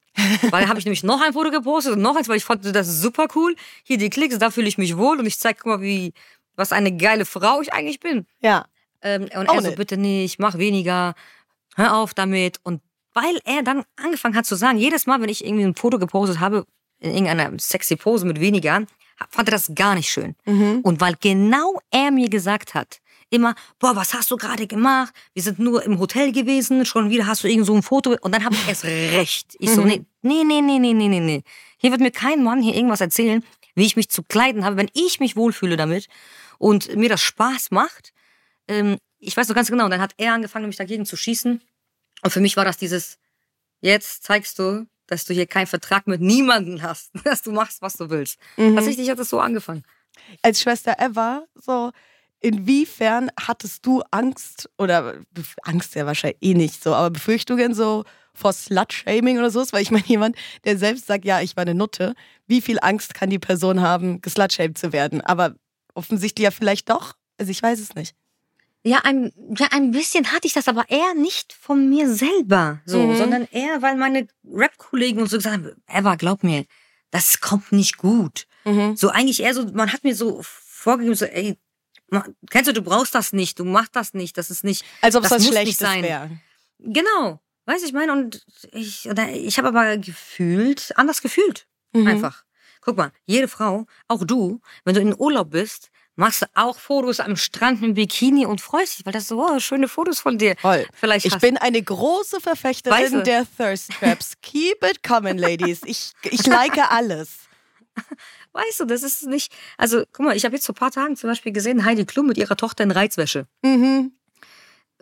Weil 0.50 0.66
habe 0.66 0.78
ich 0.78 0.87
nämlich 0.87 1.04
noch 1.04 1.20
ein 1.20 1.35
Foto 1.35 1.50
gepostet 1.50 1.92
und 1.92 2.00
noch 2.00 2.16
eins, 2.16 2.26
weil 2.26 2.38
ich 2.38 2.44
fand 2.46 2.64
das 2.74 3.02
super 3.02 3.28
cool. 3.35 3.54
Hier 3.83 3.98
die 3.98 4.09
Klicks, 4.09 4.38
da 4.38 4.50
fühle 4.50 4.66
ich 4.66 4.78
mich 4.78 4.96
wohl 4.96 5.18
und 5.18 5.26
ich 5.26 5.38
zeig, 5.38 5.59
guck 5.59 5.66
mal, 5.66 5.81
wie, 5.83 6.14
was 6.57 6.72
eine 6.72 6.96
geile 6.96 7.26
Frau 7.26 7.61
ich 7.61 7.70
eigentlich 7.74 8.00
bin. 8.00 8.26
Ja. 8.40 8.64
Ähm, 9.02 9.24
und 9.24 9.50
Own 9.50 9.57
er 9.57 9.62
so, 9.62 9.68
it. 9.68 9.76
bitte 9.76 9.98
nicht, 9.98 10.38
mach 10.38 10.57
weniger, 10.57 11.14
hör 11.76 11.96
auf 11.96 12.14
damit. 12.14 12.61
Und 12.62 12.81
weil 13.12 13.38
er 13.44 13.62
dann 13.62 13.85
angefangen 13.96 14.37
hat 14.37 14.46
zu 14.46 14.54
sagen, 14.54 14.78
jedes 14.78 15.07
Mal, 15.07 15.20
wenn 15.20 15.28
ich 15.28 15.44
irgendwie 15.44 15.64
ein 15.64 15.74
Foto 15.74 15.98
gepostet 15.98 16.40
habe, 16.40 16.64
in 16.98 17.11
irgendeiner 17.11 17.52
sexy 17.61 17.94
Pose 17.96 18.26
mit 18.26 18.40
weniger, 18.40 18.87
fand 19.31 19.48
er 19.48 19.52
das 19.52 19.72
gar 19.74 19.94
nicht 19.94 20.09
schön. 20.09 20.35
Mhm. 20.44 20.81
Und 20.83 21.00
weil 21.00 21.14
genau 21.20 21.81
er 21.90 22.11
mir 22.11 22.28
gesagt 22.28 22.74
hat, 22.74 23.00
immer, 23.31 23.54
boah, 23.78 23.94
was 23.96 24.14
hast 24.14 24.31
du 24.31 24.37
gerade 24.37 24.66
gemacht? 24.66 25.12
Wir 25.35 25.42
sind 25.42 25.59
nur 25.59 25.83
im 25.83 25.98
Hotel 25.98 26.33
gewesen, 26.33 26.85
schon 26.87 27.11
wieder 27.11 27.26
hast 27.26 27.44
du 27.44 27.48
irgend 27.48 27.66
so 27.66 27.74
ein 27.74 27.83
Foto. 27.83 28.16
Und 28.20 28.33
dann 28.33 28.44
habe 28.44 28.54
ich 28.54 28.68
erst 28.68 28.85
recht. 28.85 29.57
Ich 29.59 29.70
so, 29.70 29.83
mhm. 29.83 30.07
nee, 30.22 30.44
nee, 30.44 30.61
nee, 30.61 30.78
nee, 30.78 30.92
nee, 30.92 31.09
nee, 31.09 31.20
nee. 31.20 31.42
Hier 31.78 31.90
wird 31.90 32.00
mir 32.00 32.11
kein 32.11 32.42
Mann 32.42 32.62
hier 32.62 32.74
irgendwas 32.74 33.00
erzählen, 33.00 33.44
wie 33.74 33.87
ich 33.87 33.96
mich 33.96 34.09
zu 34.09 34.22
kleiden 34.22 34.64
habe, 34.64 34.76
wenn 34.76 34.90
ich 34.94 35.20
mich 35.20 35.37
wohlfühle 35.37 35.76
damit 35.76 36.09
und 36.59 36.96
mir 36.96 37.09
das 37.09 37.20
Spaß 37.20 37.70
macht. 37.70 38.12
Ähm, 38.66 38.98
ich 39.18 39.37
weiß 39.37 39.48
noch 39.48 39.54
ganz 39.54 39.70
genau. 39.70 39.85
Und 39.85 39.90
dann 39.90 40.00
hat 40.00 40.14
er 40.16 40.35
angefangen, 40.35 40.66
mich 40.66 40.76
dagegen 40.76 41.07
zu 41.07 41.16
schießen. 41.16 41.61
Und 42.22 42.31
für 42.31 42.40
mich 42.40 42.57
war 42.57 42.64
das 42.64 42.78
dieses, 42.78 43.18
jetzt 43.81 44.24
zeigst 44.24 44.59
du, 44.59 44.87
dass 45.09 45.25
du 45.25 45.35
hier 45.35 45.47
keinen 45.47 45.66
Vertrag 45.66 46.07
mit 46.07 46.21
niemandem 46.21 46.81
hast, 46.83 47.11
dass 47.25 47.42
du 47.42 47.51
machst, 47.51 47.83
was 47.83 47.94
du 47.94 48.09
willst. 48.11 48.38
Mhm. 48.57 48.77
Tatsächlich 48.77 49.11
hat 49.11 49.18
es 49.18 49.29
so 49.29 49.40
angefangen. 49.40 49.83
als 50.42 50.62
Schwester 50.62 50.97
Eva, 50.99 51.44
so, 51.55 51.90
inwiefern 52.40 53.31
hattest 53.40 53.85
du 53.85 54.03
Angst 54.12 54.71
oder 54.79 55.16
Angst 55.62 55.94
ja 55.97 56.07
wahrscheinlich 56.07 56.38
eh 56.40 56.55
nicht 56.55 56.83
so, 56.83 56.94
aber 56.94 57.11
Befürchtungen 57.11 57.75
so 57.75 58.05
vor 58.33 58.53
Slut-Shaming 58.53 59.38
oder 59.38 59.51
so? 59.51 59.64
Weil 59.73 59.83
ich 59.83 59.90
meine, 59.90 60.07
jemand, 60.07 60.37
der 60.64 60.79
selbst 60.79 61.07
sagt, 61.07 61.25
ja, 61.25 61.40
ich 61.40 61.57
war 61.57 61.62
eine 61.62 61.75
Nutte, 61.75 62.14
wie 62.47 62.61
viel 62.61 62.79
Angst 62.81 63.14
kann 63.14 63.31
die 63.31 63.38
Person 63.38 63.81
haben, 63.81 64.21
geslutshamed 64.21 64.79
zu 64.79 64.92
werden? 64.92 65.21
Aber 65.21 65.57
offensichtlich 65.94 66.44
ja 66.44 66.51
vielleicht 66.51 66.88
doch. 66.88 67.14
Also 67.38 67.51
ich 67.51 67.62
weiß 67.62 67.81
es 67.81 67.94
nicht. 67.94 68.14
Ja, 68.88 69.01
ein, 69.05 69.33
ja, 69.59 69.66
ein 69.72 69.90
bisschen 69.90 70.33
hatte 70.33 70.46
ich 70.46 70.55
das, 70.55 70.66
aber 70.66 70.88
eher 70.88 71.12
nicht 71.12 71.53
von 71.53 71.90
mir 71.90 72.11
selber, 72.11 72.81
so, 72.87 72.98
mhm. 72.98 73.18
sondern 73.18 73.48
eher, 73.51 73.83
weil 73.83 73.96
meine 73.96 74.29
Rap-Kollegen 74.51 75.20
und 75.20 75.29
so 75.29 75.37
gesagt 75.37 75.57
haben, 75.57 75.72
Eva, 75.87 76.14
glaub 76.14 76.42
mir, 76.42 76.64
das 77.11 77.40
kommt 77.40 77.70
nicht 77.70 77.98
gut. 77.98 78.46
Mhm. 78.64 78.96
So 78.96 79.11
eigentlich 79.11 79.42
eher 79.42 79.53
so, 79.53 79.66
man 79.74 79.92
hat 79.92 80.05
mir 80.05 80.14
so 80.14 80.40
vorgegeben, 80.42 81.14
so, 81.14 81.27
ey, 81.27 81.59
kennst 82.48 82.68
du, 82.68 82.72
du 82.72 82.81
brauchst 82.81 83.14
das 83.14 83.35
nicht, 83.35 83.59
du 83.59 83.66
machst 83.66 83.94
das 83.94 84.14
nicht, 84.14 84.38
das 84.38 84.51
ist 84.51 84.64
nicht. 84.64 84.87
Als 85.03 85.14
ob 85.16 85.24
es 85.24 85.33
was 85.33 85.46
Schlechtes 85.46 85.81
wäre. 85.81 86.31
Genau. 86.79 87.40
Weißt 87.66 87.85
ich 87.85 87.92
meine, 87.92 88.12
und 88.12 88.42
ich, 88.72 89.07
ich 89.07 89.59
habe 89.59 89.68
aber 89.68 89.98
gefühlt, 89.98 90.92
anders 90.96 91.20
gefühlt. 91.20 91.66
Mhm. 91.92 92.07
Einfach. 92.07 92.44
Guck 92.81 92.96
mal, 92.96 93.12
jede 93.27 93.48
Frau, 93.48 93.87
auch 94.07 94.24
du, 94.24 94.62
wenn 94.85 94.94
du 94.94 95.03
in 95.03 95.14
Urlaub 95.18 95.51
bist, 95.51 95.90
machst 96.18 96.42
du 96.42 96.46
auch 96.54 96.78
Fotos 96.78 97.20
am 97.20 97.37
Strand 97.37 97.81
mit 97.81 97.94
Bikini 97.94 98.44
und 98.44 98.61
freust 98.61 98.98
dich, 98.98 99.07
weil 99.07 99.12
das 99.12 99.28
so 99.28 99.40
oh, 99.40 99.61
schöne 99.61 99.87
Fotos 99.88 100.18
von 100.18 100.37
dir. 100.37 100.57
Voll. 100.57 100.87
Vielleicht 100.92 101.24
ich 101.26 101.38
bin 101.38 101.57
eine 101.57 101.81
große 101.81 102.40
Verfechterin 102.40 102.98
weißt 102.98 103.14
du? 103.14 103.22
der 103.22 103.46
Thirst 103.57 103.92
Traps. 103.92 104.33
Keep 104.42 104.85
it 104.85 105.02
coming, 105.02 105.38
Ladies. 105.38 105.81
Ich, 105.85 106.12
ich 106.24 106.44
like 106.46 106.76
alles. 106.90 107.48
Weißt 108.52 108.81
du, 108.81 108.85
das 108.87 109.02
ist 109.02 109.26
nicht. 109.26 109.52
Also, 109.76 110.04
guck 110.12 110.26
mal, 110.26 110.37
ich 110.37 110.44
habe 110.44 110.54
jetzt 110.57 110.66
vor 110.66 110.74
ein 110.74 110.78
paar 110.78 110.90
Tagen 110.90 111.16
zum 111.16 111.31
Beispiel 111.31 111.52
gesehen, 111.52 111.85
Heidi 111.85 112.04
Klum 112.07 112.26
mit 112.26 112.38
ihrer 112.38 112.57
Tochter 112.57 112.83
in 112.83 112.90
Reizwäsche. 112.90 113.46
Mhm. 113.62 114.12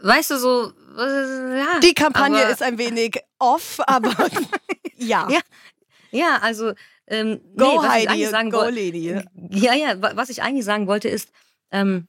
Weißt 0.02 0.30
du, 0.30 0.38
so, 0.38 0.72
äh, 0.98 1.58
ja. 1.58 1.80
Die 1.80 1.94
Kampagne 1.94 2.42
ist 2.50 2.62
ein 2.62 2.76
wenig 2.76 3.18
off, 3.38 3.80
aber 3.86 4.14
ja. 4.96 5.28
ja. 5.30 5.40
Ja, 6.10 6.38
also, 6.42 6.72
ähm, 7.08 7.40
go 7.56 7.82
nee, 7.82 7.88
Heidi, 7.88 8.50
go 8.50 8.64
Lady. 8.64 9.22
Ja, 9.50 9.74
ja, 9.74 9.96
was 10.16 10.28
ich 10.28 10.42
eigentlich 10.42 10.64
sagen 10.64 10.86
wollte 10.86 11.08
ist, 11.08 11.30
ähm, 11.70 12.08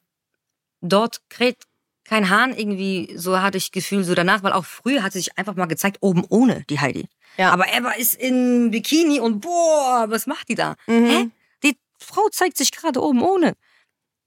dort 0.82 1.22
kräht 1.30 1.58
kein 2.04 2.30
Hahn 2.30 2.58
irgendwie, 2.58 3.14
so 3.18 3.42
hatte 3.42 3.58
ich 3.58 3.72
Gefühl, 3.72 4.04
so 4.04 4.16
danach, 4.16 4.42
weil 4.42 4.54
auch 4.54 4.66
früher 4.66 5.04
hat 5.04 5.12
sie 5.12 5.20
sich 5.20 5.38
einfach 5.38 5.56
mal 5.56 5.66
gezeigt, 5.66 5.98
oben 6.00 6.24
ohne 6.30 6.64
die 6.70 6.80
Heidi. 6.80 7.10
Ja. 7.38 7.52
Aber 7.52 7.66
Eva 7.68 7.92
ist 7.92 8.16
in 8.16 8.72
Bikini 8.72 9.20
und 9.20 9.42
boah, 9.42 10.06
was 10.08 10.26
macht 10.26 10.48
die 10.50 10.56
da? 10.56 10.76
Mhm. 10.88 11.06
Hä? 11.06 11.30
Die 11.64 11.78
Frau 12.00 12.28
zeigt 12.32 12.58
sich 12.58 12.72
gerade 12.72 13.02
oben 13.04 13.22
ohne. 13.22 13.54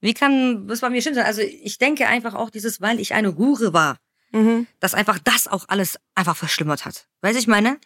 Wie 0.00 0.14
kann 0.14 0.68
was 0.68 0.80
bei 0.80 0.90
mir 0.90 1.00
stimmt? 1.00 1.18
Also 1.18 1.40
ich 1.40 1.78
denke 1.78 2.06
einfach 2.06 2.34
auch 2.34 2.50
dieses, 2.50 2.80
weil 2.80 3.00
ich 3.00 3.14
eine 3.14 3.36
Hure 3.36 3.72
war, 3.72 3.98
mhm. 4.30 4.66
dass 4.78 4.94
einfach 4.94 5.18
das 5.18 5.48
auch 5.48 5.64
alles 5.68 5.98
einfach 6.14 6.36
verschlimmert 6.36 6.84
hat. 6.84 7.06
Weißt 7.22 7.34
du, 7.34 7.40
ich 7.40 7.48
meine? 7.48 7.78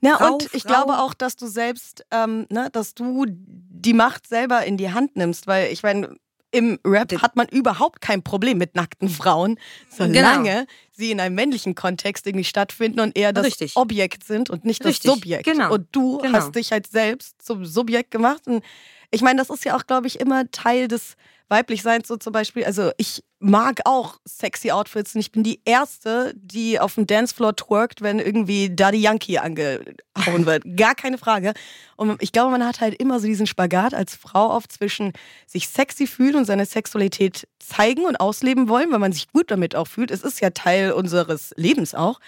Ja, 0.00 0.16
Frau, 0.16 0.34
und 0.34 0.54
ich 0.54 0.62
Frau. 0.62 0.68
glaube 0.68 0.98
auch, 0.98 1.14
dass 1.14 1.36
du 1.36 1.46
selbst, 1.46 2.04
ähm, 2.10 2.46
ne, 2.50 2.68
dass 2.72 2.94
du 2.94 3.26
die 3.28 3.92
Macht 3.92 4.26
selber 4.26 4.64
in 4.64 4.76
die 4.76 4.92
Hand 4.92 5.16
nimmst, 5.16 5.46
weil 5.46 5.72
ich 5.72 5.82
meine, 5.82 6.16
im 6.52 6.78
Rap 6.84 7.12
hat 7.20 7.36
man 7.36 7.48
überhaupt 7.48 8.00
kein 8.00 8.22
Problem 8.22 8.56
mit 8.58 8.74
nackten 8.76 9.08
Frauen, 9.08 9.58
solange 9.90 10.50
genau. 10.50 10.64
sie 10.90 11.10
in 11.10 11.20
einem 11.20 11.34
männlichen 11.34 11.74
Kontext 11.74 12.26
irgendwie 12.26 12.44
stattfinden 12.44 13.00
und 13.00 13.16
eher 13.16 13.32
das 13.32 13.46
Richtig. 13.46 13.76
Objekt 13.76 14.24
sind 14.24 14.48
und 14.48 14.64
nicht 14.64 14.84
Richtig. 14.84 15.02
das 15.02 15.14
Subjekt. 15.14 15.44
Genau. 15.44 15.74
Und 15.74 15.88
du 15.92 16.18
genau. 16.18 16.38
hast 16.38 16.54
dich 16.54 16.72
halt 16.72 16.86
selbst 16.86 17.42
zum 17.42 17.66
Subjekt 17.66 18.10
gemacht. 18.10 18.46
Und 18.46 18.64
ich 19.10 19.22
meine, 19.22 19.38
das 19.38 19.50
ist 19.50 19.64
ja 19.64 19.76
auch, 19.76 19.86
glaube 19.86 20.06
ich, 20.06 20.20
immer 20.20 20.50
Teil 20.50 20.88
des 20.88 21.16
weiblich 21.48 21.82
sein, 21.82 22.02
so 22.04 22.16
zum 22.16 22.32
Beispiel. 22.32 22.64
Also 22.64 22.90
ich 22.96 23.22
mag 23.38 23.80
auch 23.84 24.18
sexy 24.24 24.70
Outfits 24.70 25.14
und 25.14 25.20
ich 25.20 25.30
bin 25.30 25.42
die 25.42 25.60
Erste, 25.64 26.32
die 26.36 26.80
auf 26.80 26.94
dem 26.94 27.06
Dancefloor 27.06 27.54
twerkt, 27.54 28.02
wenn 28.02 28.18
irgendwie 28.18 28.74
Daddy 28.74 28.98
Yankee 28.98 29.38
angehauen 29.38 30.46
wird. 30.46 30.64
Gar 30.76 30.94
keine 30.94 31.18
Frage. 31.18 31.52
Und 31.96 32.20
ich 32.20 32.32
glaube, 32.32 32.50
man 32.50 32.66
hat 32.66 32.80
halt 32.80 32.94
immer 32.94 33.20
so 33.20 33.26
diesen 33.26 33.46
Spagat 33.46 33.94
als 33.94 34.16
Frau 34.16 34.50
auf 34.50 34.68
zwischen 34.68 35.12
sich 35.46 35.68
sexy 35.68 36.06
fühlen 36.06 36.36
und 36.36 36.46
seine 36.46 36.66
Sexualität 36.66 37.46
zeigen 37.60 38.06
und 38.06 38.16
ausleben 38.16 38.68
wollen, 38.68 38.90
weil 38.90 38.98
man 38.98 39.12
sich 39.12 39.28
gut 39.32 39.50
damit 39.50 39.76
auch 39.76 39.86
fühlt. 39.86 40.10
Es 40.10 40.22
ist 40.22 40.40
ja 40.40 40.50
Teil 40.50 40.92
unseres 40.92 41.52
Lebens 41.56 41.94
auch 41.94 42.18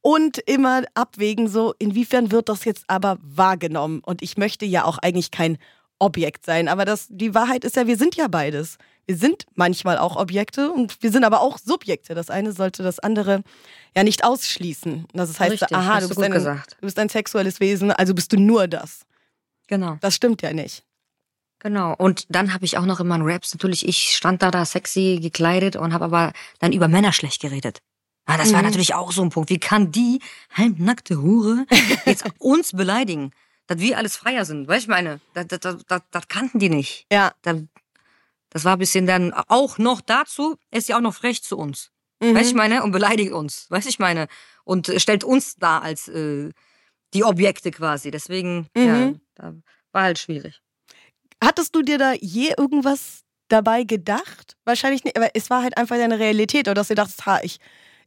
und 0.00 0.38
immer 0.38 0.82
abwägen, 0.92 1.48
so 1.48 1.74
inwiefern 1.78 2.30
wird 2.30 2.48
das 2.48 2.64
jetzt 2.64 2.84
aber 2.88 3.18
wahrgenommen. 3.22 4.02
Und 4.04 4.22
ich 4.22 4.36
möchte 4.36 4.66
ja 4.66 4.84
auch 4.84 4.98
eigentlich 4.98 5.30
kein 5.30 5.56
Objekt 6.04 6.44
sein. 6.44 6.68
Aber 6.68 6.84
das, 6.84 7.06
die 7.08 7.34
Wahrheit 7.34 7.64
ist 7.64 7.76
ja, 7.76 7.86
wir 7.86 7.96
sind 7.96 8.16
ja 8.16 8.28
beides. 8.28 8.78
Wir 9.06 9.16
sind 9.16 9.44
manchmal 9.54 9.98
auch 9.98 10.16
Objekte 10.16 10.70
und 10.70 11.02
wir 11.02 11.10
sind 11.10 11.24
aber 11.24 11.40
auch 11.40 11.58
Subjekte. 11.58 12.14
Das 12.14 12.30
eine 12.30 12.52
sollte 12.52 12.82
das 12.82 12.98
andere 12.98 13.42
ja 13.96 14.04
nicht 14.04 14.24
ausschließen. 14.24 15.06
Das 15.12 15.38
heißt, 15.40 15.52
Richtig, 15.52 15.76
aha, 15.76 16.00
du 16.00 16.08
bist, 16.08 16.22
ein, 16.22 16.32
du 16.32 16.64
bist 16.80 16.98
ein 16.98 17.08
sexuelles 17.08 17.60
Wesen, 17.60 17.90
also 17.90 18.14
bist 18.14 18.32
du 18.32 18.38
nur 18.38 18.68
das. 18.68 19.02
Genau. 19.66 19.98
Das 20.00 20.14
stimmt 20.14 20.42
ja 20.42 20.52
nicht. 20.52 20.84
Genau. 21.58 21.94
Und 21.96 22.26
dann 22.28 22.52
habe 22.52 22.64
ich 22.64 22.76
auch 22.76 22.84
noch 22.84 23.00
in 23.00 23.08
meinen 23.08 23.26
Raps 23.26 23.54
natürlich, 23.54 23.88
ich 23.88 24.16
stand 24.16 24.42
da 24.42 24.50
da 24.50 24.64
sexy 24.64 25.18
gekleidet 25.20 25.76
und 25.76 25.94
habe 25.94 26.04
aber 26.04 26.32
dann 26.58 26.72
über 26.72 26.88
Männer 26.88 27.12
schlecht 27.12 27.40
geredet. 27.40 27.80
Ja, 28.28 28.36
das 28.36 28.50
mhm. 28.50 28.54
war 28.54 28.62
natürlich 28.62 28.94
auch 28.94 29.12
so 29.12 29.22
ein 29.22 29.30
Punkt. 29.30 29.50
Wie 29.50 29.58
kann 29.58 29.90
die 29.90 30.20
halbnackte 30.52 31.20
Hure 31.20 31.66
jetzt 32.06 32.24
uns 32.38 32.72
beleidigen? 32.72 33.32
Dass 33.66 33.78
wir 33.78 33.98
alles 33.98 34.16
freier 34.16 34.44
sind. 34.44 34.68
Weißt 34.68 34.86
du, 34.86 34.90
meine, 34.90 35.20
das, 35.32 35.46
das, 35.48 35.84
das, 35.86 36.02
das 36.10 36.28
kannten 36.28 36.58
die 36.58 36.68
nicht. 36.68 37.06
Ja. 37.12 37.32
Das, 37.42 38.64
war 38.64 38.74
ein 38.74 38.78
bisschen 38.78 39.06
dann 39.06 39.32
auch 39.32 39.78
noch 39.78 40.00
dazu, 40.00 40.56
ist 40.70 40.88
ja 40.88 40.96
auch 40.96 41.00
noch 41.00 41.14
frech 41.14 41.42
zu 41.42 41.56
uns. 41.56 41.90
Mhm. 42.20 42.34
Weißt 42.34 42.52
du, 42.52 42.56
meine, 42.56 42.82
und 42.82 42.92
beleidigt 42.92 43.32
uns. 43.32 43.66
Weißt 43.70 43.86
du, 43.86 43.90
ich 43.90 43.98
meine, 43.98 44.28
und 44.64 44.92
stellt 44.96 45.24
uns 45.24 45.56
da 45.56 45.78
als 45.78 46.08
äh, 46.08 46.50
die 47.14 47.24
Objekte 47.24 47.70
quasi. 47.70 48.10
Deswegen, 48.10 48.68
mhm. 48.76 49.20
ja, 49.38 49.54
war 49.92 50.02
halt 50.02 50.18
schwierig. 50.18 50.60
Hattest 51.42 51.74
du 51.74 51.82
dir 51.82 51.98
da 51.98 52.12
je 52.12 52.54
irgendwas 52.56 53.22
dabei 53.48 53.84
gedacht? 53.84 54.56
Wahrscheinlich 54.64 55.04
nicht, 55.04 55.16
aber 55.16 55.30
es 55.34 55.50
war 55.50 55.62
halt 55.62 55.76
einfach 55.76 55.96
deine 55.96 56.18
Realität, 56.18 56.68
oder 56.68 56.74
dass 56.74 56.88
du 56.88 56.94
dachtest, 56.94 57.26
ha, 57.26 57.40
ich 57.42 57.58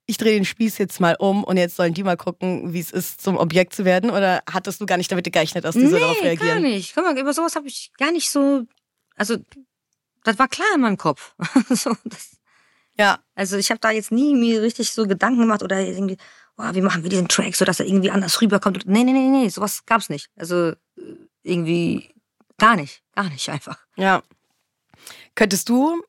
ich 0.08 0.18
drehe 0.18 0.34
den 0.34 0.46
Spieß 0.46 0.78
jetzt 0.78 1.00
mal 1.02 1.16
um 1.20 1.44
und 1.44 1.58
jetzt 1.58 1.76
sollen 1.76 1.94
die 1.94 2.04
mal 2.04 2.16
gucken, 2.16 2.74
wie 2.74 2.80
es 2.80 2.92
ist, 2.92 3.22
zum 3.22 3.36
Objekt 3.38 3.74
zu 3.74 3.84
werden? 3.84 4.10
Oder 4.10 4.42
hattest 4.50 4.80
du 4.80 4.86
gar 4.86 4.98
nicht 4.98 5.12
damit 5.12 5.32
gerechnet, 5.32 5.66
dass 5.66 5.76
die 5.76 5.84
nee, 5.84 5.90
so 5.90 6.00
darauf 6.00 6.22
reagieren? 6.24 6.48
gar 6.48 6.60
nicht. 6.62 6.96
Guck 6.96 7.04
mal, 7.04 7.20
über 7.20 7.34
sowas 7.34 7.56
habe 7.56 7.68
ich 7.68 7.92
gar 7.98 8.12
nicht 8.12 8.30
so, 8.32 8.64
also 9.16 9.36
das 10.24 10.40
war 10.40 10.48
klar 10.48 10.68
in 10.74 10.82
meinem 10.82 10.98
Kopf. 10.98 11.36
so, 11.70 11.96
das, 12.06 12.38
ja. 12.98 13.20
Also 13.36 13.58
ich 13.58 13.70
habe 13.70 13.82
da 13.82 13.92
jetzt 13.92 14.12
nie 14.12 14.34
mir 14.34 14.62
richtig 14.62 14.92
so 14.92 15.06
Gedanken 15.06 15.42
gemacht 15.42 15.62
oder 15.62 15.80
irgendwie, 15.82 16.18
oh, 16.58 16.70
wie 16.72 16.82
machen 16.82 17.04
wir 17.04 17.10
diesen 17.10 17.28
Track, 17.28 17.56
so 17.58 17.66
dass 17.66 17.82
er 17.82 17.86
irgendwie 17.86 18.10
anders 18.10 18.42
rüberkommt. 18.42 18.86
Nee, 18.88 19.04
nee, 19.04 19.12
nee, 19.12 19.28
nee, 19.28 19.50
sowas 19.50 19.86
gab's 19.86 20.10
nicht. 20.10 20.30
Also 20.38 20.72
irgendwie 21.44 22.14
gar 22.58 22.78
nicht, 22.78 23.04
gar 23.14 23.30
nicht 23.30 23.50
einfach. 23.50 23.78
Ja. 23.98 24.24
Könntest 25.36 25.68
du 25.68 26.02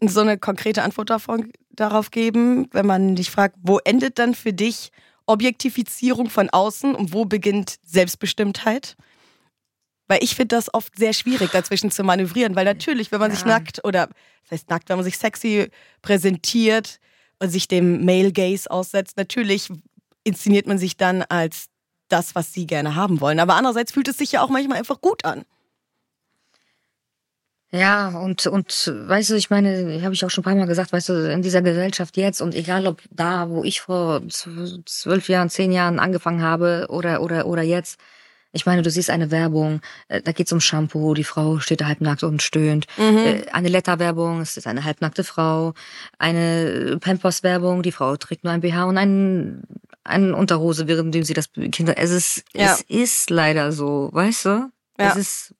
so 0.00 0.20
eine 0.20 0.38
konkrete 0.38 0.82
Antwort 0.82 1.08
davon, 1.08 1.50
darauf 1.76 2.10
geben, 2.10 2.68
wenn 2.72 2.86
man 2.86 3.16
dich 3.16 3.30
fragt, 3.30 3.56
wo 3.62 3.78
endet 3.78 4.18
dann 4.18 4.34
für 4.34 4.52
dich 4.52 4.90
Objektifizierung 5.26 6.28
von 6.28 6.50
außen 6.50 6.94
und 6.94 7.12
wo 7.12 7.24
beginnt 7.24 7.76
Selbstbestimmtheit? 7.84 8.96
Weil 10.06 10.22
ich 10.22 10.34
finde 10.34 10.56
das 10.56 10.72
oft 10.72 10.96
sehr 10.96 11.14
schwierig, 11.14 11.50
dazwischen 11.50 11.90
zu 11.90 12.04
manövrieren, 12.04 12.56
weil 12.56 12.66
natürlich, 12.66 13.10
wenn 13.10 13.20
man 13.20 13.30
ja. 13.30 13.36
sich 13.36 13.46
nackt 13.46 13.84
oder, 13.84 14.08
das 14.42 14.52
heißt 14.52 14.70
nackt, 14.70 14.88
wenn 14.88 14.96
man 14.96 15.04
sich 15.04 15.16
sexy 15.16 15.70
präsentiert 16.02 17.00
und 17.38 17.48
sich 17.48 17.68
dem 17.68 18.04
Male 18.04 18.32
Gaze 18.32 18.70
aussetzt, 18.70 19.16
natürlich 19.16 19.70
inszeniert 20.24 20.66
man 20.66 20.78
sich 20.78 20.96
dann 20.96 21.22
als 21.22 21.66
das, 22.08 22.34
was 22.34 22.52
sie 22.52 22.66
gerne 22.66 22.94
haben 22.94 23.20
wollen. 23.20 23.40
Aber 23.40 23.54
andererseits 23.54 23.92
fühlt 23.92 24.08
es 24.08 24.18
sich 24.18 24.32
ja 24.32 24.42
auch 24.42 24.50
manchmal 24.50 24.78
einfach 24.78 25.00
gut 25.00 25.24
an. 25.24 25.44
Ja, 27.74 28.10
und, 28.10 28.46
und 28.46 28.92
weißt 28.94 29.30
du, 29.30 29.34
ich 29.34 29.50
meine, 29.50 30.00
habe 30.04 30.14
ich 30.14 30.24
auch 30.24 30.30
schon 30.30 30.42
ein 30.42 30.44
paar 30.44 30.54
Mal 30.54 30.68
gesagt, 30.68 30.92
weißt 30.92 31.08
du, 31.08 31.32
in 31.32 31.42
dieser 31.42 31.60
Gesellschaft 31.60 32.16
jetzt 32.16 32.40
und 32.40 32.54
egal 32.54 32.86
ob 32.86 33.02
da, 33.10 33.50
wo 33.50 33.64
ich 33.64 33.80
vor 33.80 34.22
zwölf 34.28 35.28
Jahren, 35.28 35.50
zehn 35.50 35.72
Jahren 35.72 35.98
angefangen 35.98 36.40
habe 36.40 36.86
oder, 36.88 37.20
oder, 37.20 37.46
oder 37.46 37.62
jetzt, 37.62 37.98
ich 38.52 38.64
meine, 38.64 38.82
du 38.82 38.90
siehst 38.90 39.10
eine 39.10 39.32
Werbung, 39.32 39.80
äh, 40.06 40.22
da 40.22 40.30
geht's 40.30 40.52
um 40.52 40.60
Shampoo, 40.60 41.14
die 41.14 41.24
Frau 41.24 41.58
steht 41.58 41.80
da 41.80 41.86
halbnackt 41.86 42.22
und 42.22 42.42
stöhnt. 42.42 42.86
Mhm. 42.96 43.18
Äh, 43.18 43.46
eine 43.50 43.68
Letter-Werbung, 43.68 44.40
es 44.40 44.56
ist 44.56 44.68
eine 44.68 44.84
halbnackte 44.84 45.24
Frau. 45.24 45.74
Eine 46.20 46.98
Pampers-Werbung, 47.00 47.82
die 47.82 47.90
Frau 47.90 48.16
trägt 48.16 48.44
nur 48.44 48.52
ein 48.52 48.60
BH 48.60 48.84
und 48.84 48.98
ein, 48.98 49.62
eine 50.04 50.36
Unterhose, 50.36 50.86
während 50.86 51.12
sie 51.26 51.34
das 51.34 51.50
Kinder. 51.52 51.94
Es 51.98 52.12
ist, 52.12 52.44
ja. 52.54 52.72
es 52.72 52.82
ist 52.82 53.30
leider 53.30 53.72
so, 53.72 54.10
weißt 54.12 54.44
du? 54.44 54.48
Ja. 54.96 55.10
Es 55.10 55.16
ist 55.16 55.54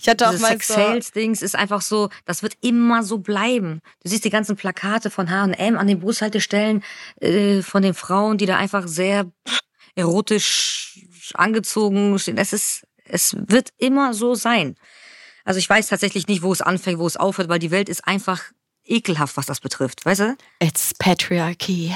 ich 0.00 0.08
hatte 0.08 0.28
auch 0.28 0.38
mal 0.38 0.52
Sex 0.52 0.68
Sales 0.68 1.12
Dings 1.12 1.42
ist 1.42 1.54
einfach 1.54 1.82
so, 1.82 2.08
das 2.24 2.42
wird 2.42 2.54
immer 2.62 3.02
so 3.02 3.18
bleiben. 3.18 3.80
Du 4.02 4.08
siehst 4.08 4.24
die 4.24 4.30
ganzen 4.30 4.56
Plakate 4.56 5.10
von 5.10 5.30
H&M 5.30 5.76
an 5.76 5.86
den 5.86 6.00
Bushaltestellen 6.00 6.82
äh, 7.20 7.60
von 7.62 7.82
den 7.82 7.94
Frauen, 7.94 8.38
die 8.38 8.46
da 8.46 8.56
einfach 8.56 8.88
sehr 8.88 9.30
erotisch 9.94 11.00
angezogen 11.34 12.18
stehen. 12.18 12.38
Es 12.38 12.52
ist 12.52 12.82
es 13.04 13.36
wird 13.36 13.70
immer 13.76 14.14
so 14.14 14.34
sein. 14.34 14.76
Also 15.44 15.58
ich 15.58 15.68
weiß 15.68 15.88
tatsächlich 15.88 16.28
nicht, 16.28 16.42
wo 16.42 16.52
es 16.52 16.62
anfängt, 16.62 16.98
wo 16.98 17.06
es 17.06 17.16
aufhört, 17.16 17.48
weil 17.48 17.58
die 17.58 17.70
Welt 17.70 17.88
ist 17.88 18.06
einfach 18.06 18.42
ekelhaft, 18.84 19.36
was 19.36 19.46
das 19.46 19.60
betrifft, 19.60 20.04
weißt 20.04 20.20
du? 20.20 20.36
It's 20.60 20.94
Patriarchy. 20.98 21.94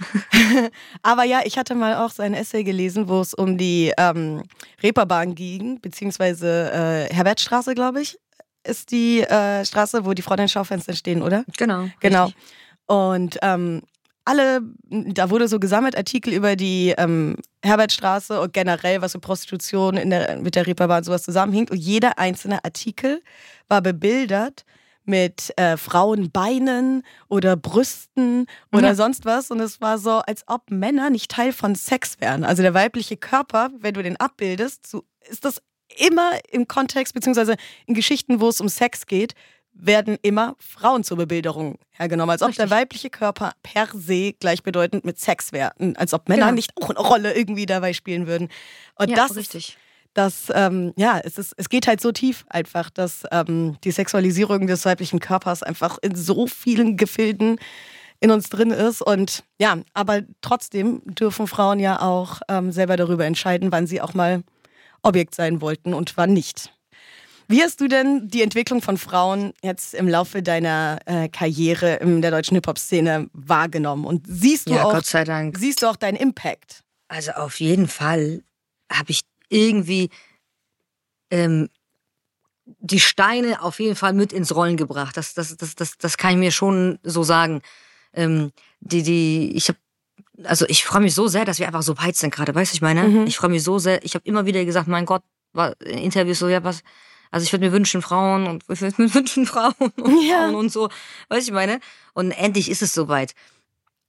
Aber 1.02 1.24
ja, 1.24 1.40
ich 1.44 1.58
hatte 1.58 1.74
mal 1.74 1.96
auch 1.96 2.10
so 2.10 2.22
ein 2.22 2.34
Essay 2.34 2.64
gelesen, 2.64 3.08
wo 3.08 3.20
es 3.20 3.34
um 3.34 3.58
die 3.58 3.92
ähm, 3.96 4.42
Reeperbahn 4.82 5.34
ging, 5.34 5.80
beziehungsweise 5.80 6.70
äh, 7.10 7.14
Herbertstraße, 7.14 7.74
glaube 7.74 8.02
ich, 8.02 8.18
ist 8.64 8.90
die 8.90 9.20
äh, 9.20 9.64
Straße, 9.64 10.04
wo 10.04 10.14
die 10.14 10.22
Frauenschaufenster 10.22 10.94
stehen, 10.94 11.22
oder? 11.22 11.44
Genau. 11.58 11.88
Genau. 12.00 12.26
Richtig. 12.26 12.42
Und 12.86 13.38
ähm, 13.42 13.82
alle, 14.24 14.60
da 14.88 15.30
wurde 15.30 15.48
so 15.48 15.58
gesammelt 15.58 15.96
Artikel 15.96 16.32
über 16.32 16.54
die 16.54 16.94
ähm, 16.96 17.36
Herbertstraße 17.64 18.40
und 18.40 18.52
generell, 18.52 19.02
was 19.02 19.12
so 19.12 19.18
Prostitution 19.18 19.96
in 19.96 20.10
der, 20.10 20.36
mit 20.36 20.54
der 20.54 20.66
Reeperbahn 20.66 21.02
sowas 21.02 21.22
zusammenhängt. 21.22 21.70
Und 21.70 21.78
jeder 21.78 22.18
einzelne 22.18 22.64
Artikel 22.64 23.22
war 23.68 23.80
bebildert 23.80 24.64
mit 25.04 25.52
äh, 25.58 25.76
Frauenbeinen 25.76 27.02
oder 27.28 27.56
Brüsten 27.56 28.46
oder 28.72 28.88
ja. 28.88 28.94
sonst 28.94 29.24
was. 29.24 29.50
Und 29.50 29.60
es 29.60 29.80
war 29.80 29.98
so, 29.98 30.18
als 30.18 30.44
ob 30.46 30.70
Männer 30.70 31.10
nicht 31.10 31.30
Teil 31.30 31.52
von 31.52 31.74
Sex 31.74 32.20
wären. 32.20 32.44
Also 32.44 32.62
der 32.62 32.74
weibliche 32.74 33.16
Körper, 33.16 33.70
wenn 33.78 33.94
du 33.94 34.02
den 34.02 34.16
abbildest, 34.16 34.86
so 34.86 35.04
ist 35.28 35.44
das 35.44 35.62
immer 35.98 36.32
im 36.50 36.68
Kontext, 36.68 37.14
beziehungsweise 37.14 37.56
in 37.86 37.94
Geschichten, 37.94 38.40
wo 38.40 38.48
es 38.48 38.60
um 38.60 38.68
Sex 38.68 39.06
geht, 39.06 39.34
werden 39.74 40.18
immer 40.22 40.54
Frauen 40.58 41.02
zur 41.02 41.16
Bebilderung 41.16 41.78
hergenommen, 41.90 42.30
als 42.30 42.42
ob 42.42 42.48
Richtig. 42.48 42.68
der 42.68 42.76
weibliche 42.76 43.10
Körper 43.10 43.52
per 43.62 43.88
se 43.94 44.34
gleichbedeutend 44.34 45.04
mit 45.04 45.18
Sex 45.18 45.52
wäre, 45.52 45.72
als 45.96 46.12
ob 46.12 46.28
Männer 46.28 46.46
genau. 46.46 46.54
nicht 46.56 46.72
auch 46.76 46.90
eine 46.90 46.98
Rolle 46.98 47.34
irgendwie 47.34 47.66
dabei 47.66 47.92
spielen 47.92 48.26
würden. 48.26 48.48
Und 48.96 49.10
ja, 49.10 49.16
das 49.16 49.36
richtig. 49.36 49.78
Dass 50.14 50.52
ähm, 50.54 50.92
ja, 50.96 51.20
es 51.22 51.38
ist, 51.38 51.54
es 51.56 51.68
geht 51.68 51.86
halt 51.86 52.00
so 52.00 52.12
tief 52.12 52.44
einfach, 52.48 52.90
dass 52.90 53.24
ähm, 53.30 53.76
die 53.84 53.90
Sexualisierung 53.90 54.66
des 54.66 54.84
weiblichen 54.84 55.20
Körpers 55.20 55.62
einfach 55.62 55.98
in 56.02 56.14
so 56.14 56.46
vielen 56.46 56.96
Gefilden 56.96 57.58
in 58.20 58.30
uns 58.30 58.48
drin 58.48 58.70
ist 58.70 59.02
und 59.02 59.42
ja, 59.58 59.78
aber 59.94 60.22
trotzdem 60.42 61.02
dürfen 61.04 61.46
Frauen 61.46 61.80
ja 61.80 62.00
auch 62.00 62.40
ähm, 62.48 62.70
selber 62.70 62.96
darüber 62.96 63.26
entscheiden, 63.26 63.72
wann 63.72 63.86
sie 63.86 64.00
auch 64.00 64.14
mal 64.14 64.42
Objekt 65.02 65.34
sein 65.34 65.60
wollten 65.60 65.92
und 65.92 66.16
wann 66.16 66.32
nicht. 66.32 66.72
Wie 67.48 67.62
hast 67.62 67.80
du 67.80 67.88
denn 67.88 68.28
die 68.28 68.42
Entwicklung 68.42 68.80
von 68.80 68.96
Frauen 68.96 69.52
jetzt 69.62 69.94
im 69.94 70.08
Laufe 70.08 70.42
deiner 70.42 71.00
äh, 71.06 71.28
Karriere 71.28 71.96
in 71.96 72.22
der 72.22 72.30
deutschen 72.30 72.54
Hip-Hop-Szene 72.54 73.28
wahrgenommen? 73.32 74.06
Und 74.06 74.24
siehst 74.26 74.70
du, 74.70 74.74
ja, 74.74 74.84
auch, 74.84 75.02
siehst 75.02 75.82
du 75.82 75.86
auch 75.86 75.96
deinen 75.96 76.16
Impact? 76.16 76.82
Also 77.08 77.32
auf 77.32 77.60
jeden 77.60 77.88
Fall 77.88 78.42
habe 78.90 79.10
ich 79.10 79.20
irgendwie 79.52 80.10
ähm, 81.30 81.68
die 82.64 83.00
Steine 83.00 83.62
auf 83.62 83.80
jeden 83.80 83.96
Fall 83.96 84.12
mit 84.12 84.32
ins 84.32 84.54
Rollen 84.54 84.76
gebracht. 84.76 85.16
Das, 85.16 85.34
das, 85.34 85.56
das, 85.56 85.74
das, 85.74 85.98
das 85.98 86.16
kann 86.16 86.32
ich 86.32 86.38
mir 86.38 86.52
schon 86.52 86.98
so 87.02 87.22
sagen. 87.22 87.62
Ähm, 88.12 88.52
die, 88.80 89.02
die, 89.02 89.52
ich 89.54 89.68
habe 89.68 89.78
also 90.44 90.66
ich 90.68 90.84
freue 90.84 91.02
mich 91.02 91.14
so 91.14 91.28
sehr, 91.28 91.44
dass 91.44 91.58
wir 91.58 91.66
einfach 91.66 91.82
so 91.82 91.98
weit 91.98 92.16
sind 92.16 92.34
gerade, 92.34 92.54
weißt 92.54 92.72
du, 92.72 92.76
ich 92.76 92.82
meine? 92.82 93.04
Mhm. 93.04 93.26
Ich 93.26 93.36
freue 93.36 93.50
mich 93.50 93.62
so 93.62 93.78
sehr. 93.78 94.04
Ich 94.04 94.14
habe 94.14 94.24
immer 94.26 94.46
wieder 94.46 94.64
gesagt, 94.64 94.88
mein 94.88 95.06
Gott, 95.06 95.22
war 95.52 95.78
in 95.82 95.98
Interviews 95.98 96.38
so, 96.38 96.48
ja, 96.48 96.64
was, 96.64 96.82
also 97.30 97.44
ich 97.44 97.52
würde 97.52 97.66
mir 97.66 97.72
wünschen 97.72 98.02
Frauen 98.02 98.46
und 98.46 98.64
ich 98.68 98.80
würde 98.80 99.02
mir 99.02 99.12
wünschen 99.14 99.46
Frauen 99.46 99.74
und 99.78 100.22
ja. 100.22 100.44
Frauen 100.44 100.54
und 100.54 100.72
so. 100.72 100.88
Weißt 101.28 101.48
du, 101.48 101.52
ich 101.52 101.54
meine? 101.54 101.80
Und 102.14 102.30
endlich 102.32 102.70
ist 102.70 102.82
es 102.82 102.92
soweit. 102.92 103.34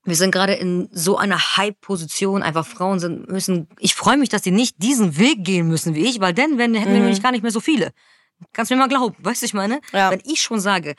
Wir 0.05 0.15
sind 0.15 0.31
gerade 0.31 0.53
in 0.53 0.89
so 0.91 1.17
einer 1.17 1.57
Hype-Position. 1.57 2.43
Einfach 2.43 2.65
Frauen 2.65 2.99
sind 2.99 3.29
müssen. 3.29 3.67
Ich 3.79 3.95
freue 3.95 4.17
mich, 4.17 4.29
dass 4.29 4.41
die 4.41 4.51
nicht 4.51 4.81
diesen 4.83 5.17
Weg 5.17 5.45
gehen 5.45 5.67
müssen 5.67 5.95
wie 5.95 6.05
ich, 6.05 6.19
weil 6.19 6.33
dann 6.33 6.57
wenn, 6.57 6.73
hätten 6.73 6.91
wir 6.91 6.99
mhm. 6.99 7.05
nämlich 7.05 7.23
gar 7.23 7.31
nicht 7.31 7.41
mehr 7.41 7.51
so 7.51 7.61
viele. 7.61 7.91
Kannst 8.51 8.69
du 8.69 8.75
mir 8.75 8.81
mal 8.81 8.89
glauben, 8.89 9.15
weißt 9.19 9.41
du, 9.41 9.45
ich 9.45 9.53
meine? 9.53 9.79
Ja. 9.93 10.11
Wenn 10.11 10.21
ich 10.25 10.41
schon 10.41 10.59
sage, 10.59 10.95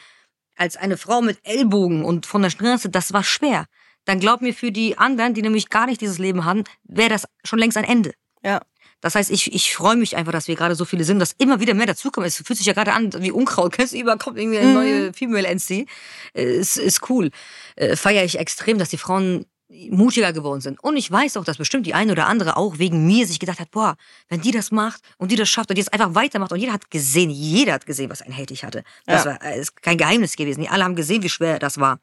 als 0.57 0.77
eine 0.77 0.97
Frau 0.97 1.21
mit 1.21 1.39
Ellbogen 1.43 2.05
und 2.05 2.27
von 2.27 2.41
der 2.43 2.51
Straße, 2.51 2.89
das 2.89 3.13
war 3.13 3.25
schwer, 3.25 3.67
dann 4.05 4.21
glaub 4.21 4.41
mir 4.41 4.55
für 4.55 4.73
die 4.73 4.97
anderen, 4.97 5.35
die 5.35 5.43
nämlich 5.43 5.69
gar 5.69 5.87
nicht 5.87 6.01
dieses 6.01 6.19
Leben 6.19 6.45
haben, 6.45 6.65
wäre 6.85 7.11
das 7.11 7.27
schon 7.45 7.59
längst 7.59 7.77
ein 7.77 7.85
Ende. 7.85 8.15
Ja. 8.43 8.61
Das 9.05 9.17
heißt, 9.17 9.31
ich, 9.31 9.53
ich 9.53 9.77
freue 9.77 9.97
mich 9.97 10.17
einfach, 10.17 10.33
dass 10.33 10.49
wir 10.49 10.57
gerade 10.57 10.75
so 10.75 10.87
viele 10.87 11.05
sind, 11.05 11.19
dass 11.19 11.33
immer 11.33 11.61
wieder 11.61 11.75
mehr 11.75 11.85
dazukommen. 11.85 12.27
Es 12.27 12.37
fühlt 12.37 12.57
sich 12.57 12.65
ja 12.65 12.73
gerade 12.73 12.95
an 12.95 13.13
wie 13.23 13.31
Unkraut. 13.31 13.73
Kennst 13.73 13.93
du, 13.93 13.99
überall 13.99 14.17
kommt 14.17 14.39
irgendwie 14.39 14.57
eine 14.57 14.69
mhm. 14.69 14.75
neue 14.75 15.13
Female 15.13 15.47
NC. 15.47 15.87
Ist, 16.33 16.79
ist 16.79 17.11
cool. 17.11 17.31
Äh, 17.77 17.97
Feiere 17.97 18.25
ich 18.25 18.39
extrem, 18.39 18.79
dass 18.79 18.89
die 18.89 18.97
Frauen 18.97 19.45
mutiger 19.91 20.33
geworden 20.33 20.63
sind. 20.63 20.83
Und 20.83 20.97
ich 20.97 21.11
weiß 21.11 21.37
auch, 21.37 21.45
dass 21.45 21.59
bestimmt 21.59 21.85
die 21.85 21.93
eine 21.93 22.13
oder 22.13 22.29
andere 22.29 22.57
auch 22.57 22.79
wegen 22.79 23.07
mir 23.07 23.27
sich 23.27 23.41
gedacht 23.41 23.61
hat, 23.61 23.71
boah, 23.73 23.97
wenn 24.31 24.41
die 24.41 24.53
das 24.53 24.71
macht 24.71 25.03
und 25.19 25.31
die 25.31 25.37
das 25.37 25.51
schafft 25.51 25.69
und 25.69 25.77
die 25.77 25.83
es 25.83 25.89
einfach 25.89 26.15
weitermacht 26.15 26.53
und 26.53 26.59
jeder 26.59 26.73
hat 26.73 26.91
gesehen, 26.91 27.29
jeder 27.29 27.75
hat 27.75 27.85
gesehen, 27.85 28.09
was 28.09 28.23
ein 28.23 28.35
Hate 28.35 28.55
ich 28.55 28.65
hatte. 28.65 28.85
Das 29.05 29.27
ja. 29.27 29.33
war 29.33 29.43
äh, 29.43 29.61
ist 29.61 29.83
kein 29.83 29.99
Geheimnis 29.99 30.35
gewesen. 30.37 30.63
Die 30.63 30.71
alle 30.71 30.83
haben 30.83 30.97
gesehen, 30.97 31.23
wie 31.23 31.29
schwer 31.29 31.59
das 31.59 31.79
war. 31.79 32.01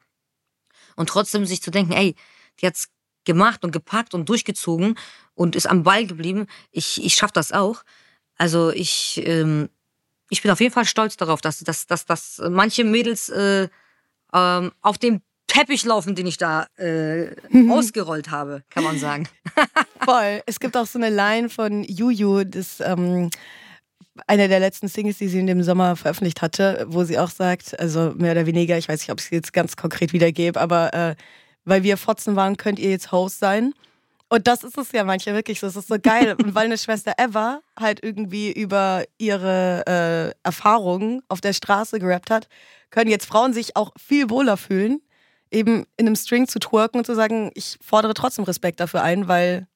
Und 0.94 1.08
trotzdem 1.08 1.46
sich 1.46 1.62
zu 1.62 1.72
denken, 1.72 1.94
ey, 1.94 2.14
die 2.60 2.66
hat's 2.68 2.91
gemacht 3.24 3.64
und 3.64 3.72
gepackt 3.72 4.14
und 4.14 4.28
durchgezogen 4.28 4.96
und 5.34 5.56
ist 5.56 5.66
am 5.66 5.82
Ball 5.82 6.06
geblieben. 6.06 6.46
Ich, 6.70 7.02
ich 7.04 7.14
schaffe 7.14 7.34
das 7.34 7.52
auch. 7.52 7.82
Also 8.36 8.70
ich, 8.70 9.22
ähm, 9.24 9.68
ich 10.28 10.42
bin 10.42 10.50
auf 10.50 10.60
jeden 10.60 10.72
Fall 10.72 10.84
stolz 10.84 11.16
darauf, 11.16 11.40
dass, 11.40 11.60
dass, 11.60 11.86
dass, 11.86 12.06
dass 12.06 12.42
manche 12.48 12.84
Mädels 12.84 13.28
äh, 13.28 13.68
ähm, 14.32 14.72
auf 14.80 14.98
dem 14.98 15.20
Teppich 15.46 15.84
laufen, 15.84 16.14
den 16.14 16.26
ich 16.26 16.38
da 16.38 16.66
äh, 16.76 17.36
ausgerollt 17.70 18.30
habe, 18.30 18.62
kann 18.70 18.84
man 18.84 18.98
sagen. 18.98 19.28
Voll. 20.04 20.42
Es 20.46 20.58
gibt 20.58 20.76
auch 20.76 20.86
so 20.86 20.98
eine 20.98 21.10
Line 21.10 21.50
von 21.50 21.84
Juju, 21.84 22.44
das 22.44 22.80
ähm, 22.80 23.28
einer 24.26 24.48
der 24.48 24.60
letzten 24.60 24.88
Singles, 24.88 25.18
die 25.18 25.28
sie 25.28 25.40
in 25.40 25.46
dem 25.46 25.62
Sommer 25.62 25.96
veröffentlicht 25.96 26.40
hatte, 26.40 26.86
wo 26.88 27.04
sie 27.04 27.18
auch 27.18 27.30
sagt, 27.30 27.78
also 27.78 28.12
mehr 28.16 28.32
oder 28.32 28.46
weniger, 28.46 28.78
ich 28.78 28.88
weiß 28.88 29.00
nicht, 29.00 29.10
ob 29.10 29.20
ich 29.20 29.26
es 29.26 29.30
jetzt 29.30 29.52
ganz 29.52 29.76
konkret 29.76 30.12
wiedergebe, 30.12 30.58
aber 30.58 30.94
äh, 30.94 31.16
weil 31.64 31.82
wir 31.82 31.96
Fotzen 31.96 32.36
waren, 32.36 32.56
könnt 32.56 32.78
ihr 32.78 32.90
jetzt 32.90 33.12
Host 33.12 33.38
sein. 33.38 33.74
Und 34.28 34.46
das 34.46 34.64
ist 34.64 34.78
es 34.78 34.92
ja 34.92 35.04
manchmal 35.04 35.34
wirklich 35.34 35.60
so. 35.60 35.66
Das 35.66 35.76
ist 35.76 35.88
so 35.88 35.96
geil. 36.00 36.34
Und 36.42 36.54
weil 36.54 36.64
eine 36.64 36.78
Schwester 36.78 37.12
Eva 37.18 37.60
halt 37.78 38.02
irgendwie 38.02 38.50
über 38.50 39.04
ihre 39.18 39.84
äh, 39.86 40.38
Erfahrungen 40.42 41.22
auf 41.28 41.40
der 41.40 41.52
Straße 41.52 41.98
gerappt 41.98 42.30
hat, 42.30 42.48
können 42.90 43.10
jetzt 43.10 43.26
Frauen 43.26 43.52
sich 43.52 43.76
auch 43.76 43.92
viel 43.98 44.30
wohler 44.30 44.56
fühlen, 44.56 45.02
eben 45.50 45.84
in 45.96 46.06
einem 46.06 46.16
String 46.16 46.48
zu 46.48 46.58
twerken 46.60 46.98
und 46.98 47.04
zu 47.04 47.14
sagen, 47.14 47.50
ich 47.54 47.76
fordere 47.82 48.14
trotzdem 48.14 48.44
Respekt 48.44 48.80
dafür 48.80 49.02
ein, 49.02 49.28
weil 49.28 49.66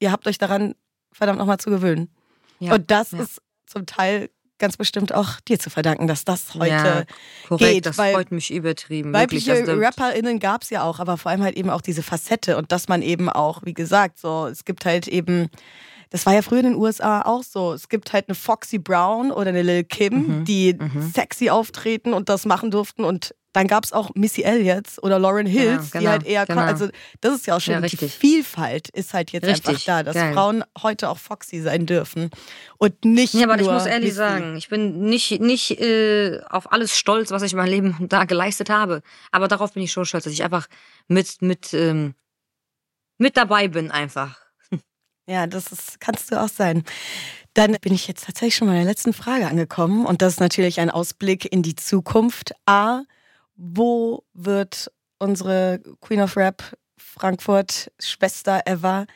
ihr 0.00 0.10
habt 0.10 0.26
euch 0.26 0.38
daran 0.38 0.74
verdammt 1.12 1.38
nochmal 1.38 1.58
zu 1.58 1.70
gewöhnen. 1.70 2.10
Ja, 2.58 2.74
und 2.74 2.90
das 2.90 3.12
ja. 3.12 3.20
ist 3.20 3.40
zum 3.66 3.86
Teil 3.86 4.30
ganz 4.60 4.76
bestimmt 4.76 5.12
auch 5.12 5.40
dir 5.40 5.58
zu 5.58 5.70
verdanken, 5.70 6.06
dass 6.06 6.24
das 6.24 6.54
heute 6.54 6.68
ja, 6.68 7.04
korrekt, 7.48 7.72
geht. 7.72 7.86
Das 7.86 7.96
freut 7.96 8.30
mich 8.30 8.52
übertrieben. 8.52 9.12
Weibliche 9.12 9.66
wirklich, 9.66 9.84
RapperInnen 9.84 10.38
gab 10.38 10.62
es 10.62 10.70
ja 10.70 10.84
auch, 10.84 11.00
aber 11.00 11.16
vor 11.16 11.32
allem 11.32 11.42
halt 11.42 11.56
eben 11.56 11.70
auch 11.70 11.80
diese 11.80 12.04
Facette 12.04 12.56
und 12.56 12.70
dass 12.70 12.86
man 12.86 13.02
eben 13.02 13.28
auch, 13.28 13.62
wie 13.64 13.74
gesagt, 13.74 14.20
so, 14.20 14.46
es 14.46 14.64
gibt 14.64 14.84
halt 14.84 15.08
eben 15.08 15.50
das 16.10 16.26
war 16.26 16.34
ja 16.34 16.42
früher 16.42 16.58
in 16.58 16.72
den 16.72 16.74
USA 16.74 17.22
auch 17.22 17.44
so. 17.44 17.72
Es 17.72 17.88
gibt 17.88 18.12
halt 18.12 18.28
eine 18.28 18.34
Foxy 18.34 18.78
Brown 18.78 19.30
oder 19.30 19.50
eine 19.50 19.62
Lil 19.62 19.84
Kim, 19.84 20.40
mhm, 20.40 20.44
die 20.44 20.74
mhm. 20.74 21.08
sexy 21.14 21.50
auftreten 21.50 22.12
und 22.12 22.28
das 22.28 22.46
machen 22.46 22.72
durften. 22.72 23.04
Und 23.04 23.32
dann 23.52 23.66
gab 23.66 23.84
es 23.84 23.92
auch 23.92 24.10
Missy 24.14 24.42
Elliott 24.42 24.86
oder 25.02 25.18
Lauren 25.18 25.46
Hills, 25.46 25.92
ja, 25.92 26.00
genau, 26.00 26.00
die 26.00 26.08
halt 26.08 26.26
eher, 26.26 26.46
genau. 26.46 26.60
also 26.60 26.88
das 27.20 27.34
ist 27.34 27.46
ja 27.46 27.56
auch 27.56 27.60
schon, 27.60 27.74
ja, 27.74 27.80
die 27.80 27.96
Vielfalt 27.96 28.88
ist 28.90 29.12
halt 29.12 29.32
jetzt 29.32 29.46
richtig, 29.46 29.68
einfach 29.68 29.84
da, 29.84 30.02
dass 30.04 30.14
geil. 30.14 30.34
Frauen 30.34 30.64
heute 30.80 31.08
auch 31.08 31.18
foxy 31.18 31.60
sein 31.60 31.86
dürfen 31.86 32.30
und 32.78 33.04
nicht 33.04 33.34
Ja, 33.34 33.44
aber 33.44 33.56
nur 33.56 33.66
ich 33.66 33.72
muss 33.72 33.86
ehrlich 33.86 34.10
Missy. 34.10 34.16
sagen, 34.16 34.56
ich 34.56 34.68
bin 34.68 35.00
nicht, 35.00 35.40
nicht 35.40 35.80
äh, 35.80 36.40
auf 36.48 36.72
alles 36.72 36.96
stolz, 36.96 37.30
was 37.30 37.42
ich 37.42 37.52
in 37.52 37.58
meinem 37.58 37.70
Leben 37.70 38.08
da 38.08 38.24
geleistet 38.24 38.70
habe, 38.70 39.02
aber 39.32 39.48
darauf 39.48 39.72
bin 39.72 39.82
ich 39.82 39.92
schon 39.92 40.04
stolz, 40.04 40.24
dass 40.24 40.32
ich 40.32 40.44
einfach 40.44 40.68
mit, 41.08 41.42
mit, 41.42 41.74
ähm, 41.74 42.14
mit 43.18 43.36
dabei 43.36 43.68
bin 43.68 43.90
einfach. 43.90 44.38
Ja, 45.26 45.46
das 45.46 45.70
ist, 45.70 46.00
kannst 46.00 46.32
du 46.32 46.40
auch 46.40 46.48
sein. 46.48 46.82
Dann 47.54 47.76
bin 47.80 47.92
ich 47.92 48.08
jetzt 48.08 48.24
tatsächlich 48.26 48.56
schon 48.56 48.68
in 48.68 48.74
der 48.74 48.84
letzten 48.84 49.12
Frage 49.12 49.46
angekommen 49.46 50.04
und 50.04 50.22
das 50.22 50.34
ist 50.34 50.40
natürlich 50.40 50.80
ein 50.80 50.90
Ausblick 50.90 51.52
in 51.52 51.62
die 51.62 51.76
Zukunft. 51.76 52.52
A, 52.66 53.02
wo 53.62 54.24
wird 54.32 54.90
unsere 55.18 55.80
Queen 56.00 56.22
of 56.22 56.36
Rap 56.36 56.62
Frankfurt 56.96 57.92
Schwester 58.00 58.62
Eva 58.64 59.06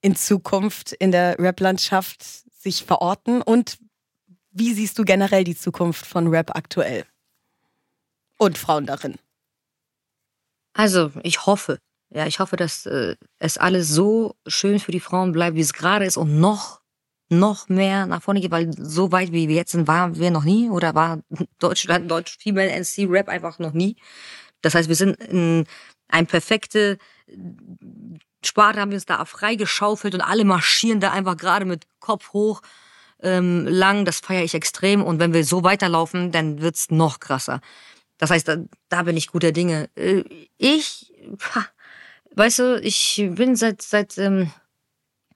in 0.00 0.14
Zukunft 0.14 0.92
in 0.92 1.10
der 1.10 1.38
Rap-Landschaft 1.40 2.22
sich 2.22 2.84
verorten 2.84 3.42
und 3.42 3.78
wie 4.52 4.72
siehst 4.72 4.96
du 4.98 5.04
generell 5.04 5.42
die 5.42 5.56
Zukunft 5.56 6.06
von 6.06 6.28
Rap 6.28 6.54
aktuell 6.54 7.04
und 8.38 8.56
Frauen 8.56 8.86
darin? 8.86 9.16
Also, 10.72 11.10
ich 11.24 11.46
hoffe, 11.46 11.78
ja, 12.10 12.26
ich 12.26 12.38
hoffe, 12.38 12.56
dass 12.56 12.86
äh, 12.86 13.16
es 13.38 13.58
alles 13.58 13.88
so 13.88 14.36
schön 14.46 14.78
für 14.78 14.92
die 14.92 15.00
Frauen 15.00 15.32
bleibt, 15.32 15.56
wie 15.56 15.60
es 15.60 15.72
gerade 15.72 16.04
ist 16.04 16.16
und 16.16 16.38
noch, 16.38 16.80
noch 17.28 17.68
mehr 17.68 18.06
nach 18.06 18.22
vorne 18.22 18.40
geht, 18.40 18.50
weil 18.50 18.70
so 18.76 19.12
weit 19.12 19.32
wie 19.32 19.48
wir 19.48 19.56
jetzt 19.56 19.72
sind, 19.72 19.88
waren 19.88 20.16
wir 20.16 20.30
noch 20.30 20.44
nie 20.44 20.68
oder 20.68 20.94
war 20.94 21.20
Deutschland, 21.58 22.10
Deutsch 22.10 22.36
Female 22.38 22.70
NC 22.70 23.06
Rap 23.08 23.28
einfach 23.28 23.58
noch 23.58 23.72
nie. 23.72 23.96
Das 24.62 24.74
heißt, 24.74 24.88
wir 24.88 24.96
sind 24.96 25.16
in 25.22 25.66
ein 26.08 26.26
perfekte 26.26 26.98
Sparte, 28.44 28.80
haben 28.80 28.90
wir 28.90 28.96
uns 28.96 29.06
da 29.06 29.24
freigeschaufelt 29.24 30.14
und 30.14 30.20
alle 30.20 30.44
marschieren 30.44 31.00
da 31.00 31.12
einfach 31.12 31.36
gerade 31.36 31.64
mit 31.64 31.84
Kopf 32.00 32.32
hoch 32.32 32.60
ähm, 33.22 33.66
lang, 33.66 34.04
das 34.04 34.20
feiere 34.20 34.44
ich 34.44 34.54
extrem. 34.54 35.02
Und 35.02 35.18
wenn 35.18 35.32
wir 35.32 35.44
so 35.44 35.64
weiterlaufen, 35.64 36.30
dann 36.30 36.60
wird's 36.60 36.90
noch 36.90 37.20
krasser. 37.20 37.60
Das 38.18 38.30
heißt, 38.30 38.48
da, 38.48 38.56
da 38.88 39.02
bin 39.02 39.16
ich 39.16 39.28
guter 39.28 39.52
Dinge. 39.52 39.88
Äh, 39.96 40.24
ich, 40.58 41.12
weißt 42.34 42.58
du, 42.58 42.80
ich 42.80 43.24
bin 43.30 43.56
seit, 43.56 43.82
seit 43.82 44.18
ähm, 44.18 44.50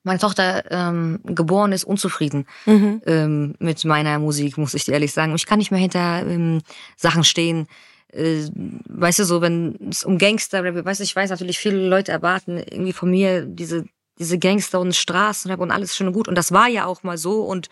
meine 0.08 0.18
Tochter 0.18 0.64
ähm, 0.70 1.20
geboren 1.24 1.72
ist, 1.72 1.84
unzufrieden 1.84 2.46
Mhm. 2.66 3.02
ähm, 3.06 3.54
mit 3.60 3.84
meiner 3.84 4.18
Musik, 4.18 4.58
muss 4.58 4.74
ich 4.74 4.84
dir 4.84 4.92
ehrlich 4.92 5.12
sagen. 5.12 5.34
Ich 5.36 5.46
kann 5.46 5.58
nicht 5.58 5.70
mehr 5.70 5.80
hinter 5.80 6.26
ähm, 6.26 6.62
Sachen 6.96 7.22
stehen. 7.24 7.68
Äh, 8.12 8.48
weißt 8.88 9.20
du, 9.20 9.24
so, 9.24 9.40
wenn 9.40 9.78
es 9.90 10.02
um 10.04 10.18
Gangster-Rap, 10.18 10.74
geht, 10.74 10.84
weißt 10.84 11.00
du, 11.00 11.04
ich 11.04 11.14
weiß 11.14 11.30
natürlich, 11.30 11.58
viele 11.58 11.88
Leute 11.88 12.10
erwarten 12.10 12.58
irgendwie 12.58 12.92
von 12.92 13.10
mir 13.10 13.42
diese, 13.46 13.84
diese 14.18 14.38
Gangster- 14.38 14.80
und 14.80 14.96
Straßenrap 14.96 15.60
und 15.60 15.70
alles 15.70 15.94
schön 15.94 16.08
und 16.08 16.14
gut. 16.14 16.26
Und 16.26 16.34
das 16.34 16.50
war 16.52 16.68
ja 16.68 16.86
auch 16.86 17.02
mal 17.02 17.18
so 17.18 17.42
und, 17.42 17.68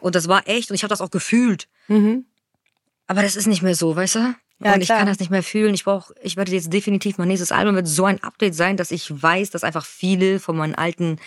und 0.00 0.14
das 0.14 0.28
war 0.28 0.48
echt 0.48 0.70
und 0.70 0.74
ich 0.74 0.82
habe 0.82 0.90
das 0.90 1.00
auch 1.00 1.10
gefühlt. 1.10 1.68
Mhm. 1.88 2.24
Aber 3.06 3.22
das 3.22 3.36
ist 3.36 3.46
nicht 3.46 3.62
mehr 3.62 3.74
so, 3.74 3.94
weißt 3.94 4.16
du? 4.16 4.34
Ja, 4.64 4.72
und 4.74 4.80
ich 4.80 4.86
klar. 4.86 4.98
kann 4.98 5.06
das 5.08 5.18
nicht 5.18 5.30
mehr 5.30 5.42
fühlen. 5.42 5.74
Ich 5.74 5.84
brauche, 5.84 6.14
ich 6.22 6.36
werde 6.36 6.50
jetzt 6.52 6.72
definitiv 6.72 7.18
mein 7.18 7.28
nächstes 7.28 7.52
Album 7.52 7.74
wird 7.74 7.86
so 7.86 8.06
ein 8.06 8.22
Update 8.22 8.54
sein, 8.54 8.78
dass 8.78 8.90
ich 8.90 9.10
weiß, 9.22 9.50
dass 9.50 9.64
einfach 9.64 9.84
viele 9.84 10.40
von 10.40 10.56
meinen 10.56 10.74
alten 10.74 11.18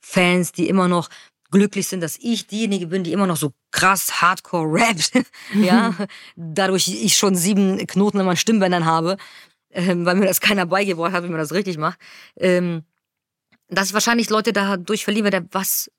Fans, 0.00 0.52
die 0.52 0.68
immer 0.68 0.88
noch 0.88 1.08
glücklich 1.50 1.88
sind, 1.88 2.00
dass 2.00 2.16
ich 2.20 2.46
diejenige 2.46 2.86
bin, 2.86 3.02
die 3.04 3.12
immer 3.12 3.26
noch 3.26 3.36
so 3.36 3.52
krass 3.72 4.20
Hardcore 4.22 4.68
rappt, 4.72 5.12
ja, 5.54 5.94
dadurch 6.36 6.88
ich 6.88 7.16
schon 7.16 7.34
sieben 7.34 7.78
Knoten 7.86 8.20
in 8.20 8.26
meinen 8.26 8.36
Stimmbändern 8.36 8.84
habe, 8.84 9.16
ähm, 9.72 10.04
weil 10.06 10.14
mir 10.16 10.26
das 10.26 10.40
keiner 10.40 10.66
beigebracht 10.66 11.12
hat, 11.12 11.24
wie 11.24 11.28
man 11.28 11.38
das 11.38 11.52
richtig 11.52 11.76
macht, 11.78 11.98
ähm, 12.38 12.84
dass 13.68 13.88
ich 13.88 13.94
wahrscheinlich 13.94 14.30
Leute 14.30 14.52
dadurch 14.52 15.04
verlieren 15.04 15.30
werde, 15.32 15.46
was 15.52 15.90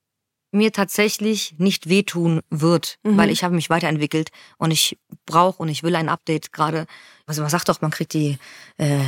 mir 0.54 0.74
tatsächlich 0.74 1.56
nicht 1.60 1.88
wehtun 1.88 2.42
wird, 2.50 2.98
Mhm. 3.04 3.18
weil 3.18 3.30
ich 3.30 3.44
habe 3.46 3.56
mich 3.56 3.70
weiterentwickelt 3.70 4.32
und 4.58 4.72
ich 4.72 4.98
brauche 5.26 5.62
und 5.64 5.70
ich 5.70 5.82
will 5.84 5.96
ein 5.96 6.10
Update 6.10 6.52
gerade. 6.52 6.86
Also 7.26 7.42
man 7.42 7.50
sagt 7.50 7.70
doch, 7.70 7.80
man 7.82 7.92
kriegt 7.92 8.14
die 8.14 8.38
äh, 8.78 9.00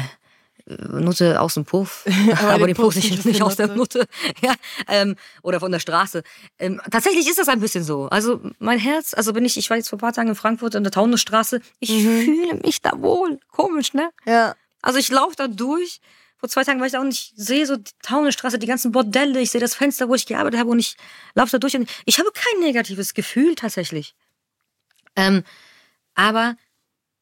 Nutte 0.66 1.42
aus 1.42 1.56
dem 1.56 1.66
Puff, 1.66 2.06
aber, 2.42 2.60
den 2.60 2.68
den 2.68 2.76
Puff 2.76 2.96
nicht, 2.96 3.26
nicht 3.26 3.42
aus 3.42 3.58
der 3.58 3.68
Nutte, 3.68 4.08
ja, 4.42 4.54
ähm, 4.88 5.16
oder 5.42 5.60
von 5.60 5.72
der 5.72 5.80
Straße. 5.80 6.24
Ähm, 6.58 6.82
tatsächlich 6.90 7.28
ist 7.28 7.38
das 7.38 7.50
ein 7.50 7.60
bisschen 7.60 7.84
so. 7.84 8.08
Also 8.08 8.40
mein 8.60 8.80
Herz, 8.80 9.14
also 9.14 9.34
bin 9.34 9.44
ich, 9.44 9.58
ich 9.58 9.70
war 9.70 9.78
jetzt 9.78 9.90
vor 9.90 9.98
ein 9.98 10.02
paar 10.02 10.14
Tagen 10.14 10.30
in 10.30 10.36
Frankfurt 10.36 10.76
an 10.76 10.84
der 10.84 10.92
Taunusstraße, 10.92 11.60
ich 11.80 11.90
fühle 11.92 12.56
mich 12.64 12.82
da 12.82 12.92
wohl. 12.96 13.40
Komisch, 13.52 13.94
ne? 13.94 14.10
Ja. 14.26 14.56
Also 14.82 15.00
ich 15.00 15.10
laufe 15.10 15.36
da 15.36 15.48
durch. 15.48 16.00
Vor 16.38 16.50
zwei 16.50 16.64
Tagen 16.66 16.80
war 16.80 16.88
ich 16.88 16.92
da 16.92 17.00
und 17.00 17.14
ich 17.14 17.34
sehe 17.38 17.66
so 17.66 17.78
die 17.78 17.92
Taunusstraße, 18.02 18.60
die 18.60 18.68
ganzen 18.68 18.92
Bordelle, 18.92 19.40
ich 19.40 19.52
sehe 19.52 19.62
das 19.62 19.76
Fenster, 19.76 20.10
wo 20.10 20.16
ich 20.16 20.26
gearbeitet 20.26 20.60
habe 20.60 20.70
und 20.70 20.80
ich 20.80 20.98
laufe 21.36 21.52
da 21.52 21.58
durch 21.58 21.76
und 21.76 21.90
ich 22.06 22.20
habe 22.20 22.30
kein 22.34 22.62
negatives 22.62 23.14
Gefühl 23.14 23.56
tatsächlich. 23.56 24.14
Ähm, 25.16 25.44
aber 26.16 26.58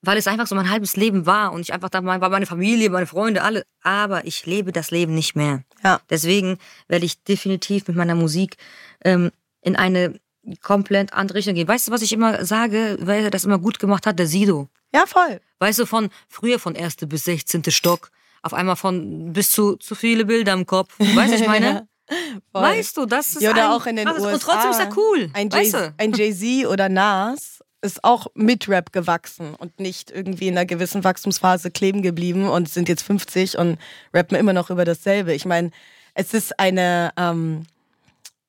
weil 0.02 0.18
es 0.18 0.28
einfach 0.28 0.48
so 0.48 0.56
mein 0.56 0.70
halbes 0.70 0.96
Leben 0.96 1.26
war 1.26 1.52
und 1.54 1.62
ich 1.62 1.74
einfach 1.74 1.90
da 1.90 2.04
war 2.04 2.30
meine 2.30 2.46
Familie, 2.46 2.90
meine 2.90 3.06
Freunde, 3.08 3.44
alle, 3.44 3.64
aber 3.84 4.26
ich 4.26 4.46
lebe 4.46 4.72
das 4.72 4.92
Leben 4.92 5.14
nicht 5.14 5.36
mehr. 5.36 5.64
Ja. 5.84 6.00
Deswegen 6.10 6.58
werde 6.88 7.06
ich 7.06 7.24
definitiv 7.24 7.88
mit 7.88 7.96
meiner 7.98 8.16
Musik 8.16 8.58
ähm, 9.06 9.32
in 9.62 9.76
eine 9.76 10.20
komplett 10.62 11.14
andere 11.14 11.38
Richtung 11.38 11.54
gehen. 11.56 11.68
Weißt 11.68 11.88
du, 11.88 11.92
was 11.92 12.02
ich 12.02 12.14
immer 12.14 12.44
sage, 12.46 12.98
wer 13.00 13.30
das 13.30 13.44
immer 13.46 13.60
gut 13.60 13.78
gemacht 13.80 14.06
hat? 14.08 14.18
Der 14.18 14.28
Sido. 14.28 14.70
Ja, 14.94 15.06
voll. 15.06 15.40
Weißt 15.60 15.80
du, 15.80 15.86
von 15.86 16.10
früher 16.28 16.58
von 16.60 16.74
erste 16.76 17.06
bis 17.08 17.26
16. 17.26 17.64
Stock, 17.70 18.10
auf 18.42 18.54
einmal 18.54 18.76
von 18.76 19.32
bis 19.34 19.52
zu 19.52 19.76
zu 19.76 19.94
viele 19.94 20.26
Bilder 20.26 20.54
im 20.54 20.66
Kopf. 20.66 20.96
Weißt 20.98 21.34
du, 21.34 21.38
ich 21.38 21.48
meine? 21.48 21.88
Voll. 22.52 22.62
Weißt 22.64 22.98
du, 22.98 23.06
das 23.06 23.36
ist 23.36 23.42
Ja, 23.42 23.52
oder 23.52 23.66
ein, 23.70 23.72
auch 23.72 23.86
in 23.86 23.96
den 23.96 24.06
krasses- 24.06 24.20
USA. 24.20 24.34
Und 24.34 24.42
trotzdem 24.42 24.72
ist 24.72 24.80
er 24.80 24.98
cool. 24.98 25.30
Ein 25.34 25.50
weißt 25.50 25.74
Jay- 25.74 25.80
du? 25.80 25.94
ein 25.98 26.12
Jay-Z 26.12 26.68
oder 26.70 26.90
Nas 26.90 27.61
ist 27.82 28.04
auch 28.04 28.28
mit 28.36 28.70
Rap 28.70 28.92
gewachsen 28.92 29.56
und 29.56 29.80
nicht 29.80 30.12
irgendwie 30.12 30.48
in 30.48 30.58
einer 30.58 30.66
gewissen 30.66 31.04
Wachstumsphase 31.04 31.72
kleben 31.72 32.02
geblieben 32.02 32.48
und 32.48 32.70
sind 32.70 32.88
jetzt 32.90 33.04
50 33.04 33.58
und 33.58 33.78
rappen 34.14 34.38
immer 34.38 34.54
noch 34.54 34.70
über 34.70 34.86
dasselbe. 34.86 35.34
Ich 35.34 35.46
meine, 35.46 35.72
es 36.14 36.34
ist 36.34 36.60
eine, 36.60 37.12
ähm, 37.18 37.66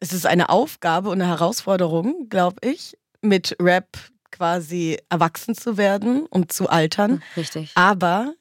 es 0.00 0.12
ist 0.12 0.26
eine 0.26 0.48
Aufgabe 0.50 1.08
und 1.08 1.20
eine 1.20 1.30
Herausforderung, 1.30 2.28
glaube 2.28 2.56
ich, 2.62 2.96
mit 3.20 3.56
Rap 3.60 3.86
quasi 4.30 4.98
erwachsen 5.08 5.54
zu 5.54 5.76
werden 5.76 6.26
und 6.26 6.52
zu 6.52 6.68
altern. 6.68 7.22
Richtig. 7.36 7.70
Aber 7.74 8.34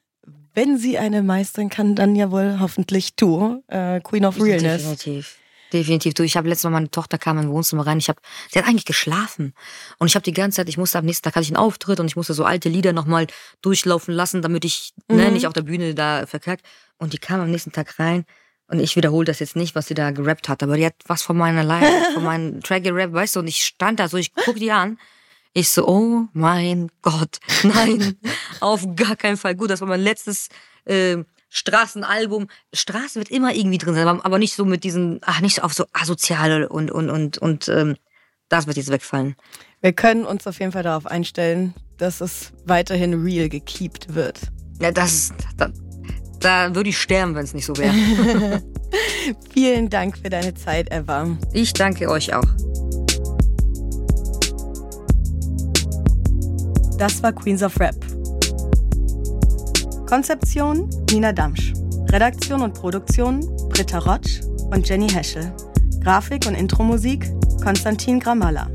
wenn 0.54 0.76
sie 0.76 0.98
eine 0.98 1.22
meistern 1.22 1.68
kann, 1.68 1.94
dann 1.94 2.16
ja 2.16 2.30
wohl 2.30 2.58
hoffentlich 2.60 3.14
du, 3.16 3.62
äh, 3.68 4.00
Queen 4.00 4.24
of 4.24 4.40
Realness. 4.40 4.82
Definitiv. 4.82 5.38
Definitiv. 5.72 6.14
Du, 6.14 6.22
ich 6.22 6.36
habe 6.36 6.48
letztes 6.48 6.64
Mal 6.64 6.70
meine 6.70 6.90
Tochter 6.90 7.16
kam 7.18 7.38
in 7.38 7.48
Wohnzimmer 7.50 7.86
rein. 7.86 7.98
Ich 7.98 8.08
habe, 8.08 8.20
sie 8.50 8.58
hat 8.58 8.66
eigentlich 8.66 8.84
geschlafen 8.84 9.54
und 9.98 10.08
ich 10.08 10.14
habe 10.14 10.22
die 10.24 10.32
ganze 10.32 10.56
Zeit, 10.56 10.68
ich 10.68 10.76
musste 10.76 10.98
am 10.98 11.04
nächsten 11.06 11.24
Tag 11.24 11.34
hatte 11.34 11.44
ich 11.44 11.48
einen 11.50 11.56
Auftritt 11.56 11.98
und 12.00 12.06
ich 12.06 12.16
musste 12.16 12.34
so 12.34 12.44
alte 12.44 12.68
Lieder 12.68 12.92
nochmal 12.92 13.26
durchlaufen 13.62 14.12
lassen, 14.14 14.42
damit 14.42 14.64
ich 14.64 14.92
ne, 15.08 15.26
Mhm. 15.28 15.32
nicht 15.32 15.46
auf 15.46 15.52
der 15.54 15.62
Bühne 15.62 15.94
da 15.94 16.26
verkackt. 16.26 16.66
Und 16.98 17.12
die 17.14 17.18
kam 17.18 17.40
am 17.40 17.50
nächsten 17.50 17.72
Tag 17.72 17.98
rein 17.98 18.24
und 18.66 18.80
ich 18.80 18.96
wiederhole 18.96 19.24
das 19.24 19.38
jetzt 19.38 19.56
nicht, 19.56 19.74
was 19.74 19.86
sie 19.88 19.94
da 19.94 20.10
gerappt 20.10 20.48
hat, 20.48 20.62
aber 20.62 20.76
die 20.76 20.86
hat 20.86 20.94
was 21.06 21.22
von 21.22 21.36
meiner 21.36 21.64
Live, 21.64 22.12
von 22.14 22.24
meinem 22.24 22.60
Track 22.62 22.84
gerappt, 22.84 23.12
weißt 23.14 23.36
du? 23.36 23.40
Und 23.40 23.48
ich 23.48 23.64
stand 23.64 23.98
da 23.98 24.08
so, 24.08 24.16
ich 24.18 24.34
guck 24.34 24.56
die 24.56 24.70
an. 24.72 24.98
Ich 25.54 25.68
so, 25.68 25.86
oh 25.86 26.24
mein 26.32 26.90
Gott, 27.02 27.38
nein, 27.62 28.16
auf 28.60 28.86
gar 28.96 29.16
keinen 29.16 29.36
Fall. 29.36 29.54
Gut, 29.54 29.70
das 29.70 29.80
war 29.82 29.88
mein 29.88 30.00
letztes 30.00 30.48
ähm, 30.86 31.26
Straßenalbum. 31.52 32.48
Straße 32.72 33.16
wird 33.16 33.30
immer 33.30 33.54
irgendwie 33.54 33.76
drin 33.76 33.94
sein, 33.94 34.08
aber 34.08 34.38
nicht 34.38 34.54
so 34.54 34.64
mit 34.64 34.84
diesen, 34.84 35.20
ach, 35.22 35.42
nicht 35.42 35.56
so 35.56 35.62
auf 35.62 35.74
so 35.74 35.84
asoziale 35.92 36.68
und, 36.68 36.90
und, 36.90 37.10
und, 37.10 37.38
und 37.38 37.68
ähm, 37.68 37.96
das 38.48 38.66
wird 38.66 38.78
jetzt 38.78 38.90
wegfallen. 38.90 39.36
Wir 39.82 39.92
können 39.92 40.24
uns 40.24 40.46
auf 40.46 40.58
jeden 40.60 40.72
Fall 40.72 40.82
darauf 40.82 41.06
einstellen, 41.06 41.74
dass 41.98 42.22
es 42.22 42.52
weiterhin 42.64 43.22
real 43.22 43.50
gekeept 43.50 44.14
wird. 44.14 44.40
Ja, 44.80 44.92
das 44.92 45.12
ist, 45.12 45.34
da, 45.58 45.70
da 46.40 46.74
würde 46.74 46.88
ich 46.88 46.98
sterben, 46.98 47.34
wenn 47.34 47.44
es 47.44 47.52
nicht 47.52 47.66
so 47.66 47.76
wäre. 47.76 47.92
Vielen 49.52 49.90
Dank 49.90 50.16
für 50.16 50.30
deine 50.30 50.54
Zeit, 50.54 50.90
Eva. 50.90 51.36
Ich 51.52 51.74
danke 51.74 52.08
euch 52.08 52.32
auch. 52.32 52.48
Das 56.96 57.22
war 57.22 57.32
Queens 57.32 57.62
of 57.62 57.78
Rap. 57.78 58.11
Konzeption 60.12 60.90
Nina 61.10 61.32
Damsch. 61.32 61.72
Redaktion 62.10 62.60
und 62.60 62.74
Produktion 62.74 63.40
Britta 63.70 63.98
Rotsch 63.98 64.42
und 64.70 64.86
Jenny 64.86 65.08
Heschel. 65.08 65.50
Grafik 66.04 66.46
und 66.46 66.54
Intromusik 66.54 67.32
Konstantin 67.64 68.20
Gramalla. 68.20 68.68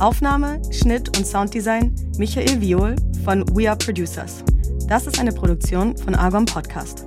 Aufnahme, 0.00 0.60
Schnitt 0.70 1.16
und 1.16 1.26
Sounddesign 1.26 1.94
Michael 2.18 2.60
Viol 2.60 2.96
von 3.24 3.46
We 3.56 3.66
Are 3.66 3.78
Producers. 3.78 4.44
Das 4.86 5.06
ist 5.06 5.18
eine 5.18 5.32
Produktion 5.32 5.96
von 5.96 6.14
Argon 6.14 6.44
Podcast. 6.44 7.06